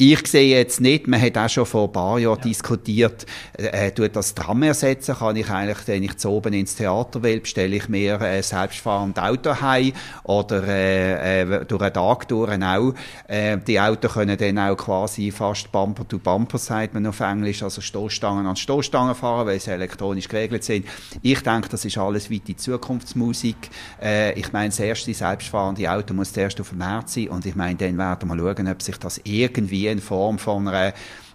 Ich 0.00 0.28
sehe 0.28 0.56
jetzt 0.56 0.80
nicht, 0.80 1.08
man 1.08 1.20
hat 1.20 1.36
auch 1.36 1.48
schon 1.48 1.66
vor 1.66 1.88
ein 1.88 1.92
paar 1.92 2.20
Jahren 2.20 2.38
ja. 2.38 2.44
diskutiert, 2.44 3.26
äh, 3.54 3.90
tut 3.90 4.14
das 4.14 4.32
Tram 4.32 4.62
ersetzen, 4.62 5.16
kann 5.16 5.34
ich 5.34 5.50
eigentlich, 5.50 5.88
wenn 5.88 6.04
ich 6.04 6.16
zu 6.18 6.30
oben 6.30 6.52
ins 6.52 6.76
Theater 6.76 7.20
will, 7.24 7.40
bestelle 7.40 7.74
ich 7.74 7.88
mir 7.88 8.20
ein 8.20 8.44
selbstfahrendes 8.44 9.20
Auto 9.20 9.60
heim 9.60 9.92
oder 10.22 10.62
äh, 10.68 11.40
äh, 11.42 11.64
durch 11.64 11.82
einen 11.82 11.92
Tag 11.92 12.28
durch 12.28 12.62
auch. 12.62 12.94
Äh, 13.26 13.58
die 13.58 13.80
Autos 13.80 14.12
können 14.12 14.38
dann 14.38 14.58
auch 14.60 14.76
quasi 14.76 15.32
fast 15.32 15.72
Bumper 15.72 16.06
to 16.06 16.20
Bumper, 16.20 16.58
sagt 16.58 16.94
man 16.94 17.04
auf 17.04 17.18
Englisch, 17.18 17.64
also 17.64 17.80
Stoßstangen 17.80 18.46
an 18.46 18.54
Stoßstangen 18.54 19.16
fahren, 19.16 19.48
weil 19.48 19.58
sie 19.58 19.72
elektronisch 19.72 20.28
geregelt 20.28 20.62
sind. 20.62 20.86
Ich 21.22 21.40
denke, 21.40 21.70
das 21.70 21.84
ist 21.84 21.98
alles 21.98 22.30
weite 22.30 22.54
Zukunftsmusik. 22.54 23.56
Äh, 24.00 24.38
ich 24.38 24.52
meine, 24.52 24.68
das 24.68 24.78
erste 24.78 25.12
selbstfahrende 25.12 25.90
Auto 25.90 26.14
muss 26.14 26.32
zuerst 26.32 26.60
auf 26.60 26.68
dem 26.68 26.78
Markt 26.78 27.08
sein 27.08 27.30
und 27.30 27.44
ich 27.44 27.56
meine, 27.56 27.74
dann 27.74 27.98
werden 27.98 28.28
wir 28.28 28.36
schauen, 28.36 28.68
ob 28.68 28.80
sich 28.80 28.96
das 28.96 29.20
irgendwie 29.24 29.87
in 29.90 30.00
Form 30.00 30.38
von 30.38 30.68
einer 30.68 30.92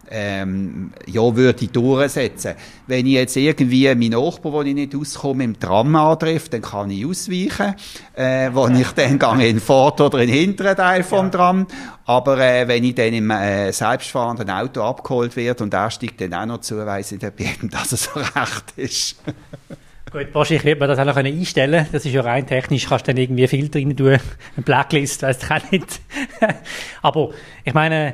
ähm, 0.09 0.91
ja, 1.07 1.35
würde 1.35 1.63
ich 1.63 1.71
durchsetzen. 1.71 2.53
Wenn 2.87 3.05
ich 3.07 3.13
jetzt 3.13 3.35
irgendwie 3.35 3.87
meinen 3.95 4.11
Nachbar, 4.11 4.51
wo 4.51 4.61
ich 4.61 4.73
nicht 4.73 4.95
auskomme, 4.95 5.43
im 5.43 5.59
Tram 5.59 5.95
antreffe, 5.95 6.49
dann 6.49 6.61
kann 6.61 6.91
ich 6.91 7.05
ausweichen, 7.05 7.75
äh, 8.15 8.49
wo 8.53 8.67
ich 8.67 8.87
dann 8.95 9.17
gehe 9.17 9.31
in 9.31 9.39
den 9.39 9.59
vorderen 9.59 10.07
oder 10.07 10.19
in 10.19 10.29
den 10.29 10.37
hinteren 10.37 10.75
Teil 10.75 11.03
vom 11.03 11.31
Tram. 11.31 11.67
Aber 12.05 12.37
äh, 12.37 12.67
wenn 12.67 12.83
ich 12.83 12.95
dann 12.95 13.13
im 13.13 13.31
äh, 13.31 13.71
selbstfahrenden 13.71 14.49
Auto 14.49 14.81
abgeholt 14.81 15.35
werde 15.35 15.63
und 15.63 15.73
er 15.73 15.89
steigt 15.89 16.21
dann 16.21 16.33
auch 16.33 16.45
noch 16.45 16.61
zu, 16.61 16.85
weiss 16.85 17.11
ich 17.11 17.19
dann 17.19 17.31
dass 17.71 17.91
es 17.91 18.03
so 18.03 18.19
recht 18.19 18.73
ist. 18.75 19.15
Gut, 20.11 20.27
wahrscheinlich 20.33 20.65
wird 20.65 20.79
man 20.79 20.89
das 20.89 20.99
auch 20.99 21.05
noch 21.05 21.15
einstellen 21.15 21.71
können. 21.71 21.87
Das 21.91 22.05
ist 22.05 22.13
ja 22.13 22.21
rein 22.21 22.45
technisch, 22.45 22.87
kannst 22.87 23.07
du 23.07 23.13
dann 23.13 23.17
irgendwie 23.19 23.47
Filter 23.47 23.79
rein 23.79 23.97
tun, 23.97 24.09
eine 24.09 24.19
Blacklist, 24.63 25.23
weißt 25.23 25.41
du 25.41 25.55
auch 25.55 25.71
nicht. 25.71 26.01
Aber 27.01 27.31
ich 27.63 27.73
meine, 27.73 28.13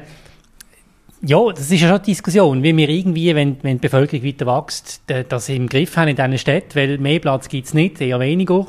ja, 1.21 1.51
das 1.51 1.71
ist 1.71 1.71
ja 1.71 1.77
schon 1.79 1.89
eine 1.89 1.99
Diskussion, 1.99 2.63
wie 2.63 2.75
wir 2.75 2.89
irgendwie, 2.89 3.35
wenn, 3.35 3.57
wenn 3.61 3.77
die 3.77 3.87
Bevölkerung 3.87 4.25
weiter 4.25 4.45
wächst, 4.45 5.01
das 5.27 5.49
im 5.49 5.67
Griff 5.67 5.97
haben 5.97 6.07
in 6.07 6.15
diesen 6.15 6.37
Städten, 6.37 6.75
weil 6.75 6.97
mehr 6.97 7.19
Platz 7.19 7.49
gibt 7.49 7.67
es 7.67 7.73
nicht, 7.73 7.99
eher 7.99 8.19
weniger. 8.19 8.67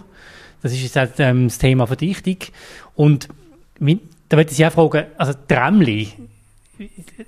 Das 0.62 0.72
ist 0.72 0.82
jetzt 0.82 0.96
halt, 0.96 1.12
ähm, 1.18 1.48
das 1.48 1.58
Thema 1.58 1.86
Verdichtung. 1.86 2.36
Und 2.94 3.28
da 3.78 4.36
würde 4.36 4.50
ich 4.50 4.56
Sie 4.56 4.66
auch 4.66 4.72
fragen, 4.72 5.06
also 5.16 5.32
Tramli, 5.48 6.12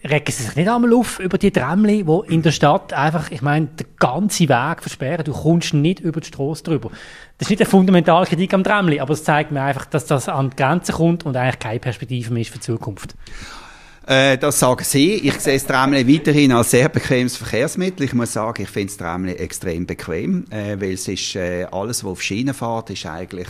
regen 0.05 0.33
Sie 0.33 0.43
sich 0.43 0.57
nicht 0.57 0.69
einmal 0.69 0.93
auf 0.93 1.19
über 1.19 1.39
die 1.39 1.51
Tramli, 1.51 2.05
die 2.05 2.35
in 2.35 2.43
der 2.43 2.53
Stadt 2.53 2.93
einfach, 2.93 3.31
ich 3.31 3.43
meine, 3.43 3.67
den 3.67 3.87
ganzen 3.99 4.49
Weg 4.49 4.83
versperren, 4.83 5.25
du 5.25 5.33
kommst 5.33 5.75
nicht 5.75 6.01
über 6.01 6.21
die 6.21 6.27
Straße 6.27 6.65
drüber. 6.65 6.91
Das 7.39 7.47
ist 7.47 7.51
nicht 7.51 7.61
eine 7.61 7.71
fundamentale 7.71 8.27
Kritik 8.27 8.55
am 8.55 8.65
Tramli, 8.65 9.01
aber 9.01 9.13
es 9.13 9.25
zeigt 9.25 9.53
mir 9.53 9.63
einfach, 9.63 9.87
dass 9.87 10.07
das 10.07 10.29
an 10.29 10.51
die 10.51 10.57
Grenzen 10.57 10.95
kommt 10.95 11.25
und 11.27 11.37
eigentlich 11.37 11.59
keine 11.59 11.81
Perspektive 11.81 12.33
mehr 12.33 12.43
ist 12.43 12.51
für 12.51 12.59
die 12.59 12.65
Zukunft. 12.65 13.15
Äh, 14.07 14.37
das 14.39 14.59
sagen 14.59 14.85
Sie. 14.85 15.15
Ich 15.15 15.39
sehe 15.41 15.55
das 15.55 15.67
Tramli 15.67 16.07
weiterhin 16.13 16.53
als 16.53 16.73
sehr 16.73 16.89
bequemes 16.89 17.37
Verkehrsmittel. 17.37 18.05
Ich 18.05 18.15
muss 18.15 18.33
sagen, 18.33 18.63
ich 18.63 18.69
finde 18.69 18.89
das 18.89 18.97
Tramli 18.97 19.33
extrem 19.33 19.87
bequem, 19.87 20.45
äh, 20.51 20.81
weil 20.81 20.93
es 20.93 21.07
ist 21.07 21.37
äh, 21.37 21.67
alles, 21.71 22.03
was 22.03 22.11
auf 22.11 22.23
Schienen 22.23 22.55
fährt, 22.55 22.91
ist 22.91 23.07
eigentlich 23.07 23.49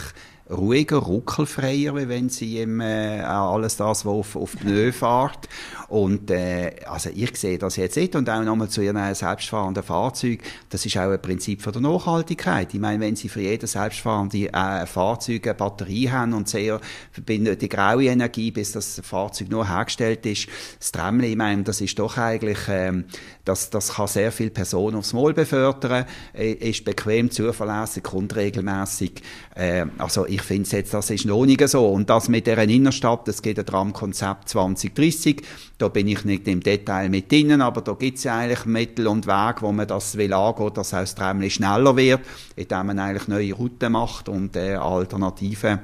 ruhiger, 0.53 0.99
ruckelfreier, 0.99 1.97
wie 1.97 2.09
wenn 2.09 2.29
sie 2.29 2.61
im, 2.61 2.81
äh, 2.81 3.21
alles 3.21 3.77
das, 3.77 4.05
was 4.05 4.12
auf, 4.12 4.37
auf 4.37 4.53
Pneu 4.59 4.93
fährt. 4.93 5.49
Und 5.88 6.31
äh, 6.31 6.77
also 6.87 7.11
ich 7.15 7.37
sehe 7.37 7.59
das 7.59 7.77
jetzt 7.77 7.97
nicht. 7.97 8.15
Und 8.17 8.29
auch 8.31 8.43
nochmal 8.43 8.69
zu 8.69 8.81
ihren 8.83 9.15
selbstfahrenden 9.15 9.83
Fahrzeugen, 9.83 10.43
das 10.71 10.87
ist 10.87 10.97
auch 10.97 11.11
ein 11.11 11.21
Prinzip 11.21 11.62
von 11.62 11.73
der 11.73 11.83
Nachhaltigkeit. 11.83 12.73
Ich 12.73 12.81
meine, 12.81 13.01
wenn 13.01 13.17
sie 13.17 13.29
für 13.29 13.41
jedes 13.41 13.73
selbstfahrende 13.73 14.53
äh, 14.53 14.87
Fahrzeug 14.87 15.47
eine 15.47 15.55
Batterie 15.55 16.11
haben 16.11 16.33
und 16.33 16.49
sehr 16.49 16.81
die 17.17 17.69
graue 17.69 18.05
Energie, 18.05 18.51
bis 18.51 18.73
das 18.73 19.01
Fahrzeug 19.05 19.51
nur 19.51 19.69
hergestellt 19.69 20.25
ist, 20.27 20.49
das 20.79 20.93
Tramli, 20.93 21.29
ich 21.29 21.37
meine, 21.37 21.62
das 21.62 21.81
ist 21.81 21.99
doch 21.99 22.17
eigentlich, 22.17 22.59
ähm, 22.69 23.05
das, 23.44 23.70
das 23.70 23.94
kann 23.94 24.07
sehr 24.07 24.31
viele 24.31 24.50
Personen 24.50 24.96
aufs 24.96 25.12
Maul 25.12 25.35
befördern, 25.35 26.05
äh, 26.33 26.52
ist 26.52 26.85
bequem, 26.85 27.31
zuverlässig, 27.31 28.05
kommt 28.05 28.37
regelmässig. 28.37 29.20
Äh, 29.57 29.87
also 29.98 30.26
ich 30.26 30.42
finde 30.42 30.70
jetzt, 30.70 30.94
das 30.94 31.11
ist 31.11 31.24
noch 31.24 31.44
nicht 31.44 31.66
so. 31.68 31.88
Und 31.88 32.09
das 32.09 32.28
mit 32.28 32.46
der 32.46 32.59
Innenstadt, 32.59 33.26
das 33.26 33.42
geht 33.42 33.59
ein 33.59 33.66
Tramkonzept 33.66 34.48
2030. 34.48 35.42
Da 35.78 35.88
bin 35.88 36.07
ich 36.07 36.24
nicht 36.24 36.46
im 36.46 36.61
Detail 36.61 37.09
mit 37.09 37.33
drinnen, 37.33 37.62
aber 37.62 37.81
da 37.81 37.94
gibt 37.94 38.18
es 38.18 38.24
ja 38.24 38.38
eigentlich 38.38 38.64
Mittel 38.64 39.09
und 39.09 39.26
Wege, 39.26 39.62
wo 39.62 39.72
man 39.72 39.88
das 39.88 40.16
will 40.16 40.33
angehen, 40.33 40.74
dass 40.74 40.90
das 40.90 41.14
Tramli 41.16 41.50
schneller 41.50 41.96
wird, 41.96 42.20
indem 42.55 42.87
man 42.87 42.98
eigentlich 43.00 43.26
neue 43.26 43.55
Routen 43.55 43.92
macht 43.92 44.28
und 44.28 44.55
äh, 44.55 44.74
Alternativen 44.74 45.81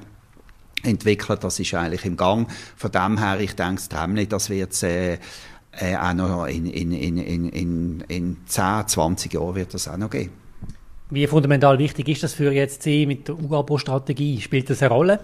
entwickelt. 0.84 1.42
Das 1.42 1.58
ist 1.58 1.74
eigentlich 1.74 2.04
im 2.04 2.16
Gang. 2.16 2.48
Von 2.76 2.92
dem 2.92 3.18
her, 3.18 3.40
ich 3.40 3.56
denke, 3.56 3.74
das 3.74 3.88
Tramli, 3.88 4.28
das 4.28 4.48
wird 4.48 4.80
äh, 4.84 5.18
äh, 5.80 5.96
auch 5.96 6.14
noch 6.14 6.46
in, 6.46 6.66
in, 6.66 6.92
in, 6.92 7.18
in, 7.18 8.00
in 8.08 8.36
10, 8.46 8.86
20 8.86 9.34
Jahren 9.34 9.54
wird 9.54 9.74
das 9.74 9.88
auch 9.88 9.96
noch 9.96 10.10
geben. 10.10 10.32
Wie 11.10 11.26
fundamental 11.26 11.78
wichtig 11.78 12.08
ist 12.08 12.22
das 12.22 12.34
für 12.34 12.52
jetzt 12.52 12.82
Sie 12.82 13.06
mit 13.06 13.28
der 13.28 13.38
UGABO-Strategie? 13.38 14.40
Spielt 14.40 14.68
das 14.68 14.82
eine 14.82 14.90
Rolle? 14.90 15.20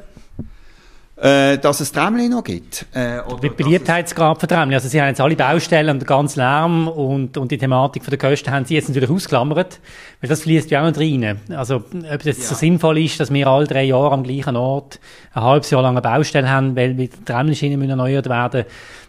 Äh, 1.16 1.58
dass 1.58 1.78
es 1.78 1.92
Tramli 1.92 2.28
noch 2.28 2.42
gibt. 2.42 2.86
Äh, 2.92 3.20
oder 3.20 3.48
Beliebtheitsgrad 3.48 4.40
von 4.40 4.48
Tramli. 4.48 4.74
Also 4.74 4.88
Sie 4.88 5.00
haben 5.00 5.08
jetzt 5.08 5.20
alle 5.20 5.36
Baustellen 5.36 5.90
und 5.90 6.00
den 6.00 6.06
ganzen 6.06 6.40
Lärm 6.40 6.88
und, 6.88 7.36
und 7.36 7.52
die 7.52 7.58
Thematik 7.58 8.02
von 8.02 8.10
der 8.10 8.18
Kosten 8.18 8.50
haben 8.50 8.64
Sie 8.64 8.74
jetzt 8.74 8.88
natürlich 8.88 9.10
ausklammert, 9.10 9.78
weil 10.20 10.28
das 10.28 10.42
fließt 10.42 10.72
ja 10.72 10.82
auch 10.82 10.90
noch 10.90 10.98
rein. 10.98 11.40
Also 11.50 11.76
ob 11.76 12.22
das 12.24 12.38
ja. 12.38 12.44
so 12.44 12.56
sinnvoll 12.56 12.98
ist, 12.98 13.20
dass 13.20 13.32
wir 13.32 13.46
alle 13.46 13.68
drei 13.68 13.84
Jahre 13.84 14.12
am 14.12 14.24
gleichen 14.24 14.56
Ort 14.56 14.98
ein 15.34 15.42
halbes 15.42 15.70
Jahr 15.70 15.82
lang 15.82 15.92
eine 15.92 16.02
Baustelle 16.02 16.50
haben, 16.50 16.74
weil 16.74 16.94
die 16.94 17.08
Tramli-Schienen 17.08 17.88
erneuert 17.88 18.28
werden, 18.28 18.64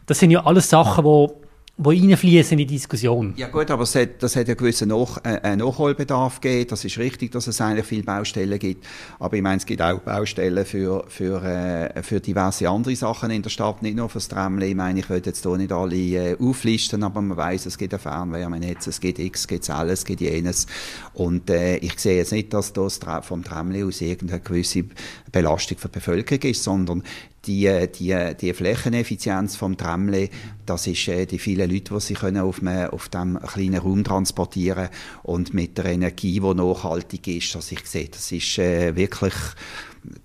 das 0.06 0.20
sind 0.20 0.32
ja 0.32 0.46
alles 0.46 0.70
Sachen, 0.70 1.04
die 1.04 1.46
wo 1.78 1.90
reinfließen 1.90 2.58
in 2.58 2.68
die 2.68 2.76
Diskussion. 2.76 3.34
Ja 3.36 3.48
gut, 3.48 3.70
aber 3.70 3.84
es 3.84 3.96
hat, 3.96 4.24
das 4.24 4.38
hat 4.38 4.48
ja 4.48 4.54
gewissen 4.54 4.88
Nach, 4.88 5.20
äh, 5.26 5.56
Nachholbedarf 5.58 6.40
gegeben. 6.40 6.70
Das 6.70 6.86
ist 6.86 6.98
richtig, 6.98 7.34
dass 7.34 7.48
es 7.48 7.60
eigentlich 7.60 7.86
viele 7.86 8.04
Baustellen 8.04 8.58
gibt. 8.60 8.86
Aber 9.20 9.36
ich 9.36 9.42
meine, 9.42 9.58
es 9.58 9.66
gibt 9.66 9.82
auch 9.82 10.00
Baustellen 10.00 10.66
für, 10.66 11.04
für, 11.10 11.44
äh, 11.44 12.02
für 12.02 12.22
diverse 12.22 12.70
andere 12.70 12.96
Sachen 12.96 13.30
in 13.30 13.42
der 13.42 13.50
Stadt, 13.50 13.82
nicht 13.82 13.98
nur 13.98 14.08
fürs 14.08 14.30
Tramli. 14.30 14.68
Ich 14.68 14.76
meine, 14.76 15.02
ich 15.02 15.10
will 15.10 15.22
jetzt 15.26 15.44
hier 15.44 15.58
nicht 15.58 15.74
alle 15.74 15.96
äh, 15.96 16.38
auflisten, 16.40 17.04
aber 17.04 17.22
man 17.22 17.36
weiß, 17.36 17.66
es 17.66 17.78
gibt 17.78 17.94
ein 17.94 18.00
Fernwärmenetz, 18.00 18.88
es 18.88 19.02
gibt 19.02 19.20
X, 19.20 19.42
es 19.42 19.48
gibt 19.50 19.70
alles, 19.70 20.00
es 20.00 20.06
gibt 20.06 20.22
jenes. 20.22 20.68
Und 21.14 21.50
äh, 21.50 21.76
ich 21.78 22.00
sehe 22.00 22.16
jetzt 22.16 22.32
nicht, 22.32 22.54
dass 22.54 22.72
das 22.72 23.02
vom 23.24 23.44
Tramli 23.44 23.84
aus 23.84 24.00
irgendeine 24.00 24.40
gewisse 24.40 24.86
Belastung 25.30 25.78
für 25.78 25.90
die 25.90 25.96
Bevölkerung 25.96 26.42
ist, 26.44 26.64
sondern 26.64 27.04
die, 27.48 27.88
die, 27.92 28.36
die 28.40 28.54
Flächeneffizienz 28.54 29.56
vom 29.56 29.78
Tramle, 29.78 30.30
das 30.66 30.88
ist 30.88 31.08
äh, 31.08 31.26
die 31.26 31.40
vielen 31.40 31.70
Leute, 31.70 31.94
die 31.94 32.00
sie 32.00 32.14
können 32.14 32.42
auf, 32.42 32.62
einem, 32.62 32.90
auf 32.90 33.10
dem 33.10 33.40
kleinen 33.40 33.80
Raum 33.80 34.04
transportieren 34.04 34.90
und 35.24 35.54
mit 35.54 35.78
der 35.78 35.86
Energie, 35.86 36.40
die 36.40 36.54
nachhaltig 36.54 37.28
ist, 37.28 37.56
dass 37.56 37.72
ich 37.72 37.86
sehe, 37.86 38.10
das 38.10 38.32
ist 38.32 38.58
äh, 38.58 38.96
wirklich, 38.96 39.34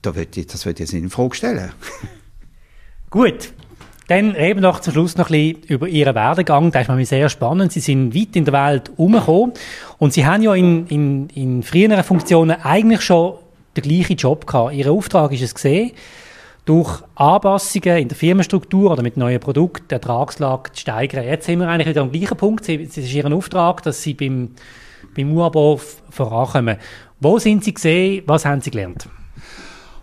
da 0.03 0.13
ich, 0.15 0.47
das 0.47 0.67
würde 0.67 0.83
ich 0.83 0.91
jetzt 0.91 0.93
in 0.93 1.11
Frage 1.11 1.35
stellen. 1.37 1.73
Gut. 3.11 3.53
Dann 4.07 4.33
reden 4.33 4.61
wir 4.61 4.69
noch 4.69 4.81
zum 4.81 4.93
Schluss 4.93 5.17
noch 5.17 5.31
ein 5.31 5.55
bisschen 5.55 5.63
über 5.69 5.87
Ihren 5.87 6.17
Werdegang. 6.17 6.73
Das 6.73 6.83
ist 6.83 6.89
mir 6.89 7.07
sehr 7.07 7.29
spannend. 7.29 7.71
Sie 7.71 7.79
sind 7.79 8.13
weit 8.13 8.35
in 8.35 8.45
der 8.45 8.55
Welt 8.55 8.91
umgekommen 8.97 9.53
und 9.99 10.13
Sie 10.13 10.27
haben 10.27 10.43
ja 10.43 10.53
in, 10.53 10.89
in, 10.89 11.29
in 11.29 11.63
früheren 11.63 12.03
Funktionen 12.03 12.61
eigentlich 12.61 13.03
schon 13.03 13.35
den 13.77 13.83
gleichen 13.83 14.17
Job 14.17 14.49
gehabt. 14.49 14.75
Ihr 14.75 14.91
Auftrag 14.91 15.31
ist 15.31 15.43
es 15.43 15.55
gesehen, 15.55 15.93
durch 16.65 17.03
Anpassungen 17.15 17.99
in 17.99 18.09
der 18.09 18.17
Firmenstruktur 18.17 18.93
oder 18.93 19.03
mit 19.03 19.17
neuen 19.17 19.41
Produkten 19.41 19.89
die 19.89 19.95
Ertragslage 19.95 20.73
zu 20.73 20.81
steigern. 20.81 21.25
Jetzt 21.25 21.47
sind 21.47 21.61
wir 21.61 21.69
eigentlich 21.69 21.89
wieder 21.89 22.03
am 22.03 22.13
gleichen 22.13 22.37
Punkt. 22.37 22.69
Es 22.69 22.97
ist 22.97 23.13
Ihr 23.13 23.33
Auftrag, 23.33 23.83
dass 23.83 24.03
Sie 24.03 24.15
beim, 24.15 24.51
beim 25.17 25.37
UABO 25.37 25.81
vorankommen. 26.11 26.77
Wo 27.21 27.39
sind 27.39 27.65
Sie 27.65 27.75
gesehen? 27.75 28.23
Was 28.27 28.45
haben 28.45 28.61
Sie 28.61 28.71
gelernt? 28.71 29.09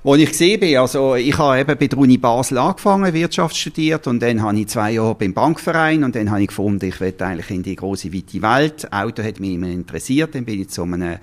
Wo 0.04 0.16
ich 0.16 0.30
gesehen 0.30 0.60
bin, 0.60 0.78
also 0.78 1.16
ich 1.16 1.38
habe 1.38 1.60
eben 1.60 1.78
bei 1.78 1.88
der 1.88 1.98
Uni 1.98 2.18
Basel 2.18 2.60
angefangen, 2.60 3.14
Wirtschaft 3.14 3.58
studiert 3.58 4.08
und 4.08 4.22
dann 4.22 4.42
habe 4.42 4.58
ich 4.58 4.68
zwei 4.68 4.92
Jahre 4.92 5.16
beim 5.16 5.34
Bankverein 5.34 6.04
und 6.04 6.16
dann 6.16 6.32
habe 6.32 6.44
ich 6.44 6.48
gefunden, 6.48 6.86
ich 6.86 7.02
will 7.02 7.14
eigentlich 7.20 7.50
in 7.50 7.64
die 7.64 7.76
große 7.76 8.14
weite 8.14 8.42
Welt. 8.42 8.94
Auto 8.94 9.22
hat 9.22 9.42
mich 9.42 9.56
immer 9.56 9.68
interessiert, 9.68 10.34
dann 10.34 10.46
bin 10.46 10.62
ich 10.62 10.70
zu 10.70 10.84
einem 10.84 11.18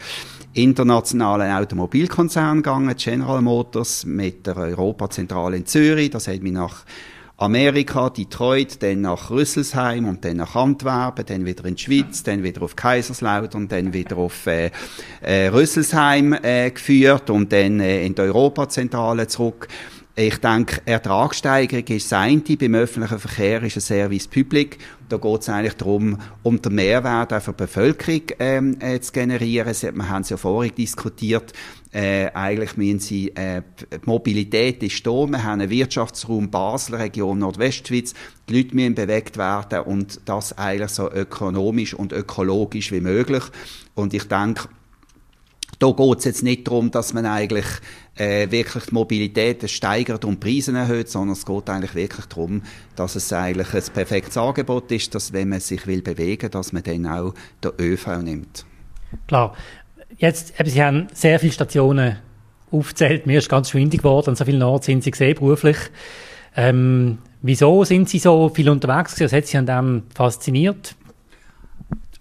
internationalen 0.54 1.52
Automobilkonzern 1.52 2.58
gegangen, 2.58 2.94
General 2.96 3.42
Motors, 3.42 4.04
mit 4.04 4.46
der 4.46 4.56
Europazentrale 4.56 5.56
in 5.56 5.66
Zürich. 5.66 6.10
Das 6.10 6.28
hat 6.28 6.42
mich 6.42 6.52
nach 6.52 6.84
Amerika, 7.36 8.10
Detroit, 8.10 8.80
dann 8.80 9.00
nach 9.00 9.30
Rüsselsheim 9.30 10.06
und 10.06 10.24
dann 10.24 10.36
nach 10.36 10.54
Antwerpen, 10.54 11.26
dann 11.26 11.44
wieder 11.44 11.64
in 11.64 11.74
die 11.74 11.82
Schweiz, 11.82 12.22
dann 12.22 12.44
wieder 12.44 12.62
auf 12.62 12.76
Kaiserslautern, 12.76 13.66
dann 13.66 13.92
wieder 13.92 14.16
auf 14.16 14.46
äh, 14.46 14.70
äh, 15.20 15.48
Rüsselsheim 15.48 16.32
äh, 16.32 16.70
geführt 16.70 17.30
und 17.30 17.52
dann 17.52 17.80
äh, 17.80 18.06
in 18.06 18.14
die 18.14 18.22
Europazentrale 18.22 19.26
zurück. 19.26 19.66
Ich 20.16 20.38
denke, 20.38 20.80
Ertragssteigerung 20.84 21.88
ist 21.88 22.12
das 22.12 22.20
eine. 22.20 22.40
Beim 22.40 22.76
öffentlichen 22.76 23.18
Verkehr 23.18 23.60
ist 23.64 23.76
ein 23.76 23.80
Service 23.80 24.28
Public. 24.28 24.78
Da 25.08 25.16
geht 25.16 25.40
es 25.40 25.48
eigentlich 25.48 25.74
darum, 25.74 26.18
um 26.44 26.62
den 26.62 26.76
Mehrwert 26.76 27.32
auch 27.32 27.42
für 27.42 27.50
die 27.50 27.64
Bevölkerung 27.64 28.22
ähm, 28.38 28.76
äh, 28.78 29.00
zu 29.00 29.10
generieren. 29.10 29.74
Wir 29.74 30.08
haben 30.08 30.22
es 30.22 30.30
ja 30.30 30.36
vorhin 30.36 30.72
diskutiert. 30.76 31.52
Äh, 31.92 32.30
eigentlich 32.32 32.76
müssen 32.76 33.00
sie, 33.00 33.30
äh, 33.30 33.62
die 33.92 33.98
Mobilität 34.04 34.84
ist 34.84 35.04
da. 35.04 35.26
Wir 35.26 35.42
haben 35.42 35.60
einen 35.60 35.70
Wirtschaftsraum 35.70 36.48
Basel, 36.48 36.94
Region 36.94 37.40
Nordwestschweiz. 37.40 38.14
Die 38.48 38.56
Leute 38.56 38.76
müssen 38.76 38.94
bewegt 38.94 39.36
werden 39.36 39.80
und 39.80 40.20
das 40.26 40.56
eigentlich 40.56 40.90
so 40.90 41.10
ökonomisch 41.10 41.92
und 41.92 42.12
ökologisch 42.12 42.92
wie 42.92 43.00
möglich. 43.00 43.42
Und 43.96 44.14
ich 44.14 44.28
denke, 44.28 44.68
da 45.78 45.90
geht 45.90 46.18
es 46.18 46.24
jetzt 46.24 46.42
nicht 46.42 46.66
darum, 46.66 46.90
dass 46.90 47.12
man 47.12 47.26
eigentlich 47.26 47.66
äh, 48.16 48.50
wirklich 48.50 48.84
die 48.86 48.94
Mobilität 48.94 49.68
steigert 49.70 50.24
und 50.24 50.40
Preise 50.40 50.76
erhöht, 50.76 51.08
sondern 51.08 51.32
es 51.32 51.44
geht 51.44 51.68
eigentlich 51.68 51.94
wirklich 51.94 52.26
darum, 52.26 52.62
dass 52.96 53.16
es 53.16 53.32
eigentlich 53.32 53.72
ein 53.74 53.82
perfektes 53.92 54.36
Angebot 54.36 54.90
ist, 54.92 55.14
dass 55.14 55.32
wenn 55.32 55.48
man 55.48 55.60
sich 55.60 55.86
will 55.86 56.02
bewegen, 56.02 56.50
dass 56.50 56.72
man 56.72 56.82
dann 56.82 57.06
auch 57.06 57.34
den 57.62 57.72
ÖV 57.78 58.22
nimmt. 58.22 58.64
Klar. 59.26 59.54
Jetzt, 60.16 60.58
eben, 60.60 60.70
Sie 60.70 60.82
haben 60.82 61.06
sehr 61.12 61.40
viele 61.40 61.52
Stationen 61.52 62.18
aufgezählt. 62.70 63.26
Mir 63.26 63.38
ist 63.38 63.48
ganz 63.48 63.70
schwindig 63.70 64.02
geworden. 64.02 64.36
So 64.36 64.44
vielen 64.44 64.62
Orten 64.62 64.84
sind 64.84 65.04
Sie 65.04 65.10
gesehen, 65.10 65.34
beruflich. 65.34 65.76
Ähm, 66.56 67.18
wieso 67.42 67.84
sind 67.84 68.08
Sie 68.08 68.18
so 68.18 68.48
viel 68.48 68.68
unterwegs? 68.68 69.20
Was 69.20 69.32
hat 69.32 69.46
Sie 69.46 69.56
an 69.56 69.66
dem 69.66 70.02
fasziniert? 70.14 70.94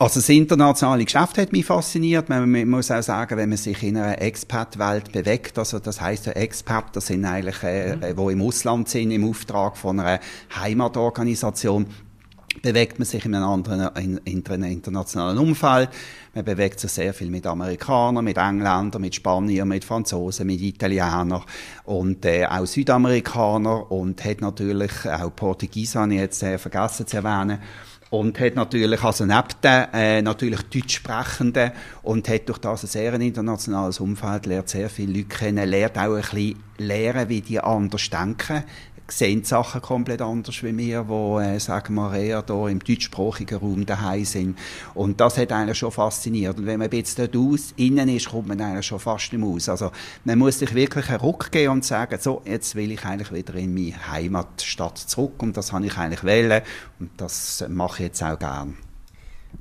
Also 0.04 0.20
das 0.20 0.28
internationale 0.28 1.06
Geschäft 1.06 1.38
hat 1.38 1.54
mich 1.54 1.66
fasziniert. 1.66 2.28
Man, 2.28 2.52
man, 2.52 2.68
muss 2.68 2.92
auch 2.92 3.02
sagen, 3.02 3.38
wenn 3.38 3.48
man 3.48 3.58
sich 3.58 3.82
in 3.84 3.96
einer 3.96 4.22
Expat-Welt 4.22 5.14
bewegt, 5.14 5.58
also 5.58 5.80
das 5.80 6.02
heißt 6.02 6.26
ja 6.26 6.34
Expat, 6.34 6.94
das 6.94 7.08
sind 7.08 7.24
eigentlich, 7.24 7.64
äh, 7.64 7.96
mhm. 7.96 8.18
wo 8.18 8.30
im 8.30 8.42
Ausland 8.42 8.90
sind, 8.90 9.12
im 9.12 9.24
Auftrag 9.24 9.78
von 9.78 10.02
einer 10.02 10.20
Heimatorganisation, 10.60 11.86
bewegt 12.62 13.00
man 13.00 13.06
sich 13.06 13.24
in 13.24 13.34
einem 13.34 13.46
anderen 13.46 13.96
in, 13.96 14.18
in 14.26 14.46
einem 14.46 14.72
internationalen 14.72 15.38
Umfeld. 15.38 15.88
Man 16.34 16.44
bewegt 16.44 16.82
sich 16.82 16.92
sehr 16.92 17.14
viel 17.14 17.30
mit 17.30 17.48
Amerikanern, 17.48 18.26
mit 18.26 18.36
Engländern, 18.36 19.02
mit 19.02 19.16
Spaniern, 19.16 19.70
mit 19.70 19.86
Franzosen, 19.86 20.48
mit 20.48 20.60
Italienern 20.60 21.44
und 21.86 22.26
äh, 22.26 22.46
auch 22.46 22.66
Südamerikanern 22.66 23.84
und 23.84 24.24
hat 24.26 24.42
natürlich 24.42 24.92
auch 25.06 25.34
Portugiesen, 25.34 26.02
habe 26.02 26.14
ich 26.16 26.20
jetzt 26.20 26.44
äh, 26.44 26.58
vergessen 26.58 27.08
zu 27.08 27.16
erwähnen 27.16 27.60
und 28.14 28.40
hat 28.40 28.54
natürlich, 28.54 29.04
also 29.04 29.26
neben 29.26 29.90
äh, 29.92 30.22
natürlich 30.22 30.62
Deutschsprechenden 30.62 31.72
und 32.04 32.30
hat 32.30 32.48
durch 32.48 32.60
das 32.60 32.84
ein 32.84 32.88
sehr 32.88 33.14
internationales 33.16 34.00
Umfeld, 34.00 34.46
lernt 34.46 34.70
sehr 34.70 34.88
viele 34.88 35.14
Leute 35.14 35.30
kennen, 35.30 35.68
lernt 35.68 35.98
auch 35.98 36.14
ein 36.14 36.22
bisschen 36.22 36.64
lernen, 36.78 37.30
wie 37.30 37.42
die 37.42 37.60
anders 37.60 38.12
denken, 38.12 38.66
sehen 39.08 39.44
Sachen 39.44 39.82
komplett 39.82 40.22
anders 40.22 40.64
wie 40.64 40.76
wir, 40.78 41.08
wo, 41.08 41.40
äh, 41.40 41.60
sagen 41.60 41.96
wir, 41.96 42.14
eher 42.14 42.44
hier 42.46 42.68
im 42.68 42.80
deutschsprachigen 42.80 43.58
Raum 43.58 43.86
daheim 43.86 44.26
sind. 44.26 44.58
Und 44.94 45.20
das 45.20 45.38
hat 45.38 45.52
eigentlich 45.52 45.78
schon 45.78 45.92
fasziniert. 45.92 46.58
Und 46.58 46.66
wenn 46.66 46.80
man 46.80 46.90
jetzt 46.92 47.20
dort 47.20 47.36
aus, 47.36 47.74
innen 47.78 48.10
ist, 48.10 48.30
kommt 48.30 48.48
man 48.48 48.62
eigentlich 48.62 48.86
schon 48.86 49.00
fast 49.00 49.34
nicht 49.34 49.42
mehr 49.42 49.50
aus. 49.50 49.70
Also, 49.70 49.92
man 50.24 50.40
muss 50.40 50.60
sich 50.60 50.74
wirklich 50.74 51.10
einen 51.10 51.20
Ruck 51.20 51.52
geben 51.52 51.74
und 51.74 51.86
sagen, 51.86 52.18
so, 52.20 52.42
jetzt 52.46 52.76
will 52.76 52.92
ich 52.92 53.04
eigentlich 53.06 53.32
wieder 53.32 53.56
in 53.56 53.74
meine 53.74 54.12
Heimatstadt 54.12 54.98
zurück. 54.98 55.42
Und 55.44 55.58
das 55.58 55.74
habe 55.74 55.86
ich 55.86 55.98
eigentlich 55.98 56.24
wählen. 56.24 56.62
Und 57.00 57.12
das 57.18 57.66
mache 57.70 58.04
ich 58.04 58.08
jetzt 58.08 58.24
auch 58.24 58.40
gern. 58.40 58.78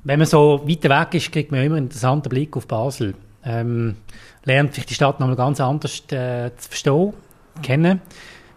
Wenn 0.03 0.19
man 0.19 0.27
so 0.27 0.61
weiter 0.67 0.89
weg 0.89 1.13
ist, 1.13 1.31
kriegt 1.31 1.51
man 1.51 1.61
immer 1.61 1.75
einen 1.75 1.85
interessanten 1.85 2.29
Blick 2.29 2.57
auf 2.57 2.67
Basel. 2.67 3.13
Ähm, 3.45 3.95
lernt 4.45 4.73
sich 4.73 4.85
die 4.85 4.93
Stadt 4.93 5.19
nochmal 5.19 5.35
ganz 5.35 5.59
anders 5.59 6.01
äh, 6.11 6.51
zu 6.57 6.69
verstehen, 6.69 7.13
kennen. 7.61 8.01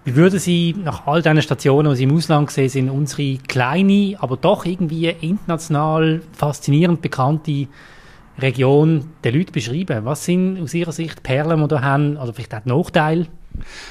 Wie 0.07 0.15
würden 0.15 0.39
Sie 0.39 0.73
nach 0.85 1.09
all 1.09 1.21
diesen 1.21 1.43
Stationen, 1.43 1.91
die 1.91 1.97
Sie 1.97 2.05
im 2.05 2.15
Ausland 2.15 2.47
gesehen 2.47 2.69
sind, 2.69 2.91
unsere 2.91 3.39
kleine, 3.39 4.15
aber 4.21 4.37
doch 4.37 4.65
irgendwie 4.65 5.09
international 5.09 6.23
faszinierend 6.31 7.03
bekannte 7.03 7.67
Region 8.39 9.11
der 9.25 9.33
Leute 9.33 9.51
beschreiben? 9.51 10.05
Was 10.05 10.25
sind 10.25 10.63
aus 10.63 10.75
Ihrer 10.75 10.93
Sicht 10.93 11.25
Perlen, 11.25 11.61
die 11.61 11.71
wir 11.73 11.83
haben, 11.83 12.19
oder 12.19 12.33
vielleicht 12.33 12.55
auch 12.55 12.65
Nachteile? 12.67 13.27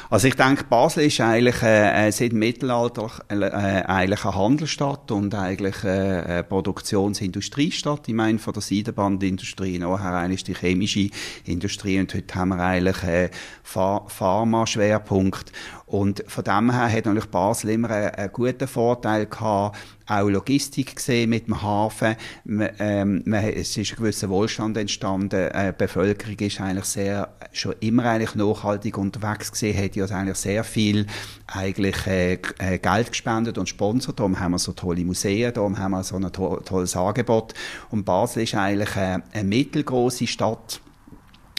Also 0.10 0.28
ich 0.28 0.36
denke, 0.36 0.64
Basel 0.66 1.06
ist 1.06 1.20
eigentlich 1.22 1.62
äh, 1.62 2.08
äh 2.08 2.12
seit 2.12 2.32
dem 2.32 2.40
Mittelalter 2.40 3.12
äh, 3.30 3.36
äh, 3.36 3.84
eigentlich 3.84 4.24
eine 4.26 4.36
Handelsstadt 4.36 5.12
und 5.12 5.34
eigentlich 5.34 5.84
äh, 5.84 5.88
eine 5.88 6.44
Produktionsindustriestadt. 6.44 8.08
Ich 8.08 8.14
meine, 8.14 8.40
von 8.40 8.54
der 8.54 8.62
Seidenbandindustrie 8.62 9.80
nachher 9.80 10.14
eigentlich 10.14 10.44
die 10.44 10.54
chemische 10.54 11.10
Industrie 11.46 12.00
und 12.00 12.14
heute 12.14 12.36
haben 12.36 12.50
wir 12.50 12.60
eigentlich 12.60 13.04
äh, 13.04 13.30
Pharma-Schwerpunkt. 13.64 15.52
Und 15.96 16.26
von 16.28 16.44
dem 16.44 16.72
her 16.72 16.92
hat 16.92 17.06
natürlich 17.06 17.30
Basel 17.30 17.70
immer 17.70 17.90
einen, 17.90 18.10
einen 18.10 18.34
guten 18.34 18.68
Vorteil 18.68 19.28
gehabt, 19.28 19.78
auch 20.08 20.28
Logistik 20.28 20.98
gesehen 20.98 21.30
mit 21.30 21.48
dem 21.48 21.62
Hafen. 21.62 22.18
Man, 22.44 22.70
ähm, 22.80 23.24
man, 23.26 23.46
es 23.46 23.78
ist 23.78 23.94
ein 23.94 23.96
gewisser 23.96 24.30
Wohlstand 24.30 24.76
entstanden. 24.76 25.50
Die 25.54 25.72
Bevölkerung 25.72 26.38
ist 26.38 26.60
eigentlich 26.60 26.86
sehr, 26.86 27.30
schon 27.54 27.76
immer 27.80 28.04
eigentlich 28.04 28.36
nachhaltig 28.36 28.98
unterwegs 28.98 29.54
gesehen, 29.54 29.82
hat 29.82 29.96
ja 29.96 30.06
eigentlich 30.06 30.38
sehr 30.38 30.66
viel 30.66 31.08
eigentlich 31.48 32.06
äh, 32.08 32.34
äh, 32.60 32.78
Geld 32.78 33.12
gespendet 33.12 33.58
und 33.58 33.70
sponsert. 33.70 34.20
Darum 34.20 34.38
haben 34.38 34.52
wir 34.52 34.60
so 34.60 34.74
tolle 34.74 35.06
Museen, 35.06 35.54
darum 35.54 35.80
haben 35.80 35.92
wir 35.92 36.04
so 36.04 36.18
ein 36.18 36.30
to 36.34 36.58
tolles 36.58 36.98
Angebot. 36.98 37.54
Und 37.90 38.04
Basel 38.04 38.44
ist 38.44 38.54
eigentlich 38.56 38.98
äh, 38.98 39.20
eine 39.32 39.44
mittelgroße 39.46 40.28
Stadt 40.28 40.82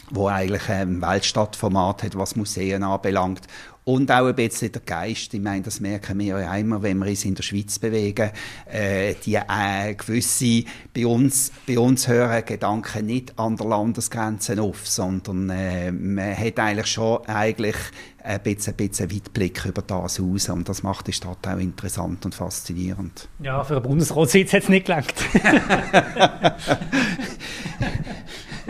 wo 0.09 0.27
eigentlich 0.27 0.67
ein 0.69 1.01
Weltstadtformat 1.01 2.03
hat, 2.03 2.17
was 2.17 2.35
Museen 2.35 2.83
anbelangt 2.83 3.47
und 3.87 4.11
auch 4.11 4.27
ein 4.27 4.35
bisschen 4.35 4.73
der 4.73 4.81
Geist. 4.81 5.33
Ich 5.33 5.39
meine, 5.39 5.61
das 5.61 5.79
merken 5.79 6.19
wir 6.19 6.41
ja 6.41 6.53
immer, 6.57 6.83
wenn 6.83 6.97
wir 6.97 7.07
uns 7.07 7.23
in 7.23 7.35
der 7.35 7.43
Schweiz 7.43 7.79
bewegen. 7.79 8.31
Äh, 8.69 9.13
die 9.25 9.35
äh, 9.35 9.95
gewisse, 9.95 10.65
bei 10.93 11.07
uns, 11.07 11.53
bei 11.65 11.79
uns 11.79 12.09
hören 12.09 12.43
Gedanken 12.45 13.05
nicht 13.05 13.39
an 13.39 13.55
der 13.55 13.65
Landesgrenze 13.65 14.61
auf, 14.61 14.85
sondern 14.85 15.49
äh, 15.49 15.93
man 15.93 16.37
hat 16.37 16.59
eigentlich 16.59 16.87
schon 16.87 17.25
eigentlich 17.27 17.77
ein 18.21 18.41
bisschen, 18.41 18.73
ein 18.73 18.89
bisschen 18.89 19.09
Weitblick 19.09 19.63
über 19.63 19.81
das 19.81 20.19
aus 20.19 20.49
und 20.49 20.67
das 20.67 20.83
macht 20.83 21.07
die 21.07 21.13
Stadt 21.13 21.47
auch 21.47 21.57
interessant 21.57 22.25
und 22.25 22.35
faszinierend. 22.35 23.29
Ja, 23.39 23.63
für 23.63 23.75
einen 23.75 23.83
Bundesratssitz 23.83 24.51
hat 24.51 24.63
es 24.63 24.69
nicht 24.69 24.87
gelangt. 24.87 25.13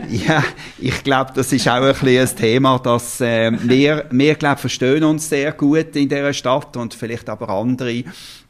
ja, 0.09 0.43
ich 0.79 1.03
glaube, 1.03 1.31
das 1.33 1.51
ist 1.51 1.67
auch 1.67 1.81
ein 1.81 1.93
ein 1.93 2.35
Thema, 2.35 2.79
dass 2.79 3.21
äh, 3.21 3.51
wir, 3.63 4.05
wir 4.11 4.35
glaube 4.35 4.59
verstehen 4.59 5.03
uns 5.03 5.29
sehr 5.29 5.51
gut 5.51 5.95
in 5.95 6.09
dieser 6.09 6.33
Stadt 6.33 6.77
und 6.77 6.93
vielleicht 6.93 7.29
aber 7.29 7.49
andere 7.49 8.03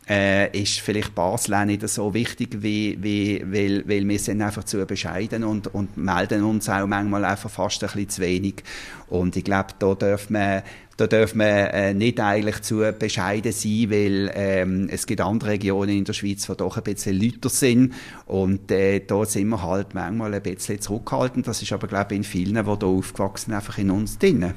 äh, 0.10 0.58
ist 0.58 0.80
vielleicht 0.80 1.14
Basel 1.14 1.56
auch 1.56 1.66
nicht 1.66 1.88
so 1.88 2.14
wichtig, 2.14 2.62
wie, 2.62 2.98
wie, 3.02 3.44
weil, 3.46 3.88
weil 3.88 4.08
wir 4.08 4.20
sind 4.20 4.42
einfach 4.42 4.64
zu 4.64 4.86
bescheiden 4.86 5.44
und, 5.44 5.74
und 5.74 5.98
melden 5.98 6.44
uns 6.44 6.70
auch 6.70 6.88
manchmal 6.88 7.26
einfach 7.26 7.50
fast 7.50 7.84
ein 7.84 7.90
bisschen 7.90 8.10
zu 8.10 8.22
wenig. 8.22 8.64
Und 9.10 9.36
ich 9.36 9.44
glaube, 9.44 9.70
da 9.80 9.96
dürfen 9.96 10.34
wir 10.34 10.64
da 10.98 11.06
darf 11.06 11.36
man 11.36 11.48
äh, 11.48 11.94
nicht 11.94 12.20
eigentlich 12.20 12.64
zu 12.64 12.84
bescheiden 12.98 13.52
sein, 13.52 13.92
weil 13.92 14.32
ähm, 14.34 14.90
es 14.92 15.06
gibt 15.06 15.22
andere 15.22 15.52
Regionen 15.52 15.96
in 15.96 16.04
der 16.04 16.14
Schweiz, 16.14 16.48
die 16.48 16.58
doch 16.58 16.76
ein 16.76 16.84
bisschen 16.84 17.22
lauter 17.22 17.50
sind 17.50 17.94
und 18.26 18.72
äh, 18.72 19.00
da 19.06 19.24
sind 19.24 19.50
wir 19.50 19.62
halt 19.62 19.94
manchmal 19.94 20.34
ein 20.34 20.42
bisschen 20.42 20.82
zurückhaltend. 20.82 21.48
Das 21.48 21.62
ist 21.62 21.72
aber, 21.72 21.88
glaube 21.88 22.14
ich, 22.14 22.18
in 22.18 22.24
vielen, 22.24 22.56
die 22.56 22.64
hier 22.64 22.84
aufgewachsen 22.84 23.52
sind, 23.52 23.56
einfach 23.56 23.78
in 23.78 23.92
uns 23.92 24.18
drin. 24.18 24.54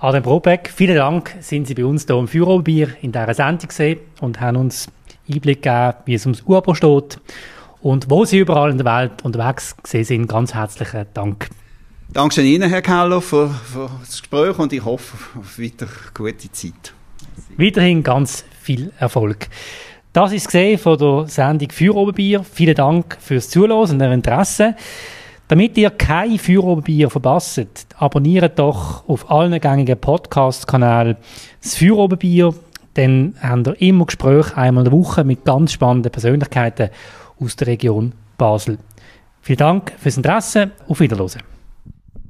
Adam 0.00 0.22
Brobeck, 0.22 0.70
vielen 0.74 0.96
Dank, 0.96 1.34
sind 1.40 1.66
Sie 1.66 1.74
bei 1.74 1.84
uns 1.84 2.06
hier 2.06 2.16
im 2.16 2.28
Führerbier 2.28 2.90
in 3.02 3.10
dieser 3.10 3.34
Sendung 3.34 3.68
gesehen 3.68 3.98
und 4.20 4.40
haben 4.40 4.56
uns 4.56 4.88
Einblick 5.28 5.62
gegeben, 5.62 5.94
wie 6.04 6.14
es 6.14 6.26
ums 6.26 6.42
Urbo 6.42 6.74
steht 6.74 7.18
und 7.80 8.08
wo 8.10 8.24
Sie 8.24 8.38
überall 8.38 8.70
in 8.70 8.78
der 8.78 8.86
Welt 8.86 9.24
unterwegs 9.24 9.76
gesehen 9.82 10.04
sind. 10.04 10.28
Ganz 10.28 10.54
herzlichen 10.54 11.06
Dank. 11.14 11.48
Dankeschön 12.12 12.46
Ihnen, 12.46 12.68
Herr 12.68 12.82
Keller, 12.82 13.20
für, 13.20 13.48
für 13.48 13.90
das 14.00 14.20
Gespräch 14.20 14.58
und 14.58 14.72
ich 14.72 14.84
hoffe 14.84 15.16
auf 15.38 15.58
weiter 15.58 15.86
gute 16.12 16.50
Zeit. 16.52 16.94
Weiterhin 17.56 18.02
ganz 18.02 18.44
viel 18.60 18.92
Erfolg. 18.98 19.48
Das 20.12 20.32
ist 20.32 20.46
gesehen 20.46 20.78
von 20.78 20.98
der 20.98 21.26
Sendung 21.28 21.70
für 21.72 21.94
Oberbier. 21.94 22.44
Vielen 22.44 22.76
Dank 22.76 23.16
fürs 23.20 23.50
Zuhören 23.50 23.90
und 23.90 24.00
Ihr 24.00 24.12
Interesse. 24.12 24.76
Damit 25.48 25.76
ihr 25.76 25.90
kein 25.90 26.38
Feuerobenbier 26.38 27.10
verpasst, 27.10 27.86
abonniert 27.98 28.58
doch 28.58 29.06
auf 29.08 29.30
allen 29.30 29.60
gängigen 29.60 29.98
Podcast-Kanälen 29.98 31.16
das 31.62 31.76
Feuerobenbier. 31.76 32.54
Dann 32.94 33.34
habt 33.42 33.66
ihr 33.66 33.82
immer 33.82 34.06
Gespräche 34.06 34.56
einmal 34.56 34.86
in 34.86 34.90
der 34.90 34.98
Woche 34.98 35.24
mit 35.24 35.44
ganz 35.44 35.72
spannenden 35.72 36.12
Persönlichkeiten 36.12 36.90
aus 37.38 37.56
der 37.56 37.66
Region 37.66 38.12
Basel. 38.38 38.78
Vielen 39.42 39.58
Dank 39.58 39.92
fürs 39.98 40.16
Interesse. 40.16 40.70
Auf 40.88 41.00
Wiederhören. 41.00 41.53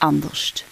Anders. 0.00 0.64